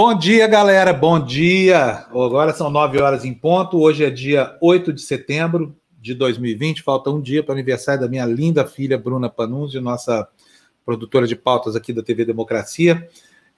[0.00, 0.92] Bom dia, galera.
[0.92, 2.06] Bom dia.
[2.10, 3.80] Agora são 9 horas em ponto.
[3.80, 6.84] Hoje é dia 8 de setembro de 2020.
[6.84, 10.28] Falta um dia para o aniversário da minha linda filha Bruna Panunzio, nossa
[10.86, 13.08] produtora de pautas aqui da TV Democracia.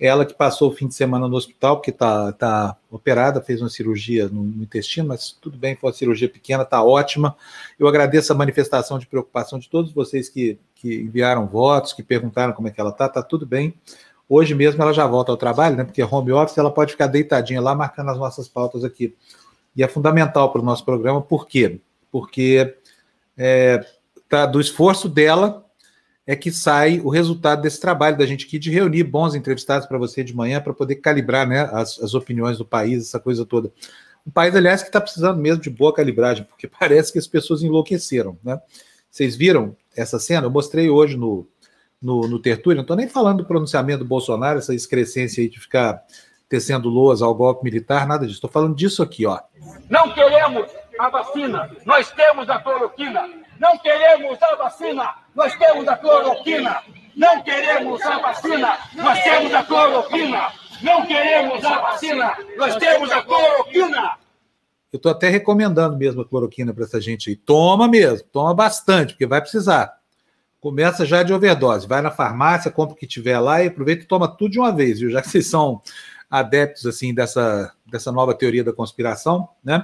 [0.00, 3.68] Ela que passou o fim de semana no hospital, porque está tá operada, fez uma
[3.68, 7.36] cirurgia no, no, intestino, mas tudo bem, foi uma cirurgia pequena, está ótima.
[7.78, 12.54] Eu agradeço a manifestação de preocupação de todos vocês que, que enviaram votos, que perguntaram
[12.54, 13.74] como é que ela está, está tudo bem.
[14.32, 15.82] Hoje mesmo ela já volta ao trabalho, né?
[15.82, 19.12] Porque home office ela pode ficar deitadinha lá marcando as nossas pautas aqui.
[19.74, 21.80] E é fundamental para o nosso programa, por quê?
[22.12, 22.76] Porque
[23.36, 23.84] é,
[24.28, 25.66] tá, do esforço dela
[26.24, 29.98] é que sai o resultado desse trabalho da gente aqui de reunir bons entrevistados para
[29.98, 33.72] você de manhã para poder calibrar né, as, as opiniões do país, essa coisa toda.
[34.24, 37.64] Um país, aliás, que está precisando mesmo de boa calibragem, porque parece que as pessoas
[37.64, 38.38] enlouqueceram.
[38.44, 38.60] Né?
[39.10, 40.46] Vocês viram essa cena?
[40.46, 41.48] Eu mostrei hoje no,
[42.00, 45.60] no, no Tertúlio, não estou nem falando do pronunciamento do Bolsonaro, essa excrescência aí de
[45.60, 46.02] ficar
[46.48, 48.38] tecendo loas ao golpe militar, nada disso.
[48.38, 49.38] Estou falando disso aqui, ó.
[49.88, 50.66] Não queremos
[50.98, 53.28] a vacina, nós temos a cloroquina.
[53.58, 56.82] Não queremos a vacina, nós temos a cloroquina.
[57.14, 60.52] Não queremos a vacina, nós temos a cloroquina.
[60.82, 64.16] Não queremos a vacina, nós temos a cloroquina.
[64.90, 67.36] Eu estou até recomendando mesmo a cloroquina para essa gente aí.
[67.36, 69.99] Toma mesmo, toma bastante, porque vai precisar.
[70.60, 71.86] Começa já de overdose.
[71.86, 74.74] Vai na farmácia, compra o que tiver lá e aproveita e toma tudo de uma
[74.74, 75.10] vez, viu?
[75.10, 75.80] Já que vocês são
[76.30, 79.82] adeptos assim dessa, dessa nova teoria da conspiração, né?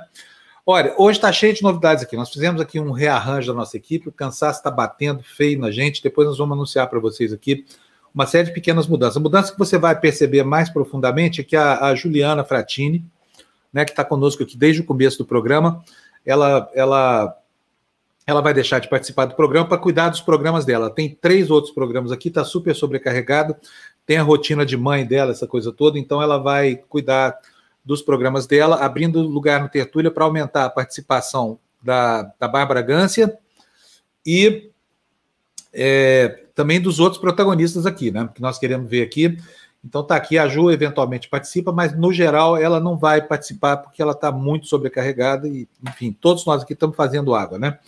[0.68, 2.16] Olha, hoje está cheio de novidades aqui.
[2.16, 6.02] Nós fizemos aqui um rearranjo da nossa equipe, o cansaço está batendo feio na gente.
[6.02, 7.64] Depois nós vamos anunciar para vocês aqui
[8.12, 9.16] uma série de pequenas mudanças.
[9.16, 13.04] A mudança que você vai perceber mais profundamente é que a, a Juliana Fratini,
[13.72, 15.84] né, que está conosco aqui desde o começo do programa,
[16.24, 17.36] ela, ela
[18.26, 20.90] ela vai deixar de participar do programa para cuidar dos programas dela.
[20.90, 23.54] Tem três outros programas aqui, está super sobrecarregado,
[24.04, 27.38] tem a rotina de mãe dela, essa coisa toda, então ela vai cuidar
[27.84, 33.38] dos programas dela, abrindo lugar no Tertúlia para aumentar a participação da, da Bárbara Gância
[34.26, 34.70] e
[35.72, 38.28] é, também dos outros protagonistas aqui, né?
[38.34, 39.38] Que nós queremos ver aqui.
[39.84, 44.02] Então tá aqui, a Ju eventualmente participa, mas no geral ela não vai participar porque
[44.02, 47.78] ela está muito sobrecarregada e, enfim, todos nós aqui estamos fazendo água, né?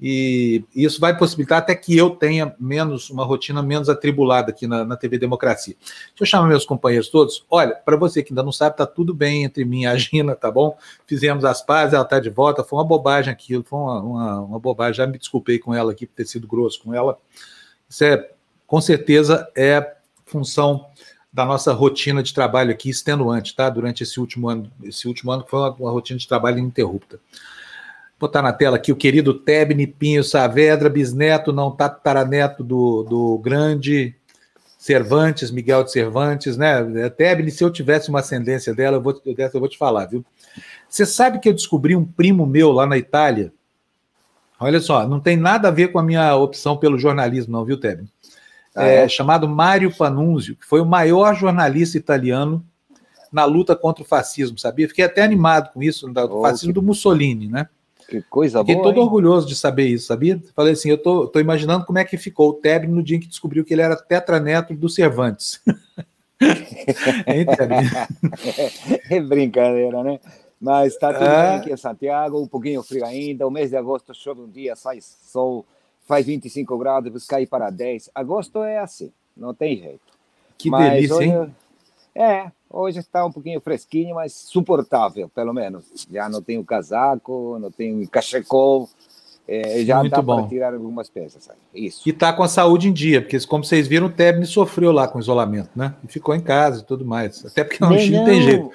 [0.00, 4.84] E isso vai possibilitar até que eu tenha menos, uma rotina menos atribulada aqui na,
[4.84, 5.74] na TV Democracia.
[5.80, 7.44] Deixa eu chamar meus companheiros todos.
[7.50, 10.36] Olha, para você que ainda não sabe, tá tudo bem entre mim e a Gina,
[10.36, 10.76] tá bom?
[11.04, 12.62] Fizemos as pazes, ela tá de volta.
[12.62, 14.94] Foi uma bobagem aquilo, foi uma, uma, uma bobagem.
[14.94, 17.18] Já me desculpei com ela aqui por ter sido grosso com ela.
[17.88, 18.30] Isso é,
[18.68, 20.86] com certeza, é função
[21.32, 23.68] da nossa rotina de trabalho aqui extenuante, tá?
[23.68, 24.70] Durante esse último ano.
[24.84, 27.18] Esse último ano foi uma, uma rotina de trabalho ininterrupta
[28.18, 34.14] botar na tela aqui o querido Tebni Pinho Saavedra, bisneto, não tataraneto do, do grande
[34.76, 37.08] Cervantes, Miguel de Cervantes, né?
[37.10, 40.24] Tebni, se eu tivesse uma ascendência dela, eu vou, dessa eu vou te falar, viu?
[40.88, 43.52] Você sabe que eu descobri um primo meu lá na Itália?
[44.58, 47.78] Olha só, não tem nada a ver com a minha opção pelo jornalismo, não, viu,
[47.78, 48.08] Tebni?
[48.74, 52.64] Ah, é, é, chamado Mário Panunzio, que foi o maior jornalista italiano
[53.32, 54.88] na luta contra o fascismo, sabia?
[54.88, 57.68] Fiquei até animado com isso, o fascismo do Mussolini, né?
[58.08, 58.84] Que coisa Fiquei boa.
[58.84, 59.06] Fiquei todo hein?
[59.06, 60.42] orgulhoso de saber isso, sabia?
[60.56, 63.20] Falei assim, eu tô, tô imaginando como é que ficou o Tebni no dia em
[63.20, 65.60] que descobriu que ele era tetraneto do Cervantes.
[66.40, 67.44] hein,
[69.10, 70.18] é brincadeira, né?
[70.58, 71.50] Mas está tudo é.
[71.50, 73.46] bem aqui em Santiago, um pouquinho frio ainda.
[73.46, 75.66] O mês de agosto chove um dia, sai sol,
[76.06, 78.10] faz 25 graus, depois cai para 10.
[78.14, 80.00] Agosto é assim, não tem jeito.
[80.56, 81.54] Que mas delícia, hein?
[82.18, 86.06] É, Hoje está um pouquinho fresquinho, mas suportável, pelo menos.
[86.10, 88.88] Já não tenho casaco, não tenho cachecol,
[89.46, 91.48] é, já Muito dá para tirar algumas peças.
[91.74, 92.06] Isso.
[92.06, 95.08] E está com a saúde em dia, porque como vocês viram, o Tebni sofreu lá
[95.08, 95.94] com isolamento, né?
[96.04, 97.44] E ficou em casa e tudo mais.
[97.46, 98.70] Até porque no Chile não tem jeito.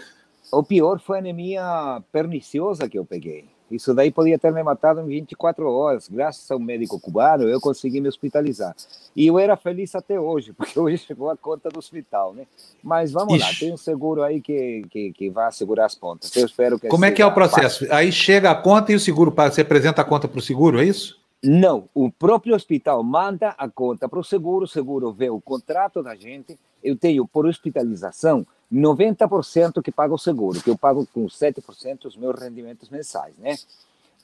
[0.52, 3.46] O pior foi a anemia perniciosa que eu peguei.
[3.72, 6.08] Isso daí podia ter me matado em 24 horas.
[6.08, 8.76] Graças a um médico cubano, eu consegui me hospitalizar.
[9.16, 12.46] E eu era feliz até hoje, porque hoje chegou a conta do hospital, né?
[12.84, 13.44] Mas vamos Ixi.
[13.44, 16.36] lá, tem um seguro aí que, que, que vai segurar as pontas.
[16.36, 16.88] Eu espero que.
[16.88, 17.80] Como é que é o processo?
[17.80, 17.96] Fácil.
[17.96, 20.86] Aí chega a conta e o seguro, você apresenta a conta para o seguro, é
[20.86, 21.23] isso?
[21.46, 26.02] Não, o próprio hospital manda a conta para o seguro, o seguro vê o contrato
[26.02, 26.58] da gente.
[26.82, 32.16] Eu tenho por hospitalização 90% que paga o seguro, que eu pago com 7% os
[32.16, 33.58] meus rendimentos mensais, né?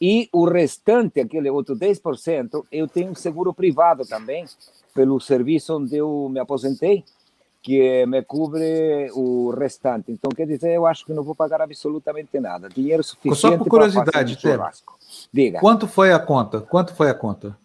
[0.01, 4.45] E o restante, aquele outro 10%, eu tenho seguro privado também,
[4.95, 7.03] pelo serviço onde eu me aposentei,
[7.61, 10.11] que me cobre o restante.
[10.11, 12.69] Então, quer dizer, eu acho que não vou pagar absolutamente nada.
[12.69, 14.71] Dinheiro suficiente Só por curiosidade, para
[15.31, 15.59] Diga.
[15.59, 16.61] Quanto foi a conta?
[16.61, 17.57] Quanto foi a conta?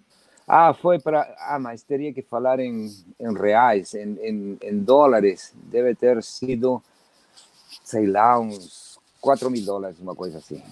[0.47, 1.35] Ah, foi para.
[1.39, 5.55] Ah, mas teria que falar em, em reais, em, em, em dólares.
[5.55, 6.83] Deve ter sido
[7.83, 10.63] sei lá, uns 4 mil dólares, uma coisa assim.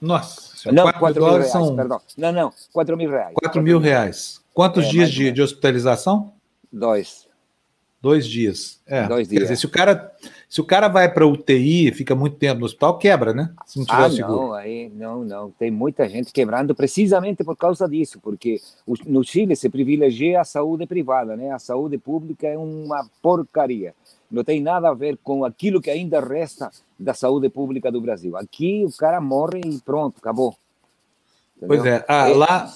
[0.00, 2.00] Nossa, não, 4, 4 mil dólares reais, são perdão.
[2.16, 3.34] Não, não, 4 mil reais.
[3.34, 4.40] 4 mil reais.
[4.52, 6.32] Quantos É, dias de, de hospitalização?
[6.72, 7.28] Dois.
[8.02, 8.80] Dois dias.
[8.84, 9.06] É.
[9.06, 9.42] Dois Quer dias.
[9.48, 10.12] dizer, se o cara,
[10.48, 13.54] se o cara vai para UTI e fica muito tempo no hospital, quebra, né?
[13.64, 14.40] Se não tiver Ah, seguro.
[14.40, 15.50] não, aí, não, não.
[15.52, 20.44] Tem muita gente quebrando precisamente por causa disso, porque o- no Chile se privilegia a
[20.44, 21.52] saúde privada, né?
[21.52, 23.94] A saúde pública é uma porcaria.
[24.28, 28.36] Não tem nada a ver com aquilo que ainda resta da saúde pública do Brasil.
[28.36, 30.56] Aqui o cara morre e pronto, acabou.
[31.64, 32.04] Pois é.
[32.08, 32.34] Ah, É.
[32.34, 32.72] lá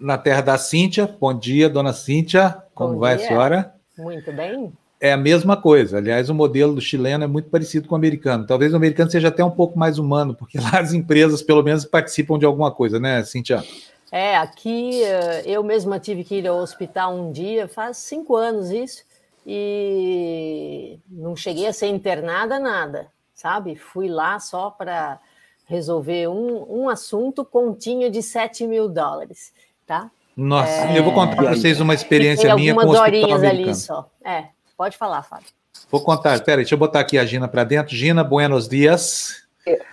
[0.00, 2.62] na terra da Cíntia, bom dia, dona Cíntia.
[2.74, 3.26] Como Bom vai dia.
[3.26, 3.74] a senhora?
[3.96, 4.72] Muito bem.
[5.00, 5.98] É a mesma coisa.
[5.98, 8.46] Aliás, o modelo do chileno é muito parecido com o americano.
[8.46, 11.84] Talvez o americano seja até um pouco mais humano, porque lá as empresas, pelo menos,
[11.84, 13.62] participam de alguma coisa, né, Cíntia?
[14.10, 18.70] É, aqui eh, eu mesma tive que ir ao hospital um dia, faz cinco anos
[18.70, 19.02] isso,
[19.44, 23.74] e não cheguei a ser internada, nada, sabe?
[23.74, 25.20] Fui lá só para
[25.66, 29.52] resolver um, um assunto, continha de 7 mil dólares,
[29.86, 30.10] tá?
[30.36, 31.54] Nossa, eu vou contar para É.
[31.54, 33.68] vocês uma experiência minha com o hospital horinhas americano.
[33.68, 34.10] ali só.
[34.24, 34.44] É,
[34.76, 35.46] pode falar, Fábio.
[35.90, 36.34] Vou contar.
[36.34, 37.94] Espera deixa eu botar aqui a Gina para dentro.
[37.94, 39.44] Gina, buenos dias.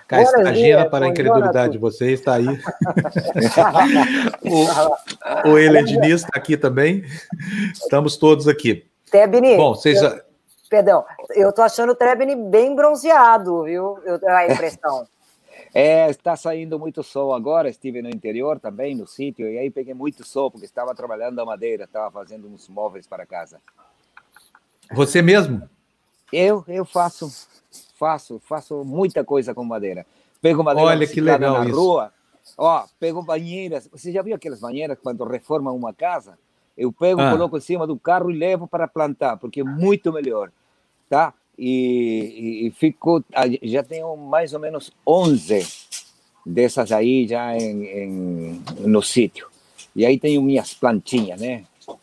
[0.07, 2.45] Cá está a Gina para a incredulidade de vocês, está aí.
[5.45, 7.05] o, o está aqui também.
[7.73, 8.85] Estamos todos aqui.
[9.09, 10.21] Tebni, Bom, vocês já,
[10.69, 11.03] perdão,
[11.35, 13.99] eu tô achando o Tebni bem bronzeado, viu?
[14.05, 15.05] Eu, a impressão.
[15.73, 17.69] É, está saindo muito sol agora.
[17.69, 21.45] Estive no interior também, no sítio, e aí peguei muito sol porque estava trabalhando a
[21.45, 23.59] madeira, estava fazendo uns móveis para casa.
[24.93, 25.67] você mesmo?
[26.31, 27.29] Eu, eu faço,
[27.95, 30.05] faço, faço muita coisa com madeira.
[30.41, 31.79] Pego madeira Olha que legal na isso.
[31.79, 32.11] rua,
[32.57, 33.87] ó, pego banheiras.
[33.91, 36.37] Você já viu aquelas banheiras quando reformam uma casa?
[36.77, 37.31] Eu pego, Ah.
[37.31, 40.51] coloco em cima do carro e levo para plantar, porque é muito melhor,
[41.09, 41.33] tá?
[41.63, 43.23] E, e, fico,
[43.61, 45.63] já tenho mais ou menos 11
[46.43, 49.47] dessas aí já em, em- no sítio.
[49.95, 51.63] E aí tenho minhas plantinhas, né?
[51.87, 51.95] O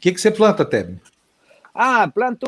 [0.00, 0.98] que, que você planta, Teb?
[1.72, 2.46] Ah, planto,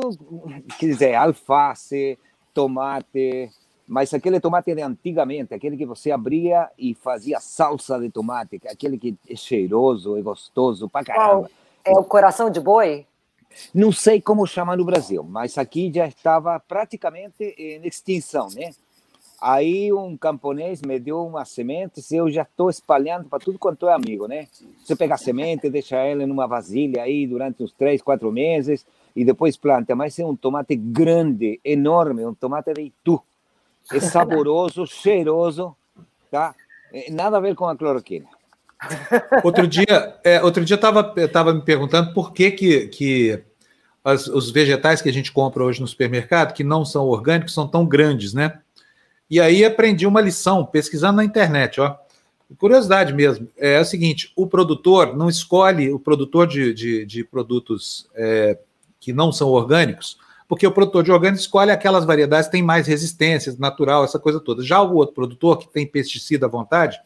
[0.76, 2.18] quer dizer, alface,
[2.52, 3.48] tomate,
[3.86, 8.98] mas aquele tomate de antigamente, aquele que você abria e fazia salsa de tomate, aquele
[8.98, 11.48] que é cheiroso e gostoso pra caramba.
[11.84, 13.06] É o coração de boi?
[13.74, 18.70] Não sei como chama no Brasil, mas aqui já estava praticamente em extinção, né?
[19.40, 23.88] Aí um camponês me deu umas sementes e eu já estou espalhando para tudo quanto
[23.88, 24.48] é amigo, né?
[24.82, 28.84] Você pega a semente, deixa ela numa vasilha aí durante uns três, quatro meses
[29.14, 29.94] e depois planta.
[29.94, 33.22] Mas é um tomate grande, enorme, um tomate de Itu.
[33.92, 35.76] É saboroso, cheiroso,
[36.30, 36.54] tá?
[36.92, 38.26] É, Nada a ver com a cloroquina.
[39.42, 43.42] Outro dia, é, outro dia estava tava me perguntando por que, que, que
[44.04, 47.66] as- os vegetais que a gente compra hoje no supermercado, que não são orgânicos, são
[47.66, 48.60] tão grandes, né?
[49.28, 51.96] E aí aprendi uma lição, pesquisando na internet, ó.
[52.56, 53.48] Curiosidade mesmo.
[53.58, 58.58] É, o seguinte: o produtor não escolhe o produtor de, de, de produtos é,
[58.98, 62.86] que não são orgânicos, porque o produtor de orgânicos escolhe aquelas variedades que têm mais
[62.86, 64.62] resistência, natural, essa coisa toda.
[64.62, 66.98] Já o outro produtor, que tem pesticida à vontade,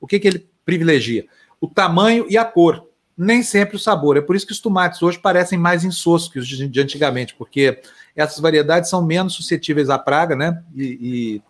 [0.00, 1.26] o que, que ele privilegia?
[1.60, 4.16] O tamanho e a cor, nem sempre o sabor.
[4.16, 7.80] É por isso que os tomates hoje parecem mais insosso que os de, antigamente, porque
[8.14, 10.62] essas variedades são menos suscetíveis à praga, né?
[10.74, 11.42] E, e,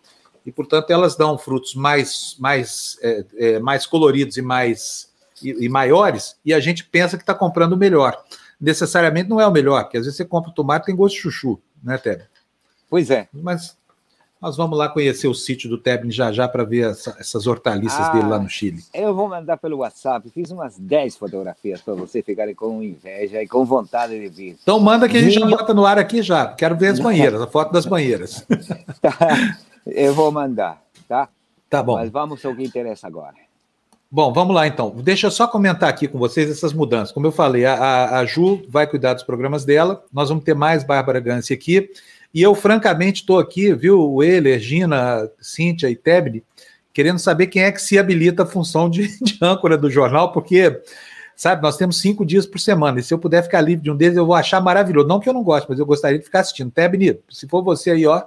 [0.45, 5.69] e, portanto, elas dão frutos mais, mais, é, é, mais coloridos e mais e, e
[5.69, 8.23] maiores, e a gente pensa que está comprando o melhor.
[8.59, 11.15] Necessariamente não é o melhor, porque às vezes você compra o tomate e tem gosto
[11.15, 12.23] de chuchu, né, Teb?
[12.89, 13.27] Pois é.
[13.33, 13.77] Mas
[14.45, 17.99] nós vamos lá conhecer o sítio do Tebni já já para ver essa, essas hortaliças
[17.99, 18.83] Ah, dele lá no Chile.
[18.93, 20.29] Eu vou mandar pelo WhatsApp.
[20.29, 24.55] Fiz umas 10 fotografias para você ficarem com inveja e com vontade de vir.
[24.61, 25.49] Então manda que a gente Vinho.
[25.49, 26.45] já bota no ar aqui já.
[26.45, 28.45] Quero ver as banheiras, a foto das banheiras.
[29.01, 29.57] Tá?
[29.85, 31.27] Eu vou mandar, tá?
[31.69, 31.95] Tá bom.
[31.95, 33.33] Mas vamos ao que interessa agora.
[34.11, 34.91] Bom, vamos lá então.
[34.91, 37.11] Deixa eu só comentar aqui com vocês essas mudanças.
[37.11, 40.03] Como eu falei, a, a, a Ju vai cuidar dos programas dela.
[40.13, 41.89] Nós vamos ter mais Bárbara Gance aqui.
[42.35, 46.43] E eu, francamente, estou aqui, viu, o Euler, Gina, Cíntia e Tebni,
[46.93, 50.81] querendo saber quem é que se habilita a função de, de âncora do jornal, porque,
[51.33, 53.95] sabe, nós temos cinco dias por semana, e se eu puder ficar livre de um
[53.95, 55.07] deles, eu vou achar maravilhoso.
[55.07, 56.69] Não que eu não goste, mas eu gostaria de ficar assistindo.
[56.71, 58.21] Tebni, se for você aí, ó,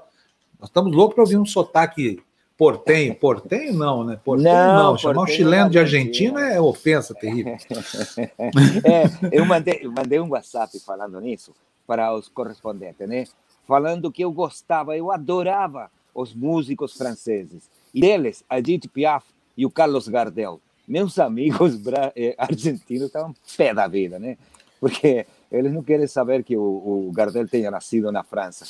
[0.59, 2.19] nós estamos loucos para ouvir um sotaque
[2.57, 3.15] portenho.
[3.15, 4.19] Portenho não, né?
[4.25, 4.85] Portenho não.
[4.85, 7.59] Não, Chamar um portenho chileno não de Argentina é ofensa terrível.
[8.85, 11.55] É, eu mandei, eu mandei um WhatsApp falando nisso
[11.87, 13.25] para os correspondentes, né?
[13.69, 17.69] Falando que eu gostava, eu adorava os músicos franceses.
[17.95, 20.59] E deles, a Edith Piaf e o Carlos Gardel.
[20.87, 21.79] Meus amigos
[22.17, 24.39] eh, argentinos estavam pé da vida, né?
[24.81, 26.63] Porque eles não querem saber que o,
[27.09, 28.65] o Gardel tenha nascido na França.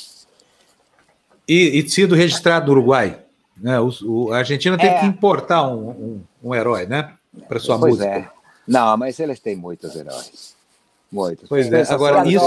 [1.47, 3.19] E, e sido registrado no Uruguai.
[3.55, 3.79] Né?
[3.79, 4.99] O, o, a Argentina teve É.
[4.99, 7.13] que importar um, um, um herói, né?
[7.47, 8.09] Para sua pois música.
[8.09, 8.29] é.
[8.67, 10.55] Não, mas eles têm muitos heróis.
[11.09, 11.47] Muitos.
[11.47, 11.83] Pois é.
[11.93, 12.43] Agora, isso-.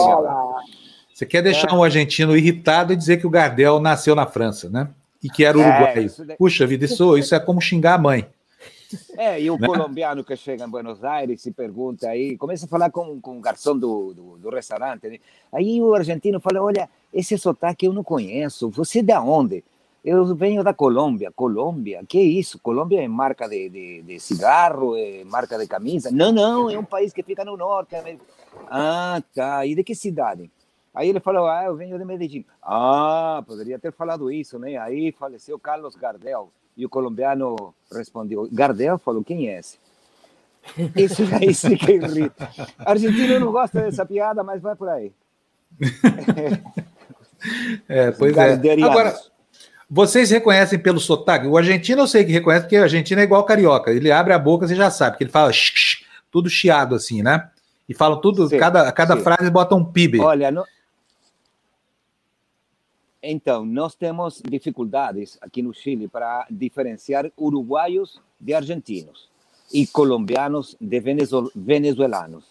[1.22, 4.88] Você quer deixar um argentino irritado e dizer que o Gardel nasceu na França, né?
[5.22, 6.10] E que era É, uruguaio.
[6.36, 8.26] Puxa vida, isso, isso é como xingar a mãe.
[9.16, 9.68] É, e o Né?
[9.68, 13.40] colombiano que chega em Buenos Aires e pergunta aí, começa a falar com, com o
[13.40, 15.08] garçom do, do, do restaurante.
[15.08, 15.18] né?
[15.52, 19.62] Aí o argentino fala: Olha, esse sotaque eu não conheço, você é da onde?
[20.04, 21.30] Eu venho da Colômbia.
[21.30, 22.02] Colômbia?
[22.08, 22.58] Que isso?
[22.58, 26.10] Colômbia é marca de, de, de cigarro, é marca de camisa?
[26.10, 27.94] Não, não, é um país que fica no norte.
[28.68, 29.64] Ah, tá.
[29.64, 30.50] E de que cidade?
[30.94, 32.44] Aí ele falou: Ah, eu venho de Medellín.
[32.62, 34.76] Ah, poderia ter falado isso, né?
[34.76, 36.52] Aí faleceu Carlos Gardel.
[36.76, 39.78] E o colombiano respondeu: Gardel falou: Quem é esse?
[40.94, 42.48] Isso aí sim que irrita.
[42.78, 45.12] Argentino não gosta dessa piada, mas vai por aí.
[47.88, 48.52] É, pois é.
[48.84, 49.16] Agora,
[49.90, 51.46] vocês reconhecem pelo sotaque?
[51.46, 53.90] O argentino eu sei que reconhece, porque o argentino é igual carioca.
[53.90, 57.20] Ele abre a boca, você já sabe, que ele fala "sh, sh", tudo chiado assim,
[57.20, 57.50] né?
[57.88, 59.22] E falam tudo, Sim, cada, cada sim.
[59.22, 60.20] frase bota um PIB.
[60.20, 60.64] Olha, no...
[63.22, 69.28] então, nós temos dificuldades aqui no Chile para diferenciar uruguaios de argentinos
[69.72, 72.44] e colombianos de venezuel- venezuelanos,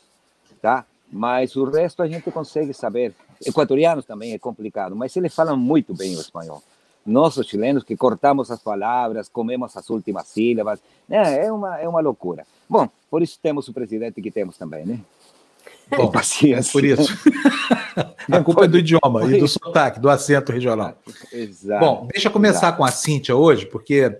[0.62, 0.86] tá?
[1.12, 3.14] Mas o resto a gente consegue saber.
[3.46, 6.64] Equatorianos também é complicado, mas eles falam muito bem o espanhol.
[7.06, 11.46] Nós, os chilenos, que cortamos as palavras, comemos as últimas sílabas, né?
[11.46, 12.46] é, uma, é uma loucura.
[12.70, 15.00] Bom, por isso temos o presidente que temos também, né?
[15.96, 16.72] Bom, paciência.
[16.72, 17.18] por isso.
[18.32, 20.96] a culpa é do idioma e do sotaque, do acento regional.
[21.32, 21.86] Exato.
[21.86, 22.78] Bom, deixa eu começar exato.
[22.78, 24.20] com a Cíntia hoje, porque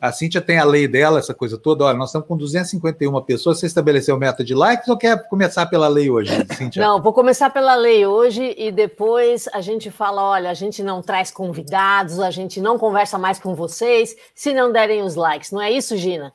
[0.00, 1.84] a Cíntia tem a lei dela, essa coisa toda.
[1.84, 3.58] Olha, nós estamos com 251 pessoas.
[3.58, 6.82] Você estabeleceu meta de likes ou quer começar pela lei hoje, Cíntia?
[6.82, 11.02] Não, vou começar pela lei hoje e depois a gente fala: olha, a gente não
[11.02, 15.50] traz convidados, a gente não conversa mais com vocês se não derem os likes.
[15.50, 16.32] Não é isso, Gina?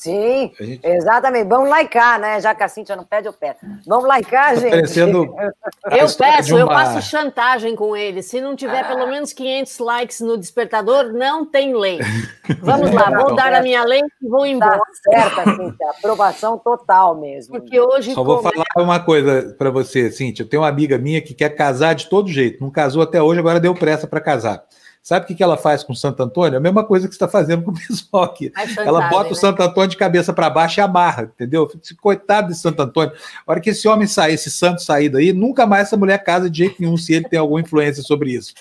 [0.00, 1.46] Sim, gente- exatamente.
[1.46, 2.40] Vamos laicar, né?
[2.40, 3.58] Já que a Cíntia não pede, eu peço.
[3.86, 4.70] Vamos laicar, gente.
[4.70, 5.24] Parecendo
[5.92, 8.22] Eu peço, de eu uma- faço chantagem com ele.
[8.22, 11.98] Se não tiver pelo menos 500 likes no despertador, não tem lei.
[12.60, 14.78] Vamos lá, vou dar a minha lei e vou embora.
[14.78, 15.90] Tá certa, Cíntia.
[15.98, 17.58] Aprovação total mesmo.
[17.58, 18.14] Porque hoje.
[18.14, 20.44] Só vou falar uma coisa para você, Cíntia.
[20.44, 22.62] Eu tenho uma amiga minha que quer casar de todo jeito.
[22.62, 24.64] Não casou até hoje, agora deu pressa para casar.
[25.02, 26.58] Sabe o que que ela faz com o Santo Antônio?
[26.58, 28.50] A mesma coisa que você está fazendo com o pessoal aqui.
[28.54, 29.40] Faz Ela bota o né?
[29.40, 31.70] Santo Antônio de cabeça para baixo e amarra, entendeu?
[32.00, 33.12] Coitado de Santo Antônio.
[33.46, 36.50] A hora que esse homem sair, esse santo sair daí, nunca mais essa mulher casa
[36.50, 38.52] de jeito nenhum se ele tem alguma influência sobre isso.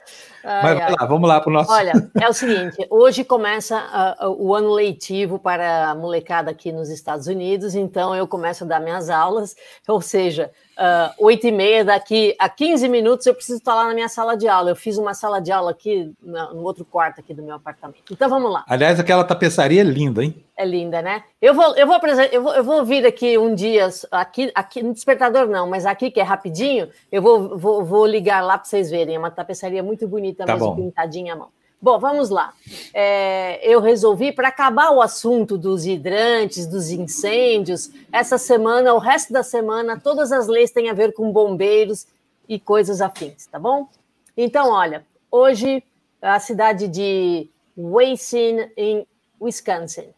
[0.43, 0.95] Ai, Mas ai.
[0.99, 1.71] lá, vamos lá para o nosso.
[1.71, 6.89] Olha, é o seguinte: hoje começa ah, o ano letivo para a molecada aqui nos
[6.89, 9.55] Estados Unidos, então eu começo a dar minhas aulas,
[9.87, 13.93] ou seja, ah, oito e meia, daqui a 15 minutos eu preciso estar lá na
[13.93, 14.69] minha sala de aula.
[14.69, 18.03] Eu fiz uma sala de aula aqui no outro quarto aqui do meu apartamento.
[18.11, 18.63] Então vamos lá.
[18.67, 20.43] Aliás, aquela tapeçaria é linda, hein?
[20.61, 21.23] É linda, né?
[21.41, 24.83] Eu vou, eu vou, apresen- eu vou, eu vou vir aqui um dia, aqui, aqui
[24.83, 28.65] no despertador não, mas aqui que é rapidinho, eu vou, vou, vou ligar lá para
[28.65, 29.15] vocês verem.
[29.15, 30.75] É uma tapeçaria muito bonita, Tá mesmo bom.
[30.75, 31.47] pintadinha à mão.
[31.81, 32.51] Bom, vamos lá.
[32.93, 39.31] É, eu resolvi, para acabar o assunto dos hidrantes, dos incêndios, essa semana, o resto
[39.31, 42.05] da semana, todas as leis têm a ver com bombeiros
[42.49, 43.87] e coisas afins, tá bom?
[44.35, 45.81] Então, olha, hoje
[46.21, 47.47] a cidade de
[47.77, 49.07] Wayne, em
[49.39, 50.09] Wisconsin,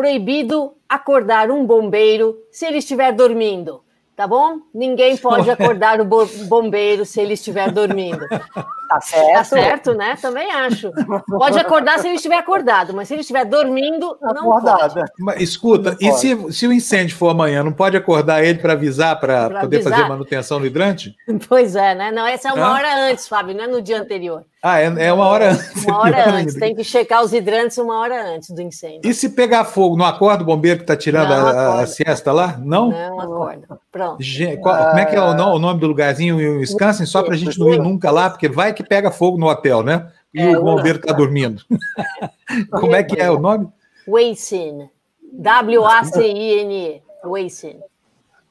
[0.00, 3.82] proibido acordar um bombeiro se ele estiver dormindo,
[4.16, 4.60] tá bom?
[4.72, 8.26] Ninguém pode acordar o bo- bombeiro se ele estiver dormindo.
[8.90, 9.32] Tá certo?
[9.34, 10.16] Tá certo, né?
[10.20, 10.90] Também acho.
[11.28, 14.68] Pode acordar se ele estiver acordado, mas se ele estiver dormindo, não pode.
[14.68, 15.04] Acordada.
[15.16, 19.18] Mas, escuta, e se, se o incêndio for amanhã, não pode acordar ele para avisar,
[19.20, 19.92] para Pra poder avisar?
[19.96, 21.14] fazer manutenção no hidrante?
[21.48, 22.10] Pois é, né?
[22.10, 22.72] Não, essa é uma Hã?
[22.72, 24.42] hora antes, Fábio, não é no dia anterior.
[24.62, 25.84] Ah, é, é uma hora antes.
[25.86, 26.54] Uma hora antes.
[26.54, 26.60] ainda.
[26.66, 29.00] Tem que checar os hidrantes uma hora antes do incêndio.
[29.08, 32.30] E se pegar fogo, não acorda o bombeiro que está tirando Não a, a, siesta
[32.30, 32.58] lá?
[32.62, 32.90] Não?
[32.90, 33.66] Não acorda.
[33.90, 34.22] Pronto.
[34.22, 37.06] Gente, qual- como é que é o, o nome do lugarzinho em Wisconsin?
[37.06, 39.82] Só para a gente não ir nunca lá, porque vai que pega fogo no hotel,
[39.82, 40.12] né?
[40.32, 41.62] E É, o bombeiro está dormindo.
[42.70, 43.68] como é que é o nome?
[44.06, 44.88] Wacin.
[45.32, 47.02] W-A-C-I-N-E.
[47.24, 47.80] Wacin.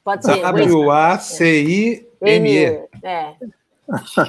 [0.04, 0.42] Pode ser.
[0.42, 0.66] Wacin.
[0.68, 2.04] W-A-C-I-N-E.
[3.02, 3.34] É,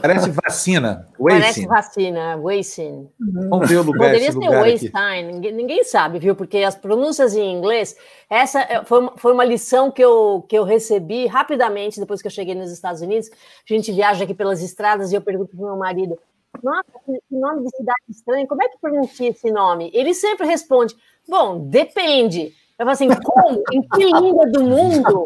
[0.02, 1.08] Parece vacina.
[1.20, 1.68] parece Wacin.
[1.68, 3.10] vacina, Wacin.
[3.50, 4.40] Vamos ver o lugar, Poderia ser.
[4.40, 6.36] Weinstein, ninguém, ninguém sabe, viu?
[6.36, 7.96] Porque as pronúncias em inglês,
[8.30, 12.28] essa é- foi, uma- foi uma lição que eu, que eu recebi rapidamente depois que
[12.28, 13.30] eu cheguei nos Estados Unidos.
[13.30, 16.18] A gente viaja aqui pelas estradas e eu pergunto para meu marido:
[16.64, 19.90] Nossa, que nome de cidade estranho, como é que pronuncia esse nome?
[19.94, 20.96] Ele sempre responde:
[21.28, 22.54] Bom, depende.
[22.82, 23.64] Eu falo assim: como?
[23.72, 25.26] Em que língua do mundo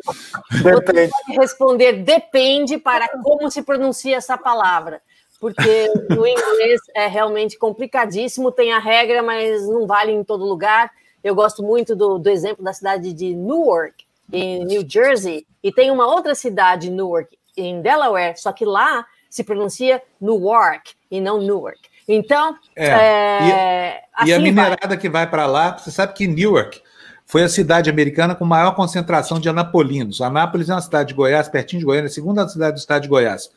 [0.52, 1.12] você Depende.
[1.12, 5.02] pode responder depende para como se pronuncia essa palavra?
[5.40, 10.92] porque o inglês é realmente complicadíssimo, tem a regra, mas não vale em todo lugar.
[11.24, 15.92] Eu gosto muito do, do exemplo da cidade de Newark, em New Jersey, e tem
[15.92, 21.80] uma outra cidade, Newark, em Delaware, só que lá se pronuncia Newark e não Newark.
[22.08, 24.98] Então, é, é, e, assim e, a assim minerada vai.
[24.98, 26.82] que vai para lá, você sabe que Newark
[27.26, 30.22] foi a cidade americana com maior concentração de anapolinos.
[30.22, 33.08] Anápolis é uma cidade de Goiás, pertinho de Goiânia, a segunda cidade do estado de
[33.08, 33.50] Goiás.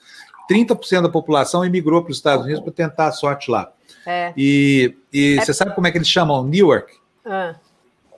[0.50, 3.70] 30% da população emigrou para os Estados Unidos para tentar a sorte lá.
[4.06, 4.32] É.
[4.34, 5.44] E, e é.
[5.44, 6.94] você sabe como é que eles chamam Newark?
[7.26, 7.54] Ah.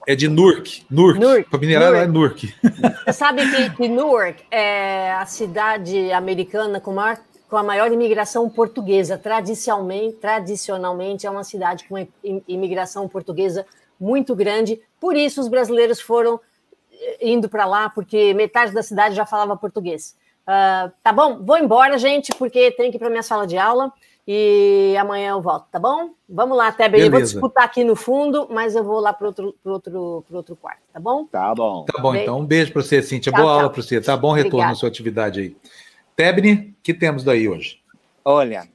[0.07, 0.85] É de Newark.
[0.89, 1.19] Newark.
[1.19, 1.49] Newark.
[1.53, 2.55] A minerada é Newark.
[3.05, 8.49] Você sabe que, que Newark é a cidade americana com, maior, com a maior imigração
[8.49, 9.19] portuguesa.
[9.19, 12.07] Tradicionalmente, tradicionalmente é uma cidade com
[12.47, 13.67] imigração portuguesa
[14.01, 14.81] muito grande.
[14.99, 16.41] Por isso os brasileiros foram
[16.93, 20.17] eh, indo para lá, porque metade da cidade já falava português.
[20.43, 21.39] Uh, tá bom?
[21.45, 23.93] Vou embora, gente, porque tenho que ir para minha sala de aula
[24.27, 26.11] e amanhã eu volto, tá bom?
[26.29, 27.01] Vamos lá, Tebel.
[27.01, 30.37] Eu vou disputar aqui no fundo, mas eu vou lá para outro, pro outro, pro
[30.37, 31.25] outro quarto, tá bom?
[31.27, 31.85] Tá bom.
[31.85, 33.31] Tá bom, então um beijo para você, Cíntia.
[33.33, 33.59] Tchau, Boa tchau.
[33.59, 34.73] aula para você, tá bom retorno Obrigada.
[34.73, 35.57] na sua atividade aí.
[36.17, 37.81] Tebni, que temos daí hoje?
[38.25, 38.69] Olha,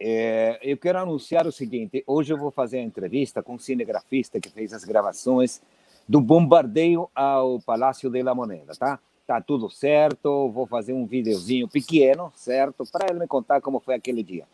[0.00, 4.40] é, eu quero anunciar o seguinte: hoje eu vou fazer a entrevista com um cinegrafista
[4.40, 5.60] que fez as gravações
[6.08, 8.98] do bombardeio ao Palácio de la Moneda, tá?
[9.26, 12.84] Tá tudo certo, vou fazer um videozinho pequeno, certo?
[12.90, 14.44] Para ele me contar como foi aquele dia.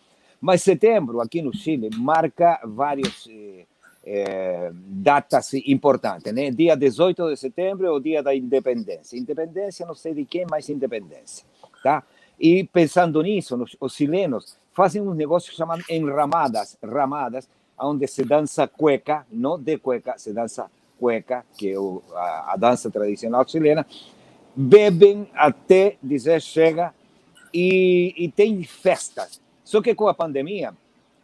[0.41, 3.65] Mas setembro, aqui no Chile, marca várias eh,
[4.05, 6.51] eh, datas importantes, né?
[6.51, 9.17] Dia 18 de setembro é o dia da independência.
[9.17, 11.47] Independência, não sei de quem, mas independência,
[11.83, 12.03] tá?
[12.39, 17.49] E pensando nisso, os chilenos fazem um negócio chamado enramadas, ramadas,
[17.81, 21.77] onde se dança cueca, não de cueca, se dança cueca, que é
[22.15, 23.87] a, dança tradicional chilena,
[24.55, 26.95] bebem até dizer chega
[27.55, 29.41] e, e tem festas.
[29.65, 30.75] Só que com a pandemia,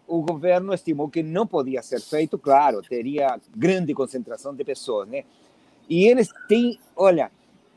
[0.09, 5.25] o governo estimou que não podia ser feito, claro, teria grande concentração de pessoas, né?
[5.91, 7.31] E eles têm, olha,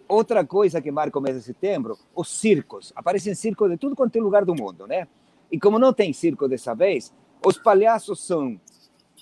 [0.07, 2.93] outra coisa que marca o mês de setembro, os circos.
[2.95, 5.05] Aparecem circos de tudo quanto é lugar do mundo, né?
[5.51, 7.13] E como não tem circo dessa vez,
[7.45, 8.59] os palhaços são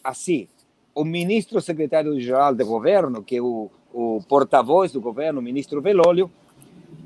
[0.03, 0.47] assim:
[0.93, 6.31] o ministro secretário-geral do governo, que é o, o porta-voz do governo, o ministro Velólio,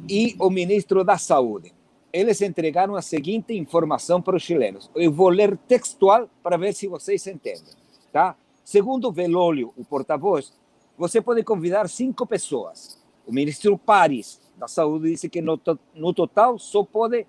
[0.10, 1.74] e o ministro da Saúde.
[2.12, 4.90] Eles entregaram a seguinte informação para os chilenos.
[4.96, 7.74] Eu vou ler textual para ver se vocês entendem.
[8.12, 8.36] Tá?
[8.64, 10.54] Segundo Velólio, o porta-voz,
[10.98, 12.98] você pode convidar cinco pessoas.
[13.26, 15.60] O ministro Paris, da Saúde, disse que no,
[15.94, 17.28] no total só pode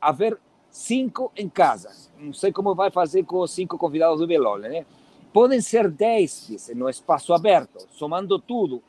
[0.00, 0.38] haver
[0.74, 1.92] cinco em casa.
[2.18, 4.84] Não sei como vai fazer com os cinco convidados do velório, né?
[5.32, 8.82] Podem ser dez, no espaço aberto, somando tudo.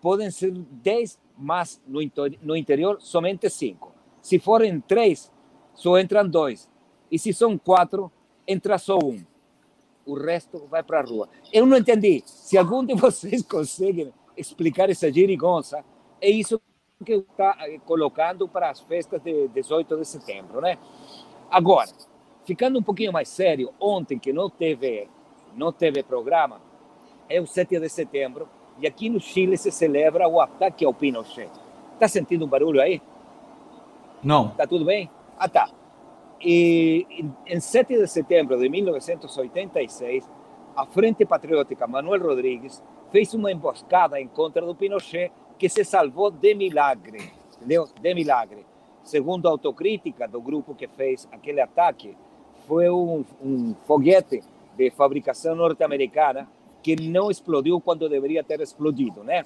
[0.00, 2.00] Podem ser dez, mas no,
[2.42, 3.92] no interior somente cinco.
[4.20, 5.32] Se forem três,
[5.74, 6.68] só entram dois.
[7.10, 8.12] E se são quatro,
[8.46, 9.24] entra só um.
[10.04, 11.30] O resto vai para a rua.
[11.50, 12.22] Eu não entendi.
[12.26, 15.82] Se algum de vocês consegue explicar essa girigonça,
[16.20, 16.60] é isso
[17.02, 20.78] que está eh, colocando para as festas de 18 de setembro, né?
[21.52, 21.90] Agora,
[22.46, 25.06] ficando um pouquinho mais sério, ontem que não teve,
[25.54, 26.62] não teve programa,
[27.28, 31.50] é o 7 de setembro, e aqui no Chile se celebra o ataque ao Pinochet.
[31.92, 33.02] Está sentindo um barulho aí?
[34.24, 34.46] Não.
[34.46, 35.10] Está tudo bem?
[35.38, 35.68] Ah, tá.
[36.40, 37.06] E
[37.46, 40.30] em 7 de setembro de 1986,
[40.74, 46.30] a Frente Patriótica Manuel Rodrigues fez uma emboscada em contra do Pinochet que se salvou
[46.30, 47.86] de milagre, entendeu?
[48.00, 48.71] De milagre
[49.04, 52.16] segundo a autocrítica do grupo que fez aquele ataque,
[52.66, 54.42] foi um, um foguete
[54.76, 56.48] de fabricação norte-americana
[56.82, 59.44] que não explodiu quando deveria ter explodido, né?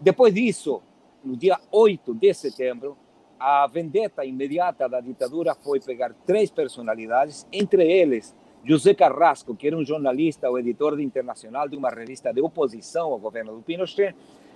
[0.00, 0.82] Depois disso,
[1.24, 2.96] no dia 8 de setembro,
[3.38, 9.76] a vendetta imediata da ditadura foi pegar três personalidades, entre eles José Carrasco, que era
[9.76, 14.14] um jornalista ou editor de internacional de uma revista de oposição ao governo do Pinochet,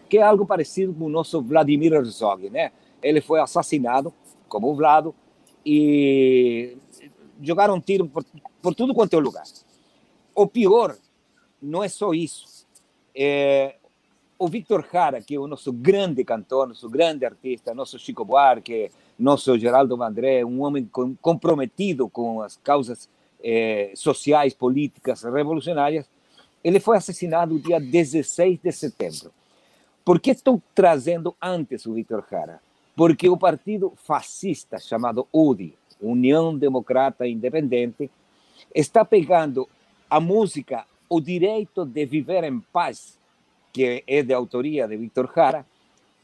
[0.08, 2.72] que é algo parecido com o nosso Vladimir Herzog, né?
[3.02, 4.12] Ele foi assassinado,
[4.48, 5.14] como o Vlado,
[5.64, 6.76] e
[7.42, 8.24] jogaram tiro por,
[8.60, 9.44] por tudo quanto é lugar.
[10.34, 10.96] O pior
[11.60, 12.66] não é só isso.
[13.14, 13.76] É,
[14.38, 18.90] o Victor Jara, que é o nosso grande cantor, nosso grande artista, nosso Chico Buarque,
[19.18, 23.06] nosso Geraldo Vandré, um homem com, comprometido com as causas
[23.44, 26.08] eh, sociais, políticas, revolucionárias,
[26.64, 29.30] ele foi assassinado no dia 16 de setembro.
[30.04, 32.60] Por que estou trazendo antes o Victor Jara?
[33.00, 38.10] Porque o partido fascista chamado UDI, União Democrata Independente,
[38.74, 39.66] está pegando
[40.10, 43.18] a música O Direito de Viver em Paz,
[43.72, 45.64] que é de autoria de Victor Jara,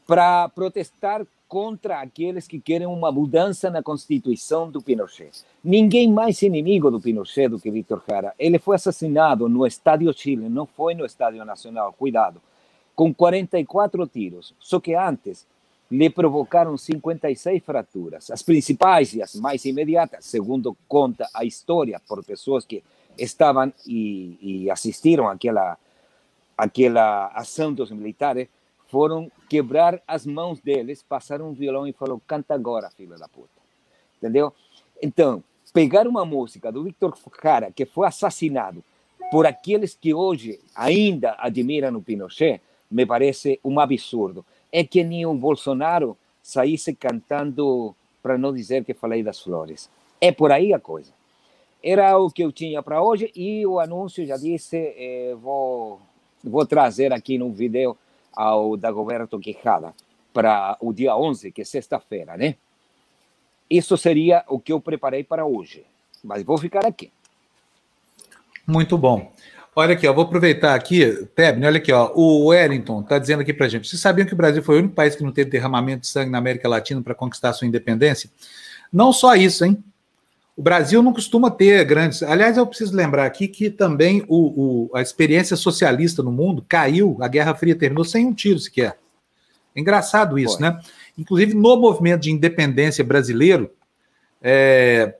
[0.05, 5.31] para protestar contra aqueles que querem uma mudança na Constituição do Pinochet.
[5.63, 8.35] Ninguém mais inimigo do Pinochet do que Vítor Jara.
[8.37, 12.39] Ele foi assassinado no Estádio Chile, não foi no Estádio Nacional, cuidado,
[12.95, 14.53] com 44 tiros.
[14.59, 15.47] Só que antes
[15.89, 18.29] lhe provocaram 56 fraturas.
[18.29, 22.83] As principais e as mais imediatas, segundo conta a história por pessoas que
[23.17, 25.77] estavam e, e assistiram àquela,
[26.57, 28.47] àquela ação dos militares,
[28.89, 33.49] foram quebrar as mãos deles, passaram um violão e falou: canta agora, filho da puta.
[34.17, 34.53] Entendeu?
[35.01, 38.83] Então, pegar uma música do Victor Jara, que foi assassinado
[39.31, 44.45] por aqueles que hoje ainda admiram o Pinochet, me parece um absurdo.
[44.77, 49.89] É que nem o Bolsonaro saísse cantando, para não dizer que falei das flores.
[50.21, 51.11] É por aí a coisa.
[51.81, 55.99] Era o que eu tinha para hoje e o anúncio, já disse, eh, vou,
[56.43, 57.97] vou trazer aqui no vídeo
[58.31, 59.95] ao Dagoberto Quijada
[60.31, 62.53] para o dia 11, que é sexta-feira, né?
[63.67, 65.83] Isso seria o que eu preparei para hoje,
[66.23, 67.11] mas vou ficar aqui.
[68.67, 69.31] Muito bom.
[69.79, 73.53] Olha aqui, ó, vou aproveitar aqui, Tebni, olha aqui, ó, o Wellington está dizendo aqui
[73.53, 73.87] para gente.
[73.87, 76.31] Vocês sabiam que o Brasil foi o único país que não teve derramamento de sangue
[76.31, 78.27] na América Latina para conquistar sua independência?
[78.91, 79.77] Não só isso, hein?
[80.55, 82.23] O Brasil não costuma ter grandes.
[82.23, 87.15] Aliás, eu preciso lembrar aqui que também o, o, a experiência socialista no mundo caiu,
[87.21, 88.97] a Guerra Fria terminou sem um tiro sequer.
[89.75, 90.79] É engraçado isso, né?
[91.15, 93.69] Inclusive, no movimento de independência brasileiro,
[94.41, 95.17] é,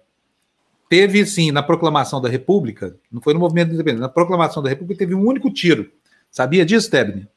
[0.90, 4.70] teve, sim, na proclamação da República, não foi no movimento de independência, na proclamação da
[4.70, 5.92] República teve um único tiro.
[6.32, 7.28] Sabia disso, Tebni?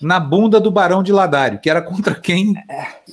[0.00, 2.54] na bunda do Barão de Ladário, que era contra quem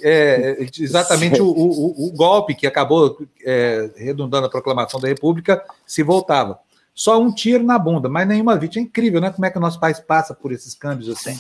[0.02, 6.04] é, exatamente o, o, o, golpe que acabou é, redundando a proclamação da República se
[6.04, 6.60] voltava.
[6.94, 8.84] Só um tiro na bunda, mas nenhuma vítima.
[8.84, 9.32] É incrível, né?
[9.32, 11.38] Como é que o nosso país passa por esses câmbios assim,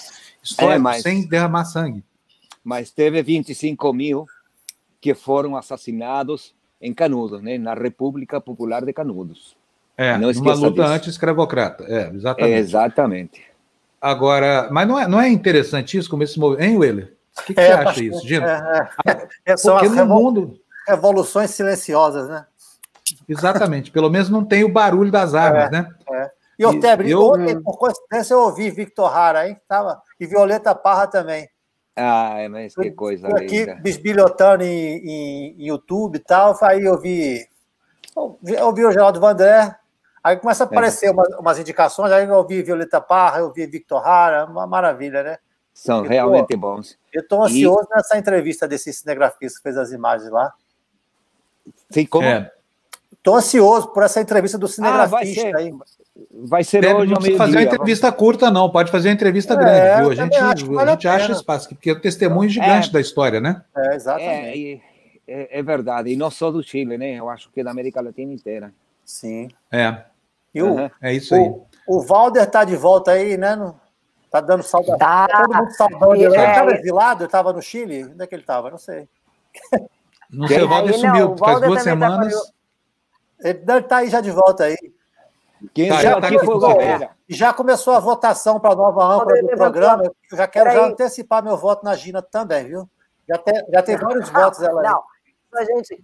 [0.59, 2.03] é, mas, sem derramar sangue.
[2.63, 4.25] Mas teve 25 mil
[4.99, 7.57] que foram assassinados em Canudos, né?
[7.57, 9.55] na República Popular de Canudos.
[9.97, 11.85] É, Não numa luta anti-escravocrata.
[11.87, 12.57] É, exatamente.
[12.57, 13.41] Exatamente.
[14.01, 16.67] Agora, mas não é, não é interessante isso, como esse movimento.
[16.67, 17.13] Hein, Weller?
[17.39, 18.45] O que, que é, você acha isso, Gino?
[18.45, 19.27] É, é.
[19.45, 20.59] é são Porque as no mundo...
[20.87, 22.45] revoluções silenciosas, né?
[23.29, 23.91] Exatamente.
[23.91, 25.89] Pelo menos não tem o barulho das armas, é, né?
[26.11, 26.31] É.
[26.59, 27.21] E, Otebre, eu...
[27.21, 29.57] ontem, por coincidência, eu ouvi Victor Hara, hein?
[29.67, 31.47] Tava, e Violeta Parra também.
[31.95, 36.99] Ah, mas que coisa eu, aqui bisbilhotando em, em, em, YouTube e tal, aí eu
[36.99, 37.47] vi,
[38.15, 39.75] eu vi o Geraldo Vandré,
[40.23, 40.67] Aí começa a é.
[40.67, 41.11] aparecer é.
[41.11, 45.37] umas, umas, indicações, aí eu ouvi Violeta Parra, eu ouvi Victor Hara, uma maravilha, né?
[45.73, 46.97] São realmente bons.
[47.11, 47.95] Eu estou ansioso e...
[47.95, 50.53] nessa entrevista desse cinegrafista que fez as imagens lá.
[51.89, 52.25] Sim, como?
[53.11, 53.37] Estou é.
[53.39, 55.73] ansioso por essa entrevista do cinegrafista ah, vai ser, aí.
[56.31, 58.69] Vai ser Deve, hoje não precisa fazer uma entrevista curta, não.
[58.69, 60.11] Pode fazer uma entrevista é, grande, viu?
[60.11, 63.63] A gente, a gente acha espaço, porque é um testemunho gigante da história, né?
[63.75, 64.81] É, exatamente.
[65.27, 66.11] É, é, verdade.
[66.11, 67.15] E não só do Chile, né?
[67.15, 68.71] Eu acho que da América Latina inteira.
[69.03, 69.49] Sim.
[69.71, 70.03] É.
[70.53, 71.41] E o, é isso aí.
[71.41, 73.55] O, o Valder tá de volta aí, né?
[73.55, 73.75] No,
[74.29, 74.99] tá dando saudade.
[74.99, 75.27] Tá.
[75.27, 76.15] todo mundo saudando.
[76.15, 76.19] É.
[76.19, 78.03] Ele estava exilado, estava no Chile?
[78.03, 78.69] Onde é que ele estava?
[78.69, 79.07] Não sei.
[80.29, 82.33] Não sei, o Valder sumiu não, o faz duas tá semanas.
[82.33, 84.77] Tá ele está aí já de volta aí.
[85.73, 86.59] Quem tá, já, tá aqui foi
[87.29, 90.03] já começou a votação para a nova âncora do programa.
[90.03, 92.89] Eu já quero já antecipar meu voto na Gina também, viu?
[93.27, 94.87] Já tem, já tem vários votos ela aí.
[94.87, 95.03] Não,
[95.55, 96.03] a gente,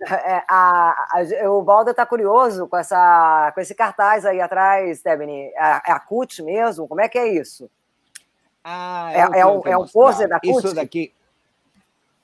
[0.00, 1.08] é, a,
[1.44, 5.52] a, o Balda está curioso com, essa, com esse cartaz aí atrás, Stebni.
[5.54, 6.88] É, é a CUT mesmo?
[6.88, 7.70] Como é que é isso?
[8.62, 10.58] Ah, é, é, um, é um pôster da CUT?
[10.58, 11.14] Isso daqui.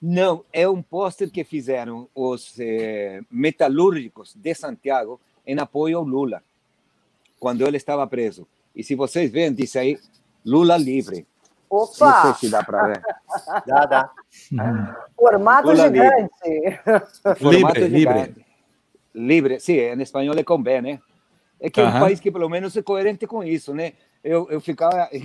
[0.01, 6.43] Não, é um pôster que fizeram os eh, metalúrgicos de Santiago em apoio ao Lula,
[7.43, 8.47] quando ele estava preso.
[8.73, 9.99] E se vocês veem, diz aí
[10.47, 11.27] Lula livre.
[11.69, 12.07] Opa!
[12.07, 13.03] Não sei se dá para ver.
[13.67, 14.11] Dá, dá.
[15.19, 16.31] Formato Lula gigante.
[17.41, 18.47] Formato libre, gigante.
[19.13, 21.01] Libre, sim, em espanhol é com B, né?
[21.59, 23.95] É que é um país que pelo menos é coerente com isso, né?
[24.23, 25.11] Eu, eu ficava.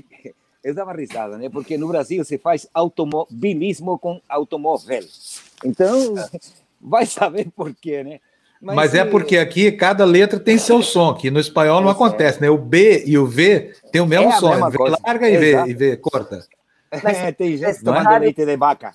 [0.63, 1.49] Eu dava risada, né?
[1.49, 5.05] Porque no Brasil se faz automobilismo com automóvel.
[5.63, 6.15] Então,
[6.81, 8.19] vai saber por quê, né?
[8.61, 12.41] Mas, Mas é porque aqui cada letra tem seu som, que no espanhol não acontece,
[12.41, 12.49] né?
[12.49, 14.69] O B e o V tem o mesmo é som.
[14.69, 16.39] V larga e V, e V corta.
[17.03, 18.91] Mas, é, tem gente tomando leite de vaca.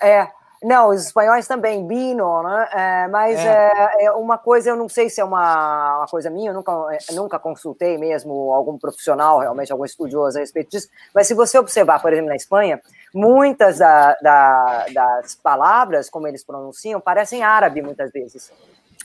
[0.00, 0.28] É,
[0.62, 2.68] não, os espanhóis também, bino, né?
[2.72, 3.46] É, mas é.
[3.46, 4.06] é.
[4.06, 7.12] É, uma coisa, eu não sei se é uma, uma coisa minha, eu nunca, é,
[7.14, 12.00] nunca consultei mesmo algum profissional, realmente, algum estudioso a respeito disso, mas se você observar,
[12.00, 12.80] por exemplo, na Espanha,
[13.14, 18.50] muitas da, da, das palavras, como eles pronunciam, parecem árabe muitas vezes.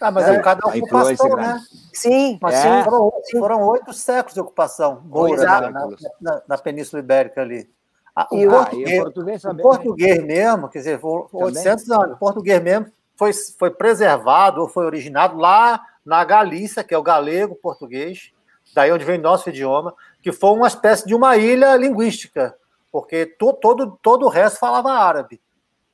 [0.01, 1.59] Ah, mas é, é cada ocupação, né?
[1.93, 2.83] Sim, mas é.
[2.83, 5.71] foram, foram, oito séculos de ocupação boa na,
[6.19, 7.69] na, na, Península Ibérica ali.
[8.15, 12.91] Ah, o, português, o português, o português mesmo, quer dizer, 800 anos, o português mesmo
[13.15, 18.31] foi, foi preservado ou foi originado lá na Galícia, que é o galego português,
[18.75, 22.55] daí onde vem nosso idioma, que foi uma espécie de uma ilha linguística,
[22.91, 25.41] porque to, todo, todo o resto falava árabe.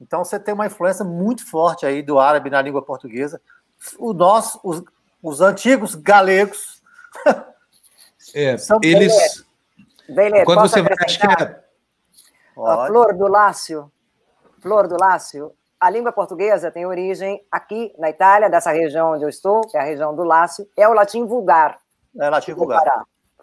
[0.01, 3.41] Então você tem uma influência muito forte aí do árabe na língua portuguesa.
[3.97, 4.84] O nosso, os,
[5.21, 6.82] os antigos galegos.
[8.34, 9.45] É, eles.
[10.08, 10.93] Beleza, quando você vai.
[11.05, 11.68] Acho que é...
[12.65, 13.91] A flor do Lácio.
[14.62, 15.54] Flor do Lácio.
[15.80, 19.80] A língua portuguesa tem origem aqui na Itália, dessa região onde eu estou, que é
[19.80, 21.80] a região do Lácio, é o latim vulgar.
[22.19, 22.84] É latim vulgar.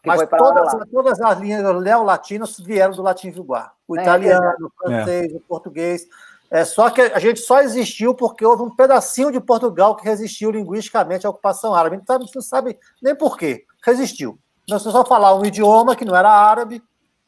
[0.04, 3.72] Mas todas, todas as linhas neolatinas vieram do latim vulgar.
[3.88, 5.36] O é, italiano, é, o francês, é.
[5.36, 6.06] o português.
[6.48, 10.52] É só que a gente só existiu porque houve um pedacinho de Portugal que resistiu
[10.52, 11.96] linguisticamente à ocupação árabe.
[11.96, 13.64] Então, você não sabe nem por quê.
[13.82, 14.38] Resistiu.
[14.68, 16.82] Nós só falar um idioma que não era árabe,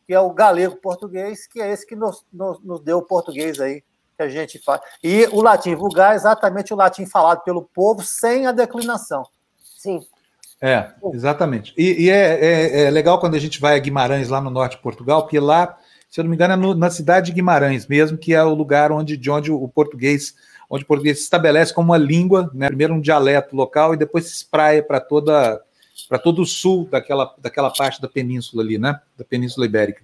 [0.08, 3.60] que é o galego português, que é esse que nos, nos, nos deu o português
[3.60, 3.82] aí
[4.16, 4.80] que a gente faz.
[5.04, 9.22] E o latim vulgar é exatamente o latim falado pelo povo sem a declinação.
[9.76, 10.00] Sim.
[10.62, 11.74] É, exatamente.
[11.76, 14.76] E, e é, é, é, legal quando a gente vai a Guimarães, lá no norte
[14.76, 15.76] de Portugal, porque lá,
[16.08, 18.54] se eu não me engano, é no, na cidade de Guimarães mesmo, que é o
[18.54, 20.34] lugar onde, de onde o português,
[20.70, 22.68] onde o português se estabelece como uma língua, né?
[22.68, 25.62] primeiro um dialeto local e depois se espraia para toda
[26.06, 29.00] para todo o sul daquela, daquela parte da península ali, né?
[29.16, 30.02] Da Península Ibérica.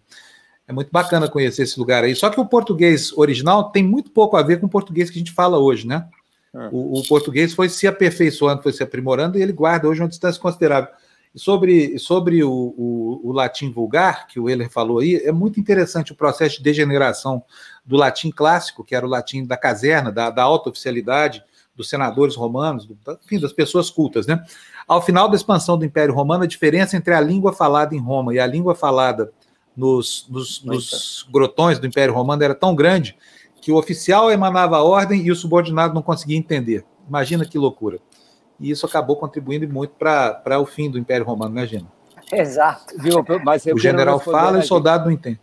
[0.66, 2.14] É muito bacana conhecer esse lugar aí.
[2.16, 5.20] Só que o português original tem muito pouco a ver com o português que a
[5.20, 6.08] gente fala hoje, né?
[6.54, 6.68] É.
[6.72, 10.40] O, o, português foi se aperfeiçoando, foi se aprimorando e ele guarda hoje uma distância
[10.40, 10.88] considerável.
[11.34, 15.58] E sobre, sobre o, o, o, latim vulgar, que o Euler falou aí, é muito
[15.58, 17.42] interessante o processo de degeneração
[17.84, 21.42] do latim clássico, que era o latim da caserna, da, da alta oficialidade,
[21.76, 24.42] dos senadores romanos, do, enfim, das pessoas cultas, né?
[24.86, 28.34] Ao final da expansão do Império Romano, a diferença entre a língua falada em Roma
[28.34, 29.32] e a língua falada
[29.76, 33.16] nos, nos, nos grotões do Império Romano era tão grande
[33.60, 36.84] que o oficial emanava a ordem e o subordinado não conseguia entender.
[37.08, 37.98] Imagina que loucura.
[38.60, 41.90] E isso acabou contribuindo muito para o fim do Império Romano, né, Gina?
[42.32, 42.94] Exato.
[42.98, 45.40] Viu, mas o general fala e o soldado não entende.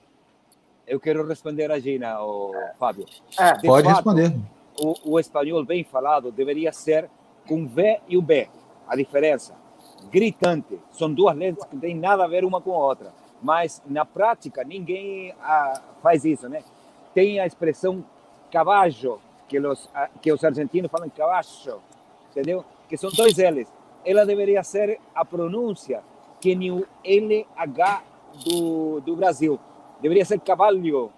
[0.88, 3.06] Eu quero responder a Gina, o Fábio.
[3.40, 3.54] É.
[3.66, 4.36] Pode fato, responder.
[4.84, 7.10] O, o, espanhol bem falado deveria ser
[7.48, 8.50] com V e o B.
[8.88, 9.56] A diferença,
[10.12, 10.80] gritante.
[10.92, 13.14] São duas lentes que não têm nada a ver uma com a outra.
[13.42, 16.64] Mas na prática ninguém ah, faz isso, né?
[17.14, 18.04] tem a expressão
[18.52, 19.90] caballo, que os,
[20.22, 21.82] que os argentinos falam caballo,
[22.32, 22.64] entendeu?
[22.88, 23.68] Que são dois L's.
[24.04, 26.04] Ela deveria ser a pronúncia
[26.40, 28.04] que nem o LH
[28.46, 29.60] do, do Brasil.
[30.02, 31.12] Deveria ser cabalho.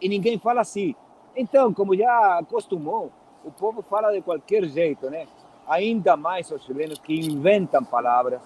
[0.00, 0.94] E ninguém fala assim.
[1.36, 3.10] Então, como já acostumou,
[3.44, 5.26] o povo fala de qualquer jeito, né?
[5.68, 8.40] Ainda mais os chilenos que inventam palavras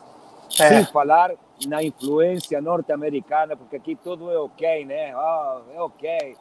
[0.60, 0.68] é.
[0.68, 1.32] sem falar
[1.66, 5.14] na influência norte-americana, porque aqui tudo é ok, né?
[5.16, 6.36] Oh, é ok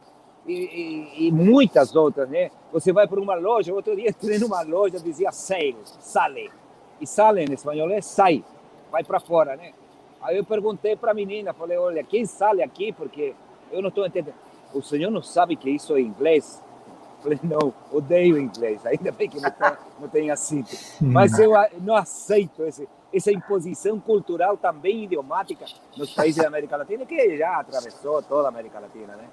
[0.46, 2.52] e, e, e, muitas outras, né?
[2.72, 6.52] Você vai para uma loja, outro dia entrei numa loja, dizia sale, sale.
[7.00, 8.44] E sale em espanhol é sai,
[8.92, 9.74] vai para fora, né?
[10.22, 12.92] Aí eu perguntei para a menina, falei, olha, quem sale aqui?
[12.92, 13.34] Porque
[13.72, 14.36] eu não estou entendendo.
[14.74, 16.62] O senhor não sabe que isso é inglês?
[17.22, 20.66] Falei, não, odeio inglês, ainda bem que não, tem, não tem assim.
[21.00, 27.06] Mas eu não aceito esse, essa imposição cultural também idiomática nos países da América Latina,
[27.06, 29.24] que já atravessou toda a América Latina, né?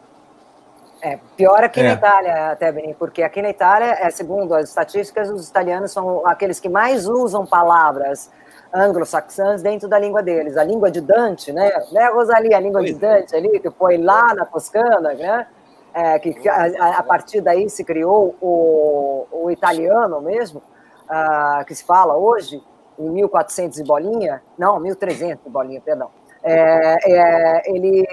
[1.03, 1.85] É, pior aqui é.
[1.85, 6.27] na Itália, até bem, porque aqui na Itália, é, segundo as estatísticas, os italianos são
[6.27, 8.31] aqueles que mais usam palavras
[8.73, 10.57] anglo-saxãs dentro da língua deles.
[10.57, 11.71] A língua de Dante, né?
[11.93, 12.55] Né, Rosalie?
[12.55, 15.47] A língua de Dante ali, que foi lá na Toscana, né?
[15.93, 20.63] É, que a, a, partir daí se criou o, o italiano mesmo,
[21.11, 22.63] uh, que se fala hoje,
[22.97, 26.11] em 1400 e bolinha, não, 1300 e bolinha, perdão.
[26.43, 28.07] É, é, ele,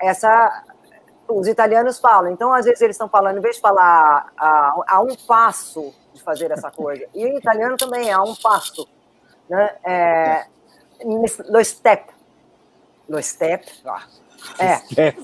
[0.00, 0.64] essa
[1.28, 2.30] os italianos falam.
[2.30, 6.22] Então, às vezes, eles estão falando, em vez de falar a, a um passo de
[6.22, 8.86] fazer essa coisa, e o italiano também é a um passo,
[9.52, 9.76] né?
[9.84, 10.46] É,
[11.04, 12.10] no step.
[13.08, 13.66] No step.
[13.84, 14.04] Ah,
[14.58, 15.14] é, é,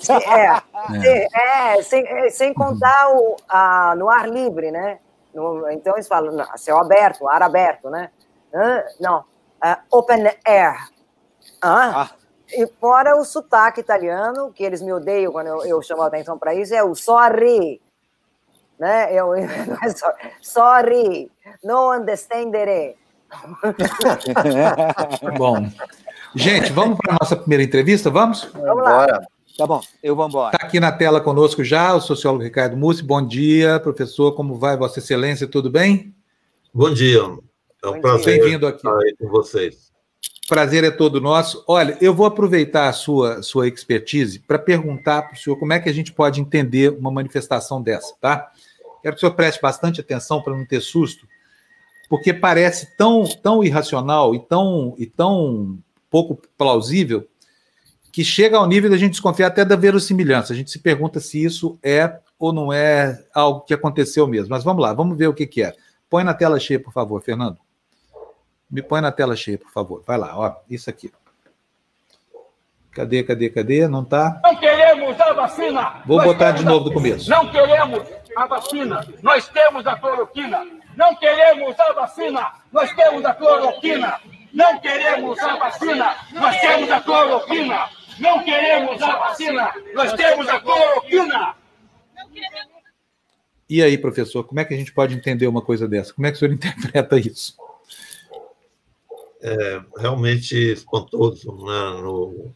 [1.77, 4.99] é, sem, é, sem contar o, a, no ar livre, né?
[5.35, 8.11] No, então eles falam não, céu aberto, ar aberto, né?
[9.01, 10.77] Não, uh, open air.
[11.61, 12.11] Ah, ah.
[12.51, 16.39] E fora o sotaque italiano, que eles me odeiam quando eu, eu chamo a atenção
[16.39, 17.81] para isso, é o sorry.
[18.79, 19.13] Né?
[19.13, 19.47] Eu, eu,
[20.41, 21.31] sorry,
[21.63, 22.97] não understanderei.
[25.37, 25.71] Bom,
[26.35, 28.11] gente, vamos para a nossa primeira entrevista?
[28.11, 28.49] Vamos?
[28.55, 29.07] Vamos lá.
[29.57, 30.55] Tá bom, eu vou embora.
[30.55, 33.03] Está aqui na tela conosco já o sociólogo Ricardo Mussi.
[33.03, 34.33] Bom dia, professor.
[34.37, 35.49] Como vai, Vossa Excelência?
[35.49, 36.15] Tudo bem?
[36.73, 37.19] Bom dia.
[37.83, 38.77] É um Bom prazer Bem-vindo aqui.
[38.77, 39.91] estar aí com vocês.
[40.49, 41.65] prazer é todo nosso.
[41.67, 45.81] Olha, eu vou aproveitar a sua, sua expertise para perguntar para o senhor como é
[45.81, 48.53] que a gente pode entender uma manifestação dessa, tá?
[49.03, 51.27] Quero que o senhor preste bastante atenção para não ter susto,
[52.09, 55.79] porque parece tão, tão irracional e tão, e tão
[56.11, 57.27] pouco plausível
[58.11, 60.53] que chega ao nível da gente desconfiar até da verossimilhança.
[60.53, 64.51] A gente se pergunta se isso é ou não é algo que aconteceu mesmo.
[64.51, 65.75] Mas vamos lá, vamos ver o que, que é.
[66.09, 67.59] Põe na tela cheia, por favor, Fernando.
[68.71, 70.03] Me põe na tela cheia, por favor.
[70.07, 71.13] Vai lá, ó, isso aqui.
[72.91, 73.87] Cadê, cadê, cadê?
[73.87, 74.41] Não tá?
[74.43, 76.03] Não queremos a vacina.
[76.07, 77.31] Vou Nós botar de novo do começo.
[77.31, 78.03] Não queremos
[78.35, 79.07] a vacina.
[79.23, 80.78] Nós temos a cloroquina.
[80.99, 82.55] Não queremos a vacina.
[82.73, 84.21] Nós temos a cloroquina.
[84.53, 86.17] Não queremos a vacina.
[86.33, 87.89] Nós temos a cloroquina.
[88.19, 89.73] Não queremos a vacina.
[89.95, 91.55] Nós temos a cloroquina.
[93.71, 96.13] E aí, professor, como é que a gente pode entender uma coisa dessa?
[96.13, 97.57] Como é que o senhor interpreta isso?
[99.41, 102.03] É realmente espantoso, né?
[102.03, 102.53] No,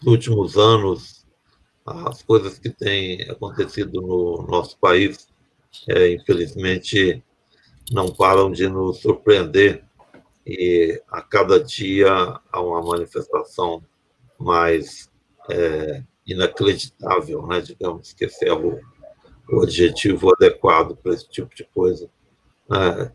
[0.00, 1.26] nos últimos anos,
[1.84, 5.28] as coisas que têm acontecido no nosso país,
[5.86, 7.22] é, infelizmente,
[7.90, 9.84] não param de nos surpreender
[10.46, 12.10] e a cada dia
[12.52, 13.82] há uma manifestação
[14.38, 15.10] mais
[15.50, 17.60] é, inacreditável, né?
[17.60, 18.78] digamos que esse é o,
[19.50, 22.10] o adjetivo adequado para esse tipo de coisa.
[22.72, 23.10] É,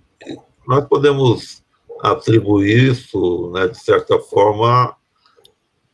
[0.67, 1.63] nós podemos
[2.01, 4.95] atribuir isso, né, de certa forma,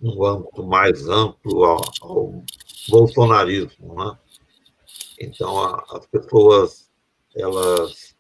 [0.02, 2.44] um âmbito mais amplo ao, ao
[2.90, 4.18] bolsonarismo, né?
[5.20, 6.92] Então, a, as pessoas,
[7.36, 8.15] elas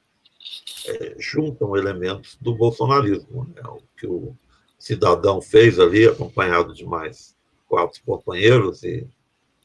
[0.87, 3.61] é, juntam elementos do bolsonarismo, né?
[3.65, 4.35] O que o
[4.77, 7.35] cidadão fez ali, acompanhado de mais
[7.67, 9.07] quatro companheiros e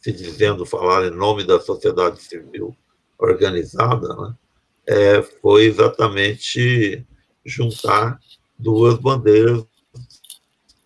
[0.01, 2.75] se dizendo falar em nome da sociedade civil
[3.19, 4.35] organizada, né?
[4.87, 7.07] É, foi exatamente
[7.45, 8.19] juntar
[8.59, 9.65] duas bandeiras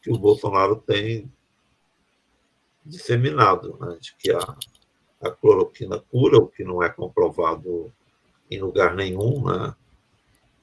[0.03, 1.33] que o Bolsonaro tem
[2.85, 4.57] disseminado, né, de que a,
[5.23, 7.91] a cloroquina cura, o que não é comprovado
[8.51, 9.75] em lugar nenhum, né,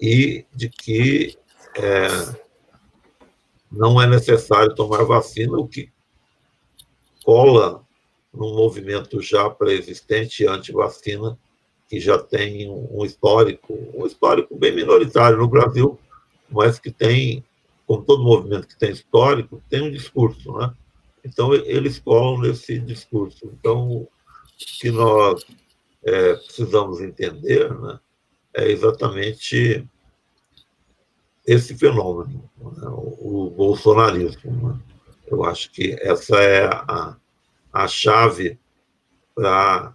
[0.02, 1.38] e de que
[1.78, 2.08] é,
[3.72, 5.92] não é necessário tomar vacina, o que
[7.24, 7.84] cola
[8.34, 11.38] num movimento já pré-existente anti-vacina,
[11.88, 16.00] que já tem um histórico, um histórico bem minoritário no Brasil,
[16.50, 17.44] mas que tem
[17.86, 20.74] como todo movimento que tem histórico, tem um discurso, né?
[21.26, 23.52] Então, eles colam nesse discurso.
[23.54, 24.10] Então, o
[24.56, 25.46] que nós
[26.04, 28.00] é, precisamos entender né,
[28.56, 29.86] é exatamente
[31.52, 34.70] esse fenômeno, né, o, bolsonarismo.
[34.70, 34.80] Né?
[35.28, 37.16] Eu acho que essa é a,
[37.74, 38.58] a chave
[39.36, 39.94] para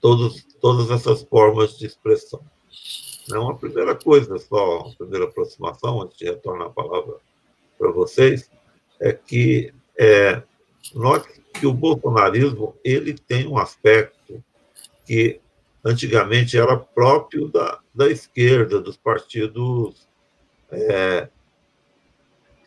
[0.00, 2.40] todas essas formas de expressão.
[3.32, 7.16] É uma primeira coisa, só uma primeira aproximação, antes de retornar a palavra
[7.78, 8.50] para vocês
[9.00, 10.42] é que é,
[10.94, 14.44] note que o bolsonarismo ele tem um aspecto
[15.06, 15.40] que
[15.82, 20.09] antigamente era próprio da, da esquerda, dos partidos
[20.72, 21.28] é,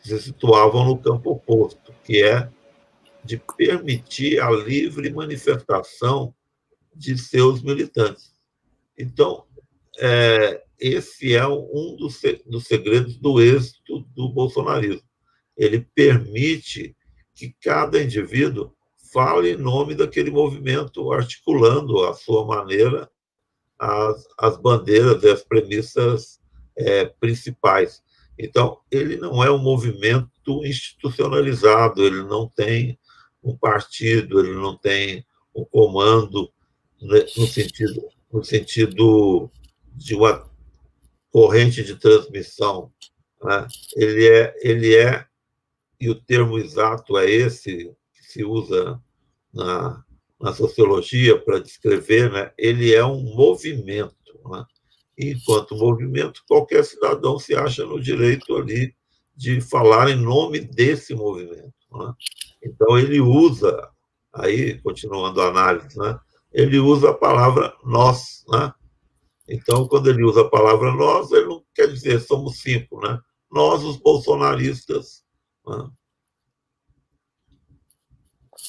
[0.02, 2.48] se situavam no campo oposto, que é
[3.24, 6.34] de permitir a livre manifestação
[6.94, 8.34] de seus militantes.
[8.98, 9.44] Então,
[9.98, 15.08] é, esse é um dos, dos segredos do êxito do bolsonarismo.
[15.56, 16.94] Ele permite
[17.34, 18.74] que cada indivíduo
[19.12, 23.08] fale em nome daquele movimento, articulando à sua maneira
[23.78, 26.40] as, as bandeiras e as premissas
[26.76, 28.02] é, principais.
[28.38, 32.98] Então, ele não é um movimento institucionalizado, ele não tem
[33.42, 36.50] um partido, ele não tem um comando
[37.00, 39.50] né, no sentido, no sentido
[39.92, 40.50] de uma
[41.30, 42.92] corrente de transmissão.
[43.42, 43.68] Né?
[43.96, 45.26] Ele, é, ele é,
[46.00, 49.00] e o termo exato é esse que se usa
[49.52, 50.02] na,
[50.40, 52.52] na sociologia para descrever, né?
[52.58, 54.40] ele é um movimento.
[54.46, 54.64] Né?
[55.18, 58.94] Enquanto movimento, qualquer cidadão se acha no direito ali
[59.36, 61.72] de falar em nome desse movimento.
[61.92, 62.12] Né?
[62.62, 63.88] Então, ele usa,
[64.32, 66.18] aí, continuando a análise, né?
[66.52, 68.72] ele usa a palavra nós, né?
[69.46, 73.20] Então, quando ele usa a palavra nós, ele não quer dizer somos cinco, né?
[73.50, 75.22] Nós, os bolsonaristas.
[75.66, 75.90] Né?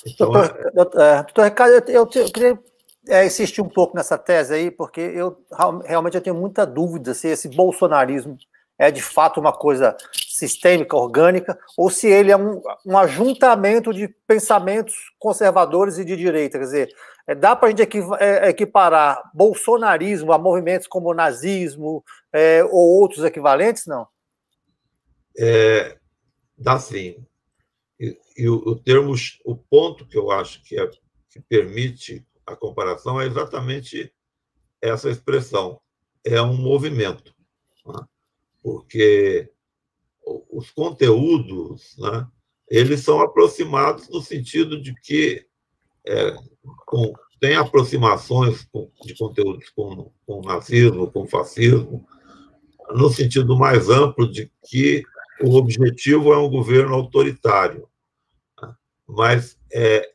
[0.06, 2.60] Então, doutor, doutor, Ricardo, eu, eu queria
[3.08, 5.44] é, insistir um pouco nessa tese aí, porque eu
[5.86, 8.38] realmente eu tenho muita dúvida se esse bolsonarismo
[8.78, 9.96] é de fato uma coisa
[10.28, 16.58] sistêmica, orgânica, ou se ele é um, um ajuntamento de pensamentos conservadores e de direita.
[16.58, 16.96] Quer dizer,
[17.28, 22.04] é, dá para a gente é, equiparar bolsonarismo a movimentos como nazismo
[22.34, 24.08] é, ou outros equivalentes, não?
[25.38, 25.98] É,
[26.58, 27.26] dá sim.
[28.00, 29.14] E, e o, o termo,
[29.46, 30.90] o ponto que eu acho que, é,
[31.30, 34.14] que permite a comparação é exatamente
[34.82, 35.80] essa expressão.
[36.24, 37.34] É um movimento.
[37.86, 38.06] Né?
[38.62, 39.52] Porque
[40.50, 42.28] os conteúdos, né,
[42.68, 45.46] eles são aproximados no sentido de que
[46.08, 46.36] é,
[46.86, 48.68] com, tem aproximações
[49.04, 52.08] de conteúdos com, com nazismo, com fascismo,
[52.90, 55.04] no sentido mais amplo de que
[55.42, 57.88] o objetivo é um governo autoritário.
[59.08, 60.15] Mas é,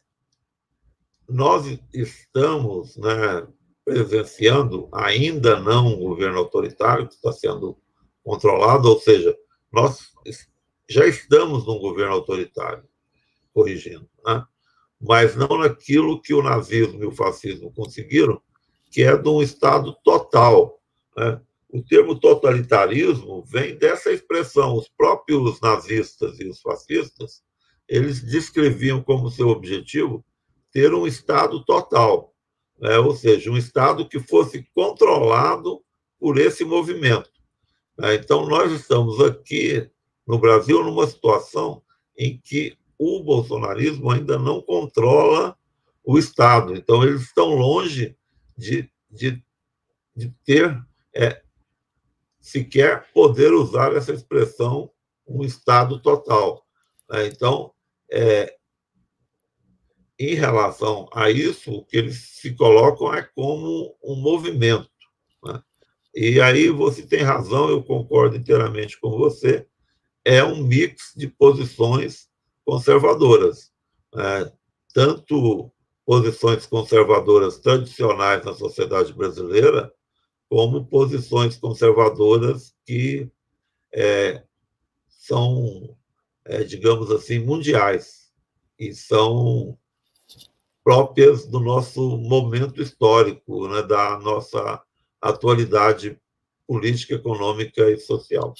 [1.31, 3.47] nós estamos né,
[3.85, 7.79] presenciando ainda não um governo autoritário que está sendo
[8.23, 9.37] controlado, ou seja,
[9.73, 10.11] nós
[10.89, 12.85] já estamos num governo autoritário,
[13.53, 14.45] corrigindo, né?
[15.01, 18.41] mas não naquilo que o nazismo e o fascismo conseguiram,
[18.91, 20.81] que é de um Estado total.
[21.17, 21.41] Né?
[21.69, 24.77] O termo totalitarismo vem dessa expressão.
[24.77, 27.43] Os próprios nazistas e os fascistas,
[27.89, 30.25] eles descreviam como seu objetivo
[30.73, 32.33] ter um Estado total,
[32.79, 32.99] né?
[32.99, 35.83] ou seja, um Estado que fosse controlado
[36.19, 37.31] por esse movimento.
[37.99, 38.15] Né?
[38.15, 39.91] Então, nós estamos aqui
[40.27, 41.83] no Brasil numa situação
[42.17, 45.57] em que o bolsonarismo ainda não controla
[46.05, 46.75] o Estado.
[46.77, 48.17] Então, eles estão longe
[48.57, 49.43] de, de,
[50.15, 50.79] de ter
[51.15, 51.43] é,
[52.39, 54.91] sequer poder usar essa expressão
[55.27, 56.67] um Estado total.
[57.09, 57.27] Né?
[57.27, 57.73] Então,
[58.11, 58.57] é,
[60.21, 64.91] em relação a isso, o que eles se colocam é como um movimento.
[65.43, 65.63] Né?
[66.15, 69.67] E aí você tem razão, eu concordo inteiramente com você,
[70.23, 72.29] é um mix de posições
[72.67, 73.73] conservadoras.
[74.15, 74.53] Né?
[74.93, 75.73] Tanto
[76.05, 79.91] posições conservadoras tradicionais na sociedade brasileira,
[80.51, 83.27] como posições conservadoras que
[83.91, 84.43] é,
[85.09, 85.97] são,
[86.45, 88.31] é, digamos assim, mundiais
[88.79, 89.79] e são
[90.83, 94.83] próprias do nosso momento histórico, né, da nossa
[95.21, 96.19] atualidade
[96.67, 98.55] política, econômica e social.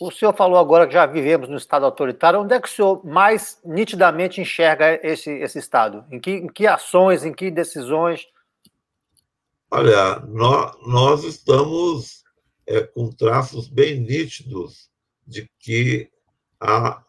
[0.00, 2.40] O senhor falou agora que já vivemos no Estado autoritário.
[2.40, 6.04] Onde é que o senhor mais nitidamente enxerga esse, esse Estado?
[6.10, 8.26] Em que, em que ações, em que decisões?
[9.70, 12.24] Olha, nós, nós estamos
[12.66, 14.90] é, com traços bem nítidos
[15.26, 16.10] de que
[16.60, 17.02] há,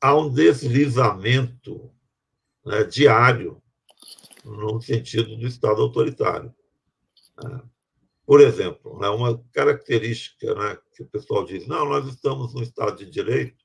[0.00, 1.90] há um deslizamento
[2.64, 3.62] né, diário
[4.44, 6.54] no sentido do Estado autoritário.
[7.42, 7.62] Né?
[8.24, 12.96] Por exemplo, né, uma característica né, que o pessoal diz: não, nós estamos no Estado
[12.96, 13.62] de Direito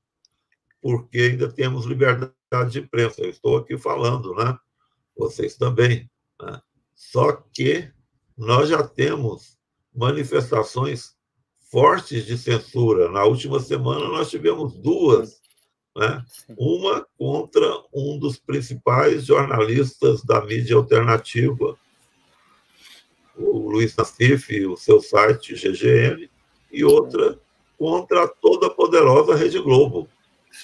[0.81, 3.21] porque ainda temos liberdade de imprensa.
[3.21, 4.57] Eu estou aqui falando, né?
[5.17, 6.09] Vocês também.
[6.41, 6.61] Né?
[6.95, 7.91] Só que
[8.37, 9.57] nós já temos
[9.93, 11.15] manifestações
[11.59, 13.11] fortes de censura.
[13.11, 15.41] Na última semana, nós tivemos duas.
[15.97, 16.23] Né?
[16.55, 21.75] Uma contra um dos principais jornalistas da mídia alternativa,
[23.35, 26.29] o Luiz Nassif, o seu site GGN,
[26.71, 27.39] e outra
[27.79, 30.07] contra toda a poderosa Rede Globo.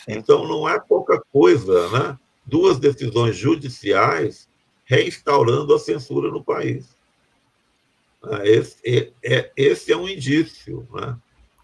[0.07, 2.19] Então, não é pouca coisa, né?
[2.45, 4.47] Duas decisões judiciais
[4.85, 6.95] reinstaurando a censura no país.
[8.21, 10.87] Ah, esse é, é, esse é um indício.
[10.93, 11.17] Né?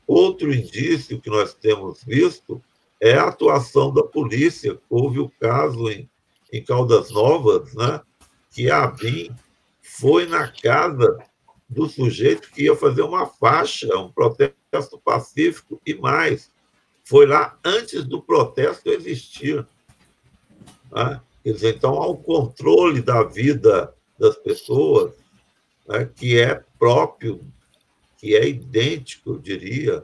[0.08, 2.62] Outro indício que nós temos visto
[3.02, 4.80] é a atuação da polícia.
[4.90, 6.10] Houve o caso em,
[6.52, 8.02] em Caldas Novas, né,
[8.52, 9.34] que a ABIN
[9.82, 11.18] foi na casa
[11.68, 16.52] do sujeito que ia fazer uma faixa, um protesto pacífico e mais.
[17.06, 19.66] Foi lá antes do protesto existir.
[20.92, 21.22] Né?
[21.44, 25.14] Quer dizer, então, há um controle da vida das pessoas
[25.88, 27.46] né, que é próprio,
[28.18, 30.04] que é idêntico, eu diria,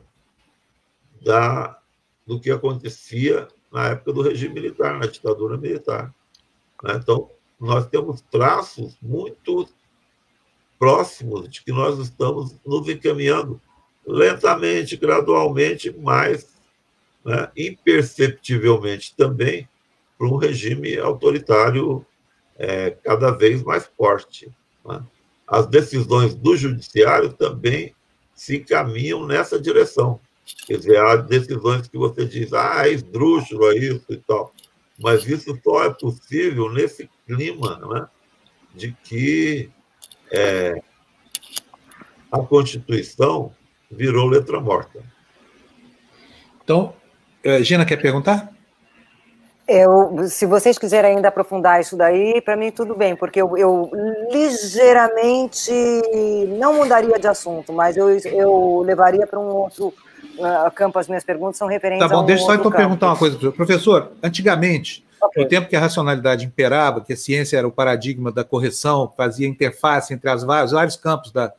[1.22, 1.80] da,
[2.26, 6.14] do que acontecia na época do regime militar, na ditadura militar.
[6.84, 6.94] Né?
[6.96, 9.68] Então, nós temos traços muito
[10.78, 13.62] próximos de que nós estamos nos encaminhando
[14.06, 16.48] lentamente, gradualmente, mas
[17.24, 19.68] né, imperceptivelmente também
[20.18, 22.06] para um regime autoritário
[22.58, 24.50] é, cada vez mais forte.
[24.86, 25.04] Né?
[25.48, 27.94] As decisões do judiciário também
[28.34, 30.20] se encaminham nessa direção.
[30.68, 34.54] Quer dizer, há decisões que você diz, ah, é esdrúxulo, é isso e tal.
[35.00, 38.08] Mas isso só é possível nesse clima né,
[38.74, 39.70] de que
[40.32, 40.82] é,
[42.32, 43.52] a Constituição
[43.91, 45.00] virou letra morta.
[46.64, 46.93] Então,
[47.43, 48.52] eh, Gina, quer perguntar?
[49.68, 53.89] Eu, se vocês quiserem ainda aprofundar isso daí, para mim tudo bem, porque eu, eu,
[54.32, 55.72] ligeiramente
[56.60, 59.91] não mudaria de assunto, mas eu, eu levaria para um outro
[60.38, 62.78] uh, campo as minhas perguntas são referentes Tá bom, deixa eu só então campo.
[62.78, 64.12] perguntar uma coisa, professor.
[64.22, 65.44] Antigamente, okay.
[65.44, 69.48] no tempo que a racionalidade imperava, que a ciência era o paradigma da correção, fazia
[69.48, 71.52] interface entre as vários, vários campos da,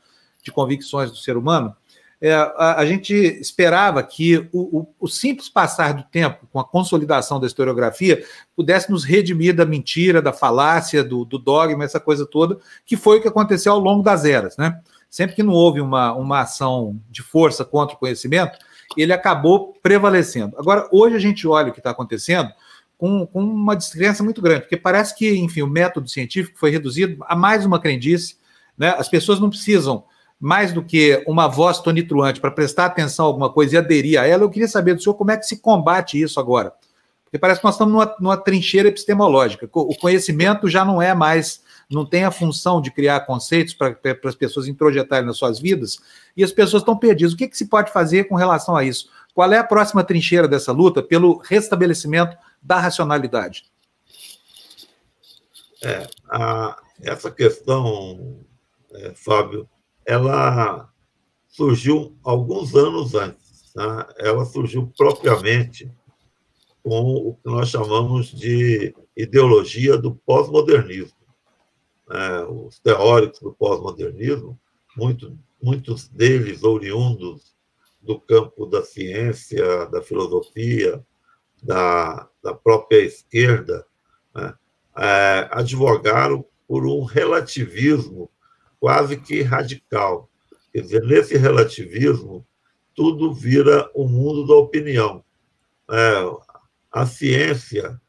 [0.42, 1.74] de convicções do ser humano,
[2.20, 6.64] é, a, a, gente esperava que o, o, o, simples passar do tempo, com a
[6.64, 8.24] consolidação da historiografia,
[8.54, 13.18] pudesse nos redimir da mentira, da falácia, do, do, dogma, essa coisa toda, que foi
[13.18, 14.56] o que aconteceu ao longo das eras.
[14.56, 14.80] Né?
[15.08, 18.58] Sempre que não houve uma, uma ação de força contra o conhecimento,
[18.96, 20.56] ele acabou prevalecendo.
[20.58, 22.50] Agora, hoje a gente olha o que está acontecendo
[22.98, 27.22] com, com uma descrença muito grande, porque parece que, enfim, o método científico foi reduzido
[27.26, 28.36] a mais uma crendice,
[28.76, 28.94] né?
[28.98, 30.04] as pessoas não precisam
[30.38, 34.26] mais do que uma voz tonitruante para prestar atenção a alguma coisa e aderir a
[34.26, 36.72] ela, eu queria saber do senhor como é que se combate isso agora.
[37.24, 39.68] Porque parece que nós estamos numa, numa trincheira epistemológica.
[39.72, 44.34] O conhecimento já não é mais, não tem a função de criar conceitos para as
[44.34, 45.98] pessoas introjetarem nas suas vidas,
[46.36, 47.32] e as pessoas estão perdidas.
[47.32, 49.08] O que, que se pode fazer com relação a isso?
[49.34, 53.64] Qual é a próxima trincheira dessa luta pelo restabelecimento da racionalidade?
[55.82, 58.40] É, a, essa questão,
[58.92, 59.68] é, Fábio,
[60.04, 60.88] ela
[61.48, 63.72] surgiu alguns anos antes.
[63.74, 64.06] Né?
[64.18, 65.90] Ela surgiu propriamente
[66.82, 71.15] com o que nós chamamos de ideologia do pós-modernismo.
[72.10, 74.58] É, os teóricos do pós-modernismo,
[74.96, 77.54] muito, muitos deles oriundos
[78.00, 81.04] do campo da ciência, da filosofia,
[81.62, 83.84] da, da própria esquerda,
[84.34, 84.54] né?
[84.96, 88.30] é, advogaram por um relativismo
[88.78, 90.30] quase que radical.
[90.72, 92.46] Quer dizer, nesse relativismo,
[92.94, 95.24] tudo vira o um mundo da opinião.
[95.90, 96.36] É,
[96.90, 98.00] a ciência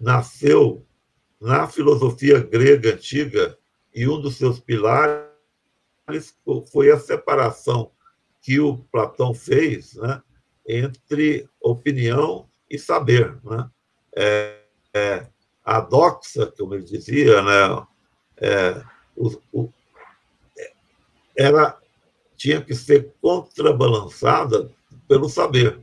[0.00, 0.84] nasceu
[1.40, 3.56] na filosofia grega antiga
[3.94, 5.28] e um dos seus pilares
[6.72, 7.90] foi a separação
[8.40, 10.22] que o Platão fez né,
[10.66, 13.36] entre opinião e saber.
[13.44, 13.70] Né?
[14.16, 14.58] É,
[14.94, 15.26] é,
[15.64, 17.86] a doxa, como ele dizia, né,
[18.38, 18.82] é,
[19.16, 19.72] o, o,
[21.36, 21.78] ela
[22.36, 24.70] tinha que ser contrabalançada
[25.06, 25.78] pelo saber.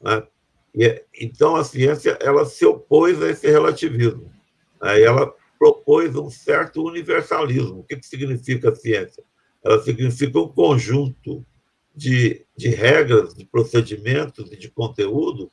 [0.00, 0.26] Né?
[0.74, 4.30] E, então, a ciência ela se opôs a esse relativismo.
[4.82, 5.02] Né?
[5.02, 7.80] ela propôs um certo universalismo.
[7.80, 9.22] O que, significa a ciência?
[9.62, 11.44] Ela significa um conjunto
[11.94, 15.48] de, de regras, de procedimentos e de conteúdos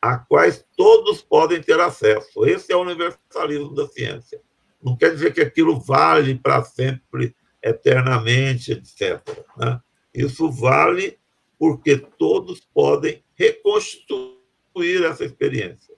[0.00, 2.44] a quais todos podem ter acesso.
[2.44, 4.40] Esse é o universalismo da ciência.
[4.82, 9.20] Não quer dizer que aquilo vale para sempre eternamente, etc.
[9.56, 9.80] Né?
[10.12, 11.18] Isso vale
[11.58, 15.94] porque todos podem reconstruir essa experiência.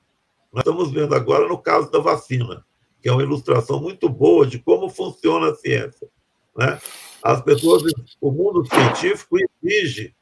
[0.55, 2.65] Nós estamos vendo agora no caso da vacina,
[3.03, 6.09] que é uma ilustração muito boa de como funciona a ciência.
[6.57, 6.81] Né?
[7.21, 7.83] As pessoas,
[8.21, 10.15] o mundo científico exige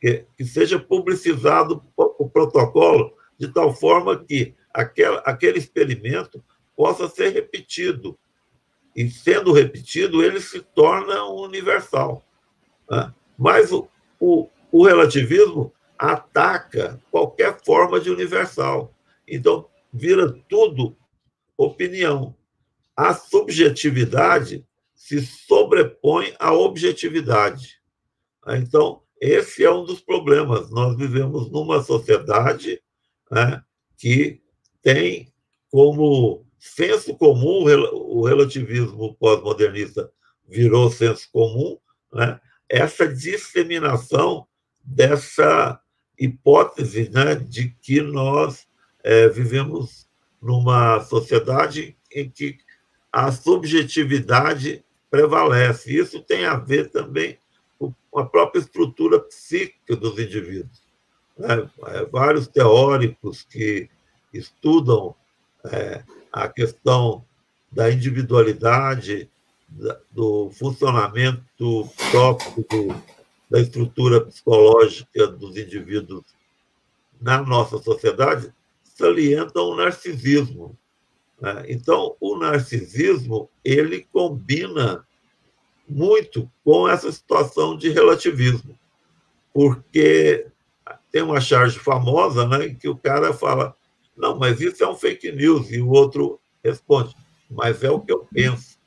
[0.00, 6.40] que, que seja publicizado o protocolo de tal forma que aquela, aquele experimento
[6.76, 8.16] possa ser repetido
[8.94, 12.22] e sendo repetido, ele se torna universal.
[12.88, 13.12] Né?
[13.36, 13.88] Mas o,
[14.20, 18.93] o, o relativismo ataca qualquer forma de universal.
[19.26, 20.96] Então, vira tudo
[21.56, 22.36] opinião.
[22.96, 27.80] A subjetividade se sobrepõe à objetividade.
[28.46, 30.70] Então, esse é um dos problemas.
[30.70, 32.82] Nós vivemos numa sociedade
[33.30, 33.62] né,
[33.96, 34.40] que
[34.82, 35.32] tem
[35.70, 40.10] como senso comum, o relativismo pós-modernista
[40.48, 41.78] virou senso comum,
[42.12, 42.40] né?
[42.68, 44.46] essa disseminação
[44.82, 45.80] dessa
[46.18, 48.66] hipótese né, de que nós
[49.04, 50.08] é, vivemos
[50.40, 52.56] numa sociedade em que
[53.12, 55.94] a subjetividade prevalece.
[55.94, 57.38] Isso tem a ver também
[57.78, 60.82] com a própria estrutura psíquica dos indivíduos.
[61.38, 61.68] Né?
[61.88, 63.88] É, vários teóricos que
[64.32, 65.14] estudam
[65.66, 66.02] é,
[66.32, 67.24] a questão
[67.70, 69.28] da individualidade,
[70.12, 73.02] do funcionamento próprio do,
[73.50, 76.24] da estrutura psicológica dos indivíduos
[77.20, 78.52] na nossa sociedade,
[78.94, 80.78] salientam o narcisismo.
[81.40, 81.66] Né?
[81.68, 85.06] Então, o narcisismo ele combina
[85.86, 88.78] muito com essa situação de relativismo,
[89.52, 90.46] porque
[91.12, 93.76] tem uma charge famosa, né, em que o cara fala
[94.16, 95.70] não, mas isso é um fake news.
[95.70, 97.14] E o outro responde,
[97.50, 98.78] mas é o que eu penso.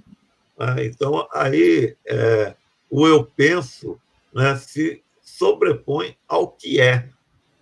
[0.57, 2.55] Ah, então, aí, é,
[2.89, 3.99] o eu penso
[4.33, 7.09] né, se sobrepõe ao que é.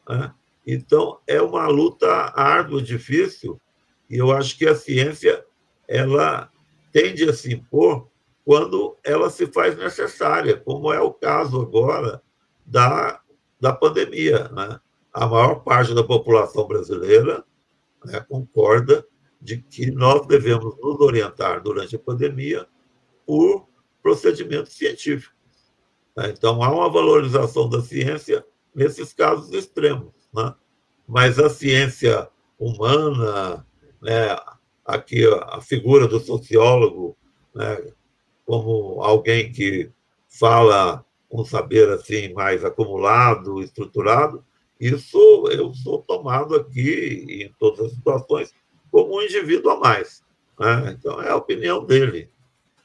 [0.08, 0.34] Né?
[0.66, 3.59] Então, é uma luta árdua, difícil,
[4.09, 5.45] e eu acho que a ciência
[5.88, 6.51] ela
[6.91, 8.07] tende a se impor
[8.43, 12.22] quando ela se faz necessária, como é o caso agora
[12.66, 13.22] da
[13.59, 14.47] da pandemia.
[14.49, 14.80] Né?
[15.13, 17.43] A maior parte da população brasileira
[18.05, 19.05] né, concorda
[19.41, 22.68] de que nós devemos nos orientar durante a pandemia
[23.26, 23.68] por
[24.01, 25.36] procedimentos científicos.
[26.16, 26.30] Né?
[26.30, 30.13] Então, há uma valorização da ciência nesses casos extremos.
[30.36, 30.54] Né?
[31.08, 32.28] Mas a ciência
[32.60, 33.66] humana,
[34.02, 34.36] né,
[34.86, 37.18] aqui a figura do sociólogo,
[37.54, 37.92] né,
[38.46, 39.90] como alguém que
[40.28, 44.44] fala um saber assim mais acumulado, estruturado,
[44.80, 48.54] isso eu sou tomado aqui em todas as situações
[48.92, 50.24] como um indivíduo a mais.
[50.60, 50.96] Né?
[50.98, 52.30] Então é a opinião dele.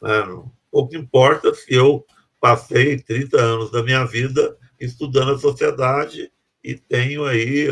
[0.01, 0.43] Né?
[0.71, 2.05] Pouco importa se eu
[2.41, 6.33] passei 30 anos da minha vida estudando a sociedade
[6.63, 7.69] e tenho aí,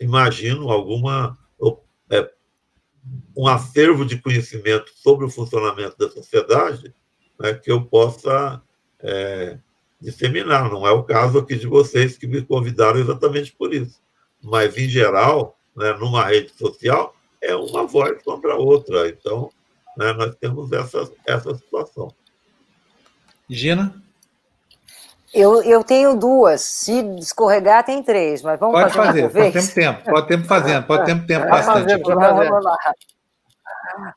[0.00, 1.36] imagino, alguma
[2.10, 2.30] é,
[3.36, 6.92] um acervo de conhecimento sobre o funcionamento da sociedade
[7.38, 8.60] né, que eu possa
[9.00, 9.58] é,
[10.00, 10.70] disseminar.
[10.70, 14.00] Não é o caso aqui de vocês que me convidaram exatamente por isso.
[14.42, 19.08] Mas, em geral, né, numa rede social, é uma voz contra a outra.
[19.08, 19.50] Então,
[19.96, 22.12] né, nós temos essa, essa situação.
[23.48, 24.02] Gina?
[25.32, 26.62] Eu, eu tenho duas.
[26.62, 29.22] Se escorregar, tem três, mas vamos pode fazer.
[29.22, 31.82] fazer pode ter tempo, pode ter fazendo, pode ter tempo bastante.
[31.82, 32.76] Fazer, vamos lá.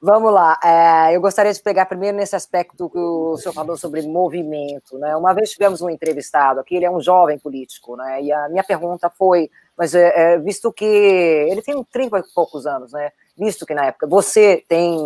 [0.01, 0.59] Vamos lá.
[0.63, 4.97] É, eu gostaria de pegar primeiro nesse aspecto que o senhor falou sobre movimento.
[4.97, 5.15] Né?
[5.15, 8.21] Uma vez tivemos um entrevistado aqui, ele é um jovem político, né?
[8.21, 12.65] e a minha pergunta foi: mas é, é, visto que ele tem 30 e poucos
[12.65, 13.11] anos, né?
[13.37, 14.97] visto que na época você tem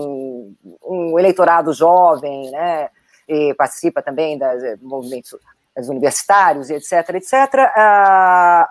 [0.83, 2.89] um eleitorado jovem, né?
[3.27, 5.35] e participa também dos eh, movimentos
[5.89, 7.33] universitários, etc, etc.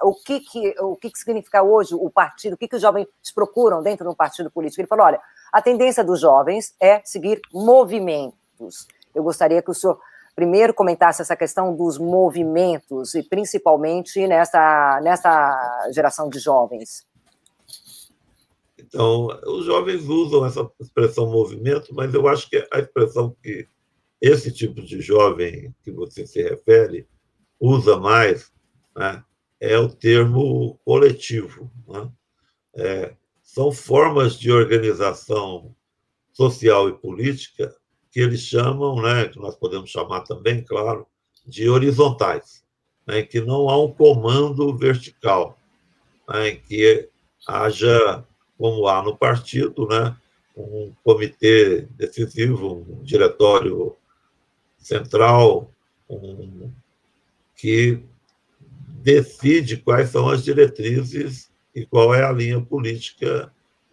[0.02, 2.54] Uh, o que que, o que que significa hoje o partido?
[2.54, 4.80] O que que os jovens procuram dentro de um partido político?
[4.80, 5.20] Ele falou, olha,
[5.52, 8.86] a tendência dos jovens é seguir movimentos.
[9.14, 9.98] Eu gostaria que o senhor
[10.34, 17.06] primeiro comentasse essa questão dos movimentos, e principalmente nessa, nessa geração de jovens.
[18.78, 23.68] Então, os jovens usam essa expressão movimento, mas eu acho que a expressão que
[24.26, 27.06] esse tipo de jovem que você se refere
[27.60, 28.50] usa mais
[28.96, 29.22] né,
[29.60, 31.70] é o termo coletivo.
[31.86, 32.10] Né?
[32.74, 35.76] É, são formas de organização
[36.32, 37.74] social e política
[38.10, 41.06] que eles chamam, né, que nós podemos chamar também, claro,
[41.44, 42.64] de horizontais,
[43.06, 45.58] né, em que não há um comando vertical,
[46.28, 47.10] né, em que
[47.46, 48.24] haja,
[48.56, 50.16] como há no partido, né,
[50.56, 53.94] um comitê decisivo, um diretório
[54.84, 55.72] central,
[56.08, 56.70] um,
[57.56, 58.02] que
[59.02, 63.52] decide quais são as diretrizes e qual é a linha política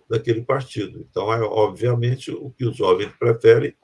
[0.10, 1.06] daquele partido.
[1.10, 3.76] Então, é, obviamente, o que os jovens preferem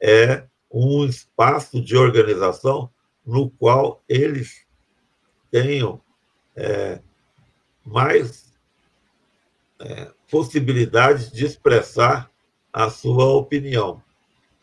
[0.00, 2.90] é um espaço de organização
[3.24, 4.66] no qual eles
[5.50, 6.00] tenham
[6.54, 7.00] é,
[7.84, 8.52] mais
[9.80, 12.30] é, possibilidades de expressar
[12.72, 14.02] a sua opinião,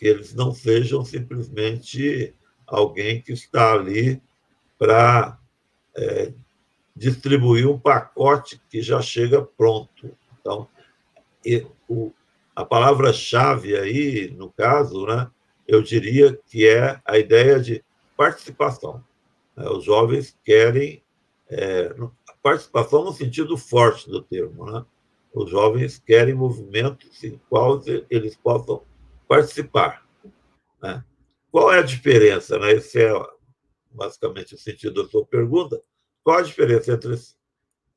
[0.04, 2.36] que eles não sejam simplesmente
[2.68, 4.22] alguém que está ali
[4.78, 5.40] para
[5.96, 6.34] é,
[6.94, 10.14] distribuir um pacote que já chega pronto.
[10.42, 10.68] Então,
[11.46, 12.12] e, o,
[12.54, 15.32] a palavra-chave aí, no caso, né,
[15.66, 17.82] eu diria que é a ideia de
[18.18, 19.02] participação.
[19.56, 19.70] Né?
[19.70, 21.02] Os jovens querem
[21.50, 21.96] é,
[22.42, 24.70] participação no sentido forte do termo.
[24.70, 24.86] Né?
[25.34, 28.84] Os jovens querem movimentos em quais eles possam
[29.34, 30.08] participar.
[30.82, 31.04] Né?
[31.52, 32.60] Qual é a diferença?
[32.60, 32.74] Né?
[32.74, 33.12] Esse é
[33.92, 35.82] basicamente o sentido da sua pergunta.
[36.24, 37.16] Qual a diferença entre,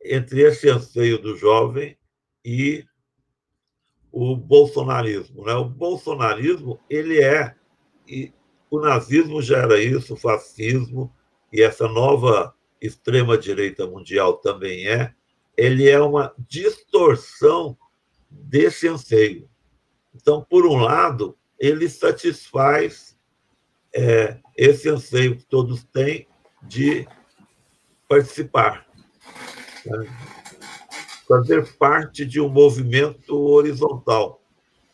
[0.03, 1.97] entre esse anseio do jovem
[2.43, 2.87] e
[4.11, 5.45] o bolsonarismo?
[5.45, 5.53] Né?
[5.55, 7.55] O bolsonarismo, ele é,
[8.09, 8.33] e
[8.71, 11.15] o nazismo já era isso, o fascismo,
[11.53, 15.15] e essa nova extrema-direita mundial também é,
[15.57, 17.77] ele é uma distorção
[18.31, 19.49] desse anseio.
[20.17, 23.17] Então, por um lado, ele satisfaz
[23.95, 26.27] é, esse anseio que todos têm
[26.63, 27.07] de
[28.09, 28.87] participar,
[29.85, 30.07] né?
[31.29, 34.43] fazer parte de um movimento horizontal,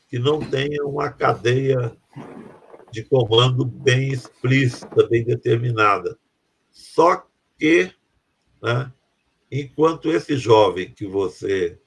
[0.08, 1.96] que não tenha uma cadeia
[2.90, 6.18] de comando bem explícita, bem determinada.
[6.70, 7.26] Só
[7.58, 7.92] que,
[8.60, 8.92] né,
[9.50, 11.78] enquanto esse jovem que você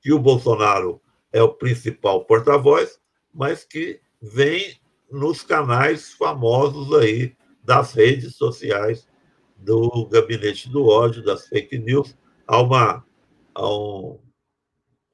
[0.00, 1.00] que o Bolsonaro
[1.30, 2.98] é o principal porta-voz,
[3.32, 4.78] mas que vem
[5.10, 9.06] nos canais famosos aí das redes sociais
[9.56, 12.16] do gabinete do ódio, das fake news.
[12.46, 13.04] Há uma,
[13.54, 14.18] há um,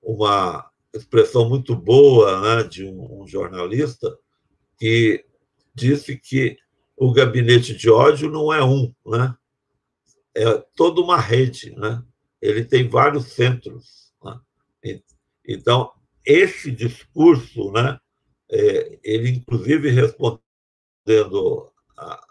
[0.03, 4.17] uma expressão muito boa né, de um, um jornalista
[4.79, 5.25] que
[5.75, 6.57] disse que
[6.97, 9.35] o gabinete de ódio não é um, né?
[10.37, 11.75] É toda uma rede.
[11.77, 12.03] Né?
[12.41, 14.13] Ele tem vários centros.
[14.23, 14.41] Né?
[15.47, 15.93] Então,
[16.25, 17.99] esse discurso, né,
[18.51, 22.25] é, ele, inclusive, respondendo a,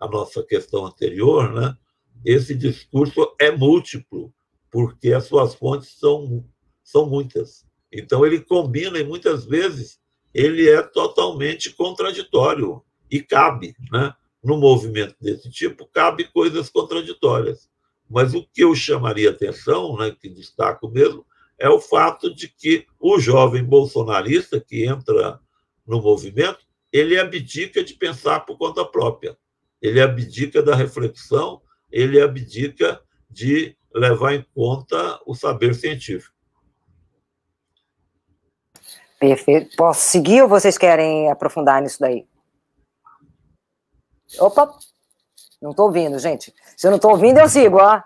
[0.00, 1.76] a nossa questão anterior, né,
[2.24, 4.32] esse discurso é múltiplo,
[4.70, 6.44] porque as suas fontes são,
[6.82, 7.66] são muitas.
[7.92, 10.00] Então, ele combina e muitas vezes
[10.32, 14.12] ele é totalmente contraditório e cabe, né?
[14.44, 17.70] No movimento desse tipo, cabe coisas contraditórias.
[18.08, 21.24] Mas o que eu chamaria atenção, né, que destaco mesmo,
[21.58, 25.40] é o fato de que o jovem bolsonarista que entra
[25.86, 26.58] no movimento,
[26.92, 29.36] ele abdica de pensar por conta própria.
[29.80, 36.34] Ele abdica da reflexão, ele abdica de levar em conta o saber científico.
[39.18, 39.76] Perfeito.
[39.76, 42.26] Posso seguir ou vocês querem aprofundar nisso daí?
[44.38, 44.74] Opa!
[45.60, 46.54] Não estou ouvindo, gente.
[46.76, 48.02] Se eu não estou ouvindo, eu sigo, ó.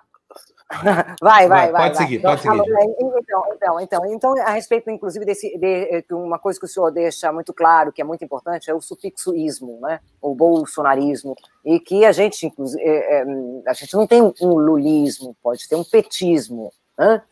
[1.23, 1.83] Vai, vai, vai.
[1.89, 2.07] Pode vai.
[2.07, 2.61] seguir, pode seguir.
[2.99, 7.33] Então, então, então, então, a respeito, inclusive, desse, de, uma coisa que o senhor deixa
[7.33, 9.99] muito claro, que é muito importante, é o sufixoísmo, né?
[10.21, 13.25] O bolsonarismo, e que a gente, inclusive, é, é,
[13.66, 17.23] a gente não tem um lulismo, pode ter um petismo, né?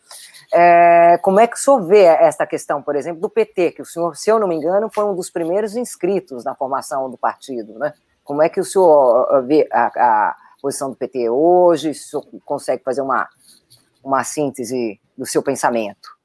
[0.54, 3.84] É, como é que o senhor vê esta questão, por exemplo, do PT, que o
[3.84, 7.78] senhor, se eu não me engano, foi um dos primeiros inscritos na formação do partido,
[7.78, 7.92] né?
[8.26, 11.94] Como é que o senhor vê a, a posição do PT hoje?
[11.94, 13.28] Se o senhor consegue fazer uma,
[14.02, 16.16] uma síntese do seu pensamento?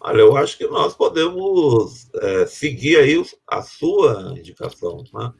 [0.00, 5.32] Olha, eu acho que nós podemos é, seguir aí a sua indicação, né?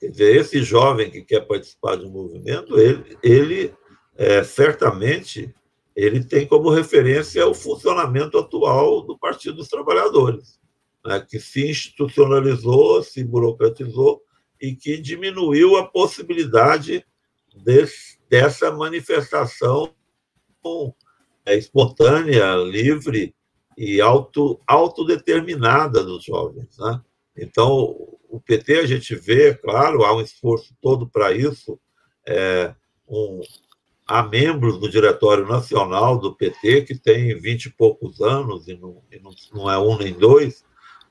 [0.00, 3.74] Quer dizer, esse jovem que quer participar de um movimento, ele, ele
[4.16, 5.54] é, certamente
[5.94, 10.60] ele tem como referência o funcionamento atual do Partido dos Trabalhadores,
[11.04, 14.22] né, que se institucionalizou, se burocratizou
[14.60, 17.04] e que diminuiu a possibilidade
[17.54, 19.92] desse, dessa manifestação
[21.46, 23.34] é, espontânea, livre
[23.76, 26.76] e auto, autodeterminada dos jovens.
[26.78, 27.00] Né?
[27.36, 27.96] Então,
[28.28, 31.78] o PT a gente vê, claro, há um esforço todo para isso,
[32.26, 32.74] é,
[33.08, 33.40] um,
[34.06, 39.02] há membros do Diretório Nacional do PT que tem vinte e poucos anos, e não,
[39.10, 40.64] e não, não é um nem dois,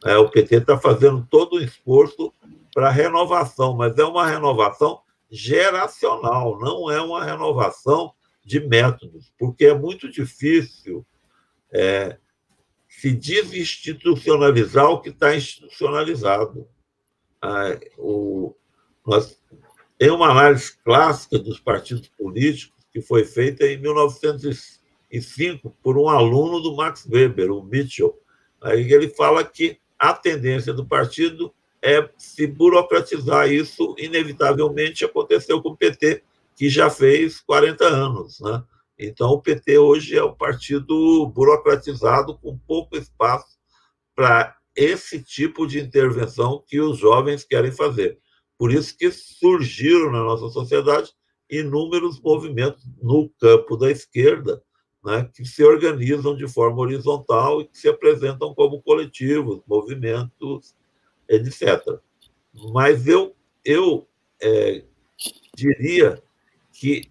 [0.06, 2.34] é, o PT está fazendo todo o esforço
[2.74, 8.14] para renovação, mas é uma renovação geracional, não é uma renovação
[8.46, 11.06] de métodos, porque é muito difícil
[11.72, 12.18] é,
[12.88, 16.68] se desinstitucionalizar o que está institucionalizado.
[17.42, 18.56] Ah, o,
[19.06, 19.38] nós,
[19.98, 26.62] tem uma análise clássica dos partidos políticos que foi feita em 1905 por um aluno
[26.62, 28.18] do Max Weber, o Mitchell.
[28.62, 33.52] Aí ele fala que a tendência do partido é se burocratizar.
[33.52, 36.24] Isso, inevitavelmente, aconteceu com o PT,
[36.56, 38.40] que já fez 40 anos.
[38.40, 38.64] Né?
[38.98, 43.58] Então, o PT hoje é um partido burocratizado, com pouco espaço
[44.16, 48.20] para esse tipo de intervenção que os jovens querem fazer.
[48.58, 51.12] Por isso que surgiram na nossa sociedade
[51.50, 54.62] inúmeros movimentos no campo da esquerda,
[55.04, 60.76] né, que se organizam de forma horizontal e que se apresentam como coletivos, movimentos,
[61.30, 62.00] etc.
[62.72, 64.08] Mas eu, eu
[64.42, 64.84] é,
[65.56, 66.22] diria
[66.74, 67.02] que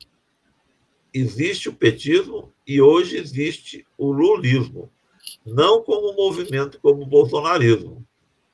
[1.12, 4.90] existe o petismo e hoje existe o lulismo,
[5.44, 8.06] não como movimento como o bolsonarismo,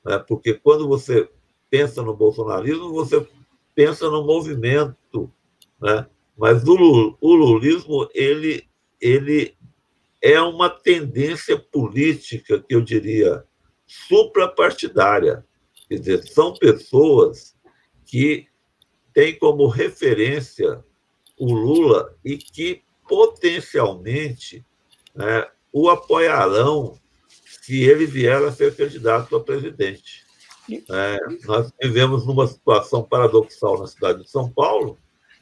[0.05, 0.17] né?
[0.19, 1.29] porque quando você
[1.69, 3.27] pensa no bolsonarismo, você
[3.75, 5.31] pensa no movimento
[5.83, 6.07] né?
[6.37, 8.65] Mas o, o lulismo ele,
[9.03, 9.57] ele
[10.21, 13.43] é uma tendência política que eu diria
[13.85, 15.45] suprapartidária.
[15.89, 17.53] Quer dizer, são pessoas
[18.05, 18.47] que
[19.13, 20.81] têm como referência
[21.37, 24.65] o Lula e que potencialmente
[25.13, 26.97] né, o apoiarão
[27.61, 30.23] se ele vier a ser candidato a presidente.
[30.89, 34.97] É, nós vivemos numa situação paradoxal na cidade de São Paulo,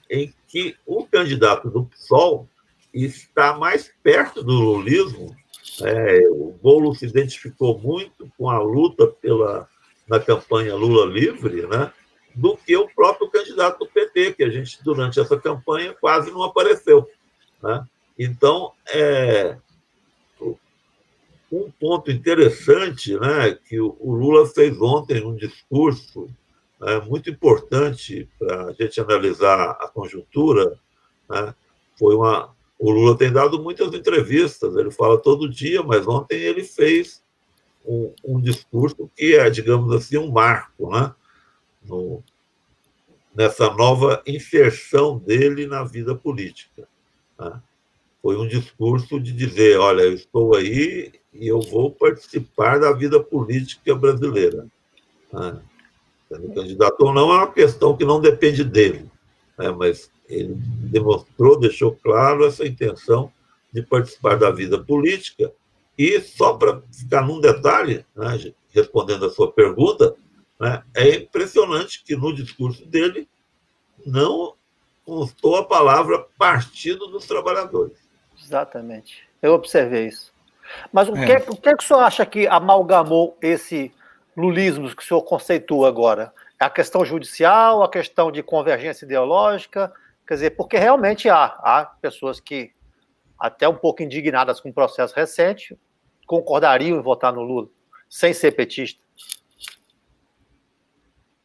[0.09, 2.49] em que o candidato do PSOL
[2.93, 5.35] está mais perto do lulismo.
[5.83, 9.67] É, o Boulos se identificou muito com a luta pela
[10.11, 11.89] na campanha Lula livre, né,
[12.35, 16.43] do que o próprio candidato do PT, que a gente, durante essa campanha, quase não
[16.43, 17.09] apareceu.
[17.63, 17.87] Né?
[18.19, 19.57] Então, é,
[21.51, 26.29] um ponto interessante né, que o Lula fez ontem um discurso
[26.81, 30.77] é, muito importante para a gente analisar a conjuntura.
[31.29, 31.55] Né,
[31.97, 36.63] foi uma, o Lula tem dado muitas entrevistas, ele fala todo dia, mas ontem ele
[36.63, 37.21] fez
[37.85, 41.13] um, um discurso que é, digamos assim, um marco né,
[41.87, 42.23] no,
[43.35, 46.87] nessa nova inserção dele na vida política.
[47.39, 47.61] Né?
[48.19, 53.21] Foi um discurso de dizer: olha, eu estou aí e eu vou participar da vida
[53.21, 54.65] política brasileira.
[55.31, 55.61] Né?
[56.27, 59.05] Sendo candidato ou não é uma questão que não depende dele,
[59.55, 59.69] né?
[59.69, 63.31] mas ele demonstrou, deixou claro essa intenção
[63.71, 65.51] de participar da vida política.
[65.97, 70.15] E só para ficar num detalhe, né, respondendo a sua pergunta,
[70.59, 73.27] né, é impressionante que no discurso dele
[74.05, 74.55] não
[75.05, 77.97] constou a palavra Partido dos Trabalhadores.
[78.41, 79.27] Exatamente.
[79.41, 80.31] Eu observei isso.
[80.91, 81.25] Mas o, é.
[81.25, 83.91] que, o que, é que o senhor acha que amalgamou esse
[84.35, 86.33] lulismo que o senhor conceitua agora?
[86.59, 89.91] É a questão judicial, a questão de convergência ideológica?
[90.31, 92.71] Quer dizer, porque realmente há, há pessoas que,
[93.37, 95.77] até um pouco indignadas com o processo recente,
[96.25, 97.67] concordariam em votar no Lula,
[98.09, 99.03] sem ser petista.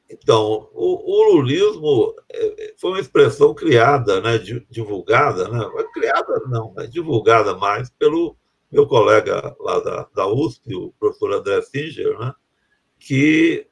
[0.08, 4.38] Então, o, o, lulismo é, foi uma expressão criada, né,
[4.70, 8.36] divulgada, né, criada não, mas divulgada mais pelo
[8.70, 12.32] meu colega lá da, da USP, o professor André Singer, né,
[13.00, 13.66] que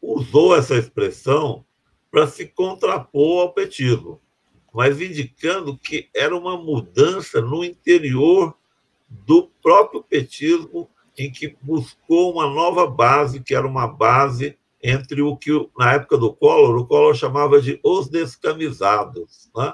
[0.00, 1.62] usou essa expressão
[2.12, 4.20] para se contrapor ao petismo,
[4.72, 8.54] mas indicando que era uma mudança no interior
[9.08, 15.36] do próprio petismo, em que buscou uma nova base, que era uma base entre o
[15.36, 19.50] que, na época do Collor, o Collor chamava de os descamisados.
[19.56, 19.72] Né?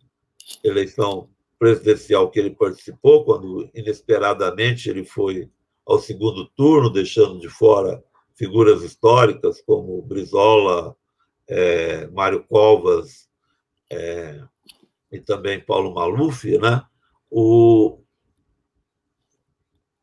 [0.62, 5.50] eleição presidencial que ele participou, quando inesperadamente ele foi
[5.86, 8.04] ao segundo turno, deixando de fora
[8.34, 10.96] figuras históricas como Brizola,
[11.46, 13.28] é, Mário Covas
[13.90, 14.42] é,
[15.12, 16.82] e também Paulo Maluf, né?
[17.30, 18.02] O,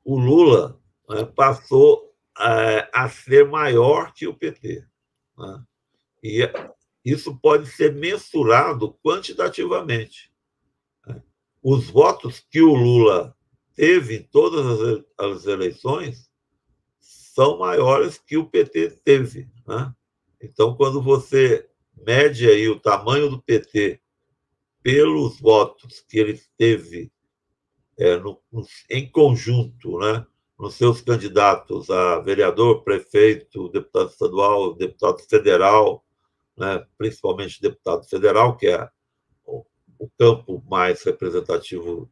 [0.03, 4.85] o Lula né, passou é, a ser maior que o PT.
[5.37, 5.63] Né?
[6.23, 6.49] E
[7.03, 10.31] isso pode ser mensurado quantitativamente
[11.69, 13.35] os votos que o Lula
[13.75, 16.29] teve em todas as eleições
[16.97, 19.49] são maiores que o PT teve.
[19.67, 19.93] Né?
[20.41, 21.69] Então, quando você
[22.05, 23.99] mede aí o tamanho do PT
[24.81, 27.11] pelos votos que ele teve
[27.97, 28.39] é, no,
[28.89, 30.25] em conjunto, né,
[30.59, 36.03] nos seus candidatos a vereador, prefeito, deputado estadual, deputado federal,
[36.57, 38.89] né, principalmente deputado federal, que é
[39.99, 42.09] o campo mais representativo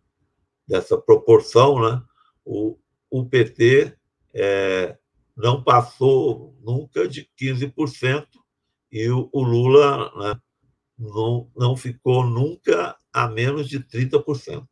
[0.68, 2.02] dessa proporção, né?
[2.44, 2.78] o,
[3.10, 3.96] o PT
[4.34, 4.98] é,
[5.36, 8.26] não passou nunca de 15%
[8.92, 10.42] e o, o Lula né,
[10.98, 14.68] não, não ficou nunca a menos de 30%.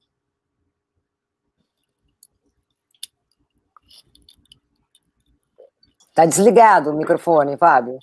[6.13, 7.97] Está desligado o microfone, Fábio.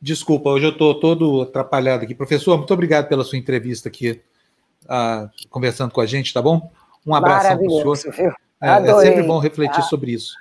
[0.00, 2.14] Desculpa, hoje eu estou todo atrapalhado aqui.
[2.14, 4.20] Professor, muito obrigado pela sua entrevista aqui,
[4.84, 6.70] uh, conversando com a gente, tá bom?
[7.04, 8.36] Um abraço para o senhor.
[8.62, 9.82] É, é, sempre bom refletir ah.
[9.82, 10.32] sobre isso.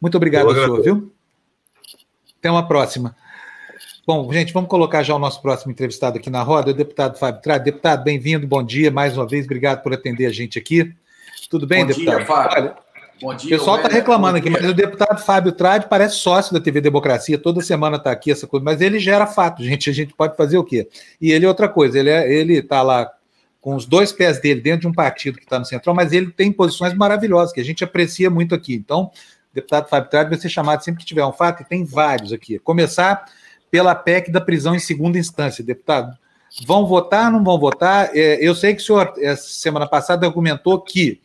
[0.00, 1.12] Muito obrigado, senhor, viu?
[2.36, 3.14] Até uma próxima.
[4.04, 7.42] Bom, gente, vamos colocar já o nosso próximo entrevistado aqui na roda, o deputado Fábio
[7.42, 7.64] Trade.
[7.64, 10.92] Deputado, bem-vindo, bom dia mais uma vez, obrigado por atender a gente aqui.
[11.48, 12.16] Tudo bem, bom deputado?
[12.16, 12.56] Dia, Fábio.
[12.56, 12.85] Olha,
[13.20, 13.56] Bom dia.
[13.56, 17.38] O pessoal está reclamando aqui, mas o deputado Fábio Trade parece sócio da TV Democracia,
[17.38, 19.88] toda semana está aqui essa coisa, mas ele gera fato, gente.
[19.88, 20.88] A gente pode fazer o quê?
[21.20, 23.10] E ele é outra coisa, ele é, ele está lá
[23.60, 26.30] com os dois pés dele dentro de um partido que está no Central, mas ele
[26.30, 28.74] tem posições maravilhosas, que a gente aprecia muito aqui.
[28.74, 31.84] Então, o deputado Fábio Trade vai ser chamado sempre que tiver um fato, e tem
[31.84, 32.58] vários aqui.
[32.58, 33.24] Começar
[33.70, 36.16] pela PEC da prisão em segunda instância, deputado.
[36.66, 38.10] Vão votar, não vão votar?
[38.14, 41.20] É, eu sei que o senhor, semana passada, argumentou que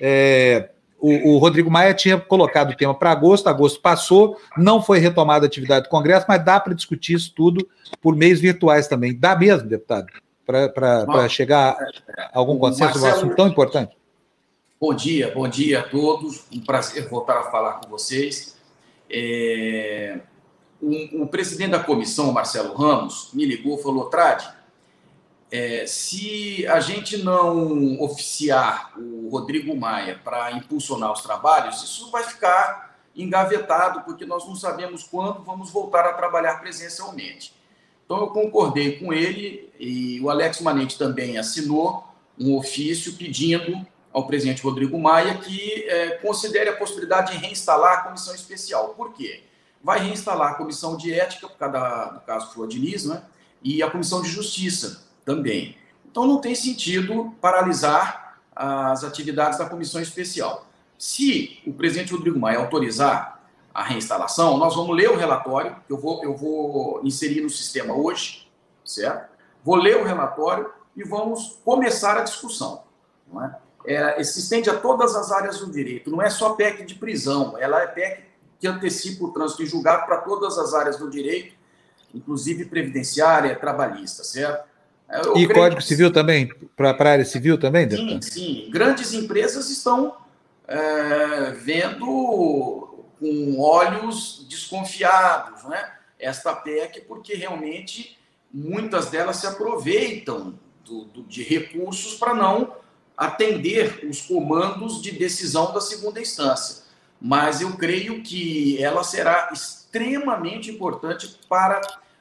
[0.00, 0.68] é,
[1.00, 5.46] o, o, Rodrigo Maia tinha colocado o tema para agosto, agosto passou, não foi retomada
[5.46, 7.68] a atividade do Congresso, mas dá para discutir isso tudo
[8.00, 9.16] por meios virtuais também.
[9.16, 10.06] Dá mesmo, deputado?
[10.44, 11.76] Para chegar
[12.16, 13.96] a algum consenso sobre um assunto tão importante?
[14.80, 16.44] Bom dia, bom dia a todos.
[16.52, 18.56] Um prazer voltar a falar com vocês.
[19.10, 20.20] É...
[20.80, 24.48] O, o, presidente da comissão, Marcelo Ramos, me ligou e falou: Trade,
[25.50, 32.22] é, se a gente não oficiar o Rodrigo Maia para impulsionar os trabalhos, isso vai
[32.22, 37.54] ficar engavetado, porque nós não sabemos quando vamos voltar a trabalhar presencialmente.
[38.04, 42.06] Então, eu concordei com ele e o Alex Manente também assinou
[42.38, 48.02] um ofício pedindo ao presidente Rodrigo Maia que é, considere a possibilidade de reinstalar a
[48.02, 48.90] comissão especial.
[48.90, 49.42] Por quê?
[49.82, 53.22] vai reinstalar a comissão de ética, por causa do caso Flor Diniz, né?
[53.62, 55.76] e a comissão de justiça também.
[56.10, 60.66] Então não tem sentido paralisar as atividades da comissão especial.
[60.96, 63.42] Se o presidente Rodrigo Maia autorizar
[63.74, 68.50] a reinstalação, nós vamos ler o relatório, eu vou, eu vou inserir no sistema hoje,
[68.82, 69.28] certo?
[69.62, 72.84] Vou ler o relatório e vamos começar a discussão.
[73.30, 73.58] Não é?
[73.84, 77.56] É, se estende a todas as áreas do direito, não é só PEC de prisão,
[77.58, 78.24] ela é PEC
[78.58, 81.54] que antecipa o trânsito em julgado para todas as áreas do direito,
[82.14, 84.67] inclusive previdenciária, trabalhista, certo?
[85.10, 85.86] Eu e Código que...
[85.86, 87.88] Civil também, para a área civil também?
[87.90, 88.68] Sim, sim.
[88.70, 90.16] Grandes empresas estão
[90.66, 98.18] é, vendo com olhos desconfiados né, esta PEC, porque realmente
[98.52, 102.74] muitas delas se aproveitam do, do, de recursos para não
[103.16, 106.88] atender os comandos de decisão da segunda instância
[107.20, 111.80] mas eu creio que ela será extremamente importante para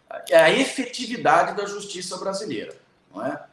[0.10, 2.76] a efetividade da justiça brasileira,
[3.14, 3.46] não é?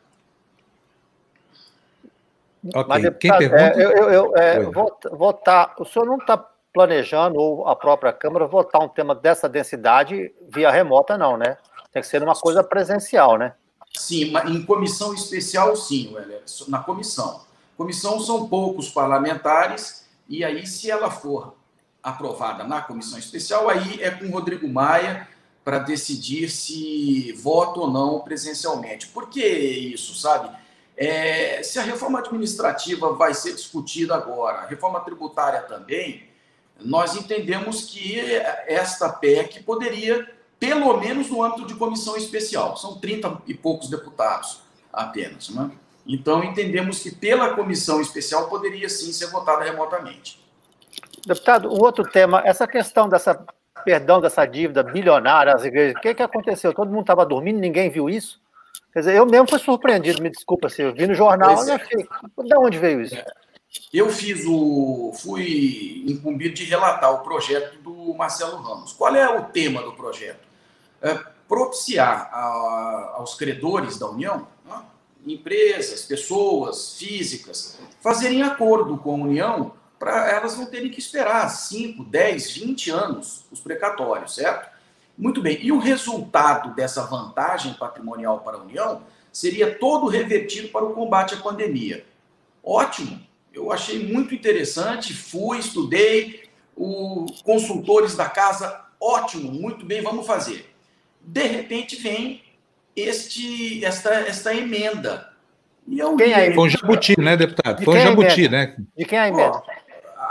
[2.72, 3.80] Ok, mas, deputado, Quem pergunta?
[3.80, 4.60] É, eu, eu é,
[5.10, 6.36] votar, o senhor não está
[6.72, 11.56] planejando, ou a própria Câmara, votar um tema dessa densidade via remota, não, né?
[11.92, 13.54] Tem que ser uma coisa presencial, né?
[13.96, 16.16] Sim, em comissão especial, sim,
[16.66, 17.42] na comissão.
[17.76, 21.54] Comissão são poucos parlamentares e aí, se ela for
[22.02, 25.28] aprovada na comissão especial, aí é com o Rodrigo Maia
[25.64, 29.08] para decidir se vota ou não presencialmente.
[29.08, 30.54] Por que isso, sabe?
[30.96, 36.28] É, se a reforma administrativa vai ser discutida agora, a reforma tributária também,
[36.78, 38.20] nós entendemos que
[38.66, 40.28] esta PEC poderia,
[40.60, 44.60] pelo menos no âmbito de comissão especial, são 30 e poucos deputados
[44.92, 45.70] apenas, né?
[46.06, 50.38] Então, entendemos que pela comissão especial poderia sim ser votada remotamente.
[51.26, 53.42] Deputado, o outro tema, essa questão dessa
[53.84, 56.72] perdão dessa dívida bilionária às igrejas, o que, que aconteceu?
[56.72, 58.40] Todo mundo estava dormindo, ninguém viu isso?
[58.92, 61.72] Quer dizer, eu mesmo fui surpreendido, me desculpa, se eu vi no jornal, é.
[61.72, 63.16] achei, de onde veio isso?
[63.16, 63.24] É.
[63.92, 65.12] Eu fiz o.
[65.14, 68.92] fui incumbido de relatar o projeto do Marcelo Ramos.
[68.92, 70.46] Qual é o tema do projeto?
[71.02, 71.18] É
[71.48, 74.80] propiciar a, aos credores da União né,
[75.26, 79.72] empresas, pessoas físicas, fazerem acordo com a União
[80.04, 84.68] para elas não terem que esperar 5, 10, 20 anos os precatórios, certo?
[85.16, 85.58] Muito bem.
[85.62, 89.02] E o resultado dessa vantagem patrimonial para a União
[89.32, 92.04] seria todo revertido para o combate à pandemia.
[92.62, 93.18] Ótimo.
[93.50, 100.70] Eu achei muito interessante, fui, estudei, os consultores da casa, ótimo, muito bem, vamos fazer.
[101.18, 102.42] De repente vem
[102.94, 105.32] este, esta, esta emenda.
[105.88, 107.78] E eu quem é Foi um jabuti, né, deputado?
[107.78, 108.76] De Foi um é jabuti, né?
[108.96, 109.62] De quem é a emenda?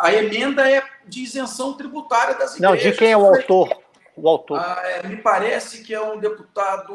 [0.03, 2.83] A emenda é de isenção tributária das igrejas.
[2.83, 3.69] Não, de quem é o autor?
[4.17, 4.59] O autor.
[4.59, 6.93] Ah, é, me parece que é um deputado.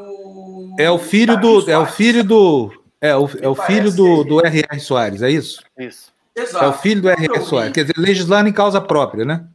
[0.79, 1.71] É o filho do.
[1.71, 2.71] É o filho do.
[3.01, 4.81] É o, é o filho do, do R.R.
[4.81, 5.63] Soares, é isso?
[5.79, 6.13] Isso.
[6.37, 6.65] Exato.
[6.65, 7.41] É o filho do R.R.
[7.41, 9.47] Soares, quer dizer, legislando em causa própria, né?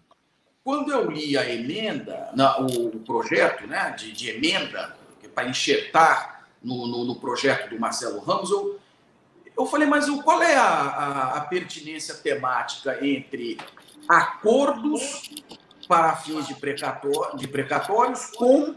[0.64, 4.96] Quando eu li a emenda, na, o projeto né, de, de emenda
[5.36, 8.80] para enxertar no, no, no, projeto do Marcelo Ramos, eu,
[9.58, 13.58] eu falei, mas qual é a, a, a pertinência temática entre
[14.08, 15.30] acordos
[15.88, 16.56] para fins de,
[17.36, 18.76] de precatórios com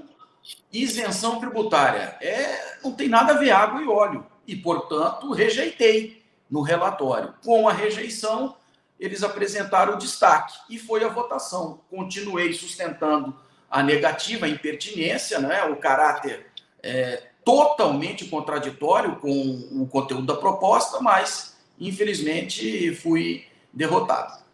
[0.72, 2.16] isenção tributária?
[2.20, 4.26] É, não tem nada a ver água e óleo.
[4.46, 7.34] E, portanto, rejeitei no relatório.
[7.44, 8.56] Com a rejeição,
[8.98, 11.80] eles apresentaram o destaque e foi a votação.
[11.90, 13.36] Continuei sustentando
[13.70, 16.46] a negativa, a impertinência, né, o caráter
[16.82, 24.44] é, totalmente contraditório com o conteúdo da proposta, mas infelizmente fui derrotado.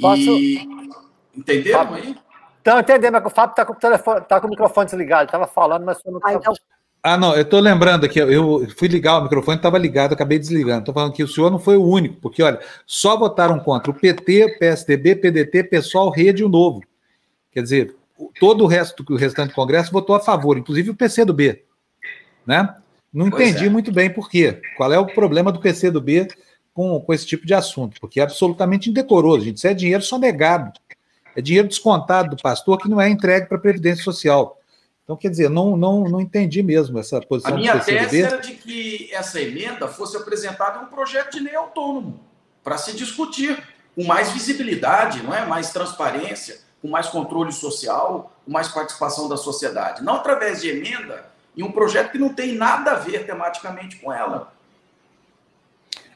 [0.00, 0.20] Posso...
[0.20, 0.68] E...
[1.32, 2.18] Entenderam aí?
[2.58, 5.26] Estão entendendo, mas o Fábio está com, telefone, tá com o microfone desligado.
[5.26, 6.52] Estava falando, mas não ah, então...
[7.06, 10.80] ah, não, eu estou lembrando aqui, eu fui ligar o microfone, estava ligado, acabei desligando.
[10.80, 13.94] Estou falando que o senhor não foi o único, porque, olha, só votaram contra o
[13.94, 16.82] PT, PSDB, PDT, Pessoal, Rede e o Novo.
[17.52, 17.94] Quer dizer,
[18.40, 21.62] todo o resto do restante do Congresso votou a favor, inclusive o PCdoB.
[22.44, 22.74] Né?
[23.14, 23.70] Não entendi é.
[23.70, 24.60] muito bem por quê.
[24.76, 26.26] Qual é o problema do PCdoB
[26.74, 28.00] com, com esse tipo de assunto?
[28.00, 29.58] Porque é absolutamente indecoroso, gente.
[29.58, 30.72] Isso é dinheiro só negado.
[31.36, 34.55] É dinheiro descontado do pastor que não é entregue para a Previdência Social.
[35.06, 38.54] Então, quer dizer, não, não, não entendi mesmo essa posição A minha tese era de
[38.54, 42.18] que essa emenda fosse apresentada em um projeto de lei autônomo,
[42.64, 43.62] para se discutir
[43.94, 45.46] com mais visibilidade, não é?
[45.46, 50.02] mais transparência, com mais controle social, com mais participação da sociedade.
[50.02, 51.24] Não através de emenda
[51.56, 54.52] em um projeto que não tem nada a ver tematicamente com ela.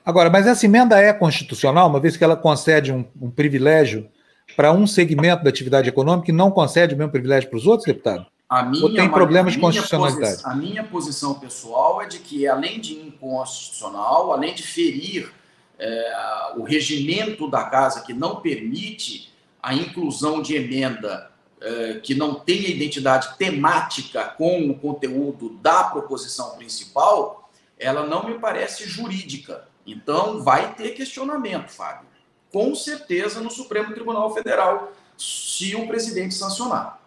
[0.04, 4.08] Agora, mas essa emenda é constitucional, uma vez que ela concede um, um privilégio
[4.56, 7.86] para um segmento da atividade econômica e não concede o mesmo privilégio para os outros,
[7.86, 8.26] deputado?
[8.50, 10.42] A minha, Ou tem problemas de constitucionalidade?
[10.44, 15.32] a minha posição pessoal é de que, além de inconstitucional, além de ferir
[15.78, 19.32] é, o regimento da casa que não permite
[19.62, 21.30] a inclusão de emenda
[21.60, 27.48] é, que não tenha identidade temática com o conteúdo da proposição principal,
[27.78, 29.68] ela não me parece jurídica.
[29.86, 32.10] Então, vai ter questionamento, Fábio
[32.52, 36.99] com certeza no Supremo Tribunal Federal, se o presidente sancionar.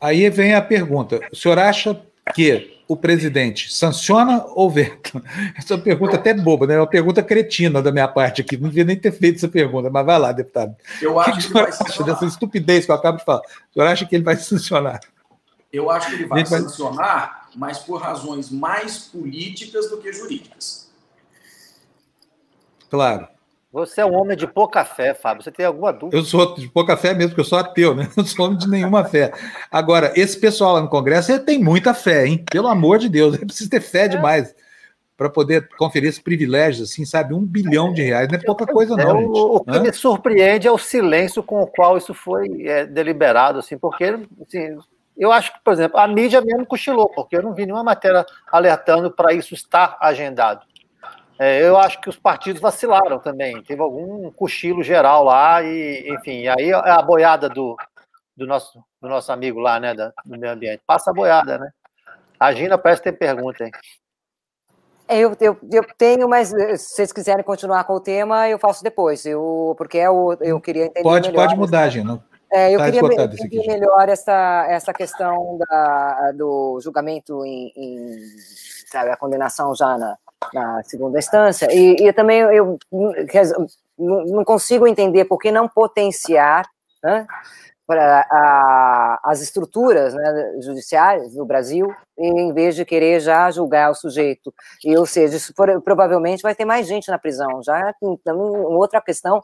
[0.00, 2.00] Aí vem a pergunta: o senhor acha
[2.34, 5.22] que o presidente sanciona ou veta?
[5.56, 6.74] Essa é uma pergunta até boba, né?
[6.74, 8.56] É uma pergunta cretina da minha parte aqui.
[8.56, 10.74] Não devia nem ter feito essa pergunta, mas vai lá, deputado.
[11.00, 13.40] Eu acho que, que, o senhor acha dessa estupidez que eu acabo de falar?
[13.40, 15.00] O senhor acha que ele vai sancionar?
[15.72, 20.90] Eu acho que ele vai sancionar, mas por razões mais políticas do que jurídicas.
[22.88, 23.28] Claro.
[23.72, 25.44] Você é um homem de pouca fé, Fábio.
[25.44, 26.16] Você tem alguma dúvida?
[26.16, 28.08] Eu sou de pouca fé mesmo, porque eu sou ateu, né?
[28.16, 29.32] Não sou homem de nenhuma fé.
[29.70, 32.44] Agora, esse pessoal lá no Congresso tem muita fé, hein?
[32.50, 34.08] Pelo amor de Deus, é preciso ter fé é.
[34.08, 34.54] demais
[35.16, 37.34] para poder conferir esses privilégios, assim, sabe?
[37.34, 39.20] Um bilhão de reais não é pouca coisa, não.
[39.20, 42.86] É, o, o que me surpreende é o silêncio com o qual isso foi é,
[42.86, 44.04] deliberado, assim, porque
[44.40, 44.78] assim,
[45.18, 48.24] eu acho que, por exemplo, a mídia mesmo cochilou, porque eu não vi nenhuma matéria
[48.50, 50.62] alertando para isso estar agendado.
[51.40, 53.62] É, eu acho que os partidos vacilaram também.
[53.62, 57.78] Teve algum cochilo geral lá, e, enfim, aí é a boiada do,
[58.36, 60.82] do, nosso, do nosso amigo lá, né, da, do meio ambiente.
[60.86, 61.70] Passa a boiada, né?
[62.38, 63.70] A Gina parece ter pergunta aí.
[65.08, 68.58] É, eu, eu, eu, tenho, mas eh, se vocês quiserem continuar com o tema, eu
[68.58, 69.24] faço depois.
[69.24, 71.02] Eu, porque eu, é eu queria entender.
[71.02, 72.22] Pode, melhor, pode mudar, Gina.
[72.52, 78.18] É, eu tá queria entender melhor essa, essa questão da, do julgamento em, em
[78.86, 80.16] sabe, a condenação já na,
[80.52, 82.78] na segunda instância, e, e também eu
[83.98, 86.66] não consigo entender por que não potenciar
[87.02, 87.26] né,
[87.86, 90.54] para as estruturas né,
[91.34, 94.54] no Brasil, em vez de querer já julgar o sujeito.
[94.84, 97.92] E, ou seja, isso for, provavelmente vai ter mais gente na prisão, já
[98.24, 99.42] também outra questão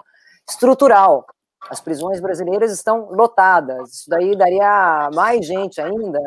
[0.49, 1.27] estrutural.
[1.69, 6.21] As prisões brasileiras estão lotadas, isso daí daria mais gente ainda,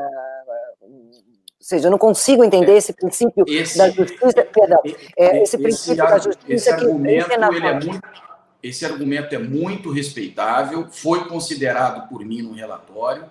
[1.60, 4.80] ou seja, eu não consigo entender esse princípio esse, da justiça, perdão,
[5.18, 8.10] é, esse, esse princípio da justiça esse argumento, ele é muito,
[8.64, 13.26] esse argumento é muito respeitável, foi considerado por mim no relatório,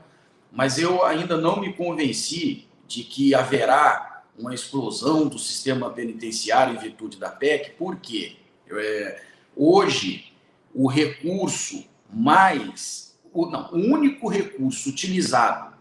[0.53, 6.79] mas eu ainda não me convenci de que haverá uma explosão do sistema penitenciário em
[6.79, 8.37] virtude da PEC, porque
[8.71, 9.23] é,
[9.57, 10.35] hoje
[10.75, 11.83] o recurso
[12.13, 15.78] mais, o, não, o único recurso utilizado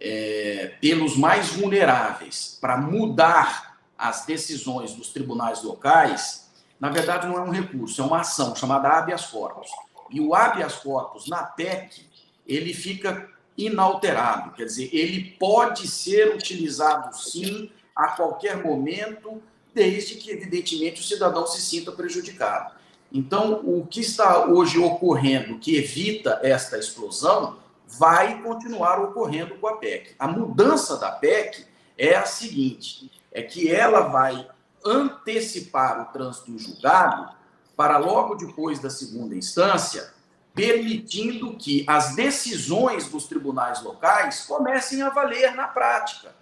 [0.00, 6.48] é, pelos mais vulneráveis para mudar as decisões dos tribunais locais,
[6.78, 9.68] na verdade não é um recurso, é uma ação chamada habeas corpus.
[10.10, 12.06] E o habeas corpus na PEC,
[12.46, 19.42] ele fica inalterado, quer dizer, ele pode ser utilizado sim a qualquer momento,
[19.74, 22.72] desde que, evidentemente, o cidadão se sinta prejudicado.
[23.12, 27.56] Então, o que está hoje ocorrendo que evita esta explosão
[27.96, 30.14] vai continuar ocorrendo com a PEC.
[30.18, 31.64] A mudança da PEC
[31.96, 34.46] é a seguinte: é que ela vai
[34.84, 37.32] antecipar o trânsito em julgado
[37.76, 40.12] para logo depois da segunda instância,
[40.54, 46.34] permitindo que as decisões dos tribunais locais comecem a valer na prática.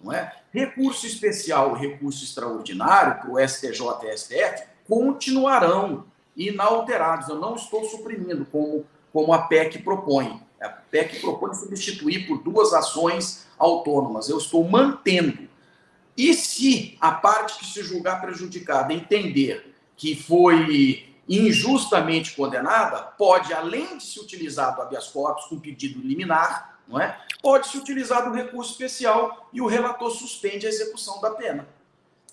[0.00, 0.32] Não é?
[0.52, 6.04] Recurso especial recurso extraordinário para o STJ e STF continuarão.
[6.36, 7.28] inalterados.
[7.28, 10.43] Eu não estou suprimindo, como, como a PEC propõe.
[10.64, 14.28] A PEC propõe substituir por duas ações autônomas.
[14.28, 15.48] Eu estou mantendo.
[16.16, 23.98] E se a parte que se julgar prejudicada entender que foi injustamente condenada, pode, além
[23.98, 27.18] de se utilizar do habeas corpus com pedido liminar, não é?
[27.44, 31.68] pode se utilizar do recurso especial e o relator suspende a execução da pena.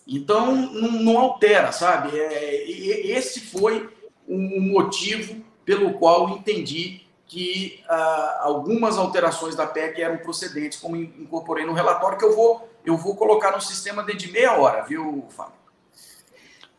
[0.08, 2.18] Então, não, não altera, sabe?
[2.18, 3.90] É, esse foi
[4.28, 7.02] o motivo pelo qual entendi
[7.32, 12.70] que ah, algumas alterações da PEC eram procedentes, como incorporei no relatório, que eu vou,
[12.86, 15.54] eu vou colocar no sistema dentro de meia hora, viu, Fábio?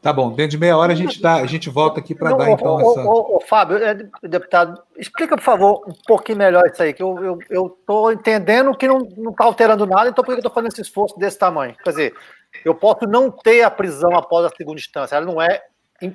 [0.02, 2.50] Tá bom, dentro de meia hora a gente, dá, a gente volta aqui para dar
[2.50, 3.00] então essa.
[3.02, 8.10] Ô, Fábio, é, deputado, explica, por favor, um pouquinho melhor isso aí, que eu estou
[8.10, 9.00] eu, entendendo que não
[9.30, 11.74] está alterando nada, então por que eu estou fazendo esse esforço desse tamanho?
[11.82, 12.14] Quer dizer,
[12.62, 15.62] eu posso não ter a prisão após a segunda instância, ela não é,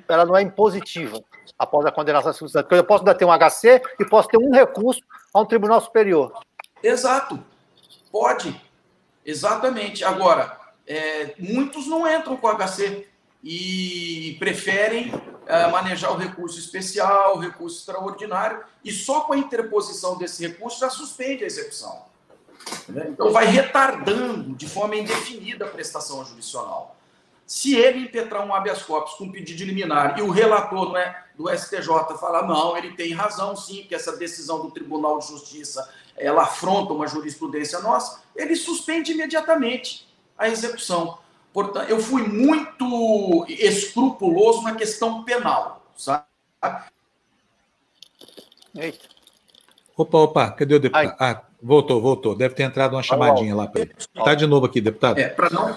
[0.08, 1.22] ela não é impositiva
[1.58, 2.66] após a condenação instância.
[2.70, 5.00] Eu posso ter um HC e posso ter um recurso
[5.32, 6.32] a um tribunal superior.
[6.82, 7.42] Exato,
[8.10, 8.60] pode,
[9.24, 10.04] exatamente.
[10.04, 13.06] Agora, é, muitos não entram com HC
[13.42, 20.18] e preferem uh, manejar o recurso especial, o recurso extraordinário, e só com a interposição
[20.18, 22.06] desse recurso já suspende a execução.
[22.88, 26.96] Então, vai retardando de forma indefinida a prestação jurisdicional.
[27.48, 31.48] Se ele impetrar um habeas corpus com pedido de liminar e o relator é, do
[31.48, 31.86] STJ
[32.20, 36.92] falar, não, ele tem razão sim, que essa decisão do Tribunal de Justiça ela afronta
[36.92, 40.06] uma jurisprudência nossa, ele suspende imediatamente
[40.36, 41.16] a execução.
[41.50, 46.26] Portanto, eu fui muito escrupuloso na questão penal, sabe?
[48.76, 49.06] Eita.
[49.96, 51.16] Opa, opa, cadê o deputado?
[51.18, 51.32] Ai.
[51.32, 52.36] Ah, voltou, voltou.
[52.36, 53.94] Deve ter entrado uma chamadinha lá para ele.
[53.98, 55.18] Está de novo aqui, deputado.
[55.18, 55.74] É, para não,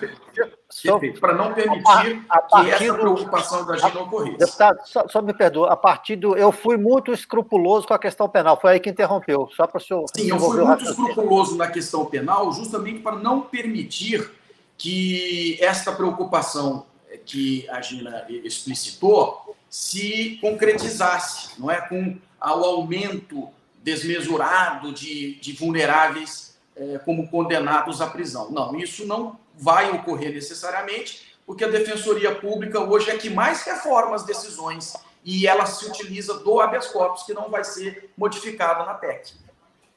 [1.20, 4.38] para não permitir a, a que essa preocupação da gente não ocorresse.
[4.38, 6.36] Deputado, só, só, me perdoa, a partir do.
[6.36, 9.82] Eu fui muito escrupuloso com a questão penal, foi aí que interrompeu, só para o
[9.82, 10.06] senhor.
[10.16, 14.32] Sim, eu fui muito escrupuloso na questão penal, justamente para não permitir
[14.78, 16.86] que esta preocupação
[17.26, 21.80] que a Gina explicitou se concretizasse, não é?
[21.82, 23.49] Com o aumento
[23.84, 28.49] desmesurado de, de vulneráveis é, como condenados à prisão.
[28.52, 34.15] Não, isso não vai ocorrer necessariamente, porque a Defensoria Pública hoje é que mais reforma
[34.15, 38.94] as decisões e ela se utiliza do habeas corpus, que não vai ser modificada na
[38.95, 39.34] PEC.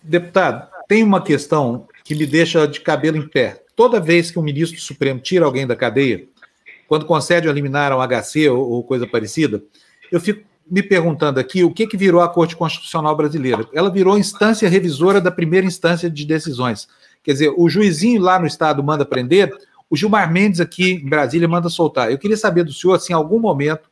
[0.02, 4.43] Deputado, tem uma questão que me deixa de cabelo em pé toda vez que um
[4.43, 6.26] ministro do Supremo tira alguém da cadeia,
[6.86, 9.62] quando concede ou liminar um HC ou, ou, coisa parecida,
[10.12, 13.68] eu fico me perguntando aqui o que, que virou a Corte Constitucional Brasileira.
[13.72, 16.89] Ela virou instância revisora da primeira instância de decisões.
[17.24, 19.51] Quer dizer, o juizinho lá no Estado manda prender,
[19.88, 22.10] o Gilmar Mendes aqui em Brasília manda soltar.
[22.10, 23.88] Eu queria saber do senhor, assim, em algum momento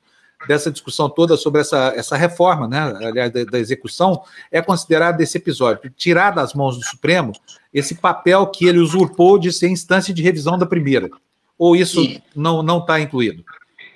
[0.46, 5.38] dessa discussão toda sobre essa, essa reforma, né, aliás, da, da, execução, é considerado esse
[5.38, 7.32] episódio, tirar das mãos do Supremo
[7.72, 11.08] esse papel que ele usurpou de ser instância de revisão da primeira.
[11.56, 12.20] Ou isso Sim.
[12.34, 13.44] não está incluído?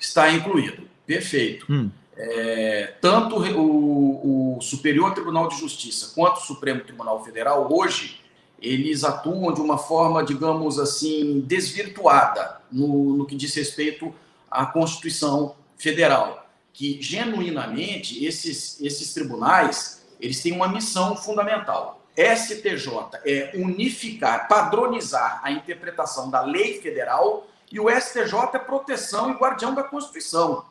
[0.00, 1.66] Está incluído, perfeito.
[1.68, 1.90] Hum.
[2.16, 8.20] É, tanto o, o Superior Tribunal de Justiça quanto o Supremo Tribunal Federal, hoje,
[8.60, 14.14] eles atuam de uma forma, digamos assim, desvirtuada no, no que diz respeito
[14.50, 22.02] à Constituição federal, que genuinamente esses, esses tribunais eles têm uma missão fundamental.
[22.16, 22.88] STJ
[23.26, 29.74] é unificar, padronizar a interpretação da lei federal e o STJ é proteção e guardião
[29.74, 30.64] da Constituição.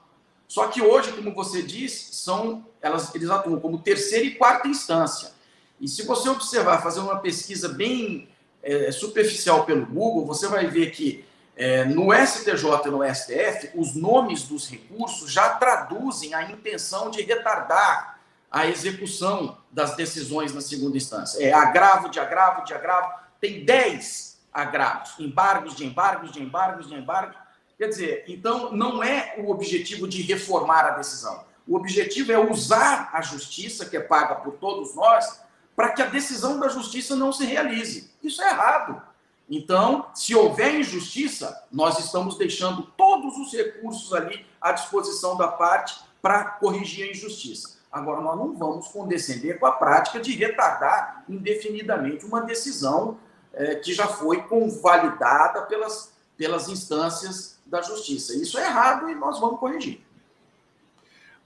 [0.48, 5.35] Só que hoje, como você diz, são elas, eles atuam como terceira e quarta instância.
[5.80, 8.30] E se você observar, fazer uma pesquisa bem
[8.64, 11.26] é, superficial pelo Google, você vai ver que
[11.56, 17.22] é, no STJ e no STF, os nomes dos recursos já traduzem a intenção de
[17.22, 18.20] retardar
[18.52, 21.44] a execução das decisões na segunda instância.
[21.44, 26.96] É agravo de agravo de agravo, tem 10 agravos, embargos de embargos de embargos de
[26.96, 27.36] embargos.
[27.78, 31.44] Quer dizer, então não é o objetivo de reformar a decisão.
[31.68, 35.42] O objetivo é usar a justiça, que é paga por todos nós,
[35.76, 38.12] para que a decisão da justiça não se realize.
[38.24, 39.02] Isso é errado.
[39.50, 46.00] Então, se houver injustiça, nós estamos deixando todos os recursos ali à disposição da parte
[46.22, 47.76] para corrigir a injustiça.
[47.92, 53.18] Agora, nós não vamos condescender com a prática de retardar indefinidamente uma decisão
[53.54, 58.36] é, que já foi convalidada pelas, pelas instâncias da justiça.
[58.36, 60.05] Isso é errado e nós vamos corrigir.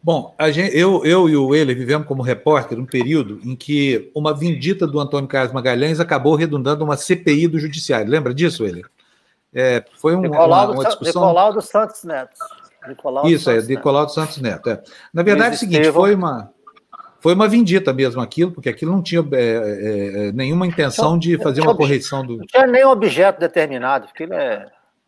[0.01, 4.33] Bom, gente, eu, eu e o Euler vivemos como repórter um período em que uma
[4.33, 8.09] vindita do Antônio Carlos Magalhães acabou redundando uma CPI do Judiciário.
[8.09, 8.85] Lembra disso, Euler?
[9.53, 11.21] É, foi um, uma, uma discussão...
[11.21, 12.39] Nicolau dos Santos Neto.
[12.87, 14.69] Nicolau Isso, é, Nicolau dos Santos Neto.
[14.69, 14.81] É.
[15.13, 16.49] Na verdade, é o seguinte, foi uma,
[17.19, 21.37] foi uma vindita mesmo aquilo, porque aquilo não tinha é, é, é nenhuma intenção de
[21.37, 22.37] fazer uma correção do.
[22.37, 24.65] Não tinha nenhum objeto determinado, aquilo é.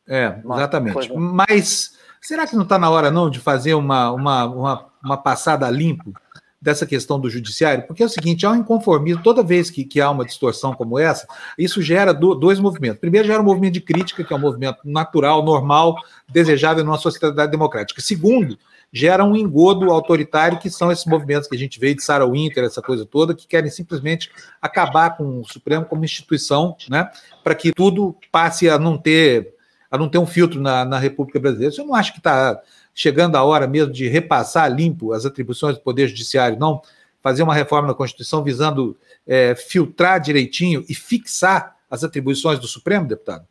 [0.07, 1.13] É, exatamente.
[1.15, 5.69] Mas será que não está na hora, não, de fazer uma, uma, uma, uma passada
[5.69, 6.13] limpo
[6.61, 9.99] dessa questão do judiciário, porque é o seguinte, há um inconformismo, toda vez que, que
[9.99, 11.27] há uma distorção como essa,
[11.57, 12.99] isso gera do, dois movimentos.
[12.99, 15.95] Primeiro, gera um movimento de crítica, que é um movimento natural, normal,
[16.29, 17.99] desejável numa sociedade democrática.
[17.99, 18.59] Segundo,
[18.93, 22.63] gera um engodo autoritário, que são esses movimentos que a gente vê de Sarah Winter,
[22.63, 24.29] essa coisa toda, que querem simplesmente
[24.61, 27.09] acabar com o Supremo como instituição, né,
[27.43, 29.55] para que tudo passe a não ter
[29.91, 31.75] a não ter um filtro na, na República Brasileira.
[31.75, 32.61] Você não acha que está
[32.95, 36.81] chegando a hora mesmo de repassar limpo as atribuições do Poder Judiciário, não
[37.21, 38.97] fazer uma reforma na Constituição visando
[39.27, 43.45] é, filtrar direitinho e fixar as atribuições do Supremo, deputado?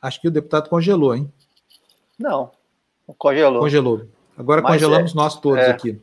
[0.00, 1.30] Acho que o deputado congelou, hein?
[2.18, 2.52] Não,
[3.18, 3.60] congelou.
[3.60, 4.08] Congelou.
[4.38, 6.00] Agora Mas congelamos é, nós todos é, aqui.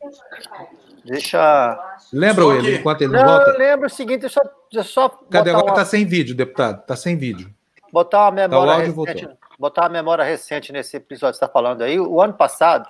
[1.06, 1.98] Deixa.
[2.14, 3.52] Lembra ele enquanto ele não, volta?
[3.52, 5.10] Eu lembro o seguinte, deixa, deixa só.
[5.10, 5.50] Cadê?
[5.50, 5.86] Agora está uma...
[5.86, 6.82] sem vídeo, deputado.
[6.82, 7.54] Está sem vídeo.
[7.91, 11.82] Botar uma memória tá, recente, botar uma memória recente nesse episódio que você está falando
[11.82, 11.99] aí.
[11.99, 12.90] O ano passado,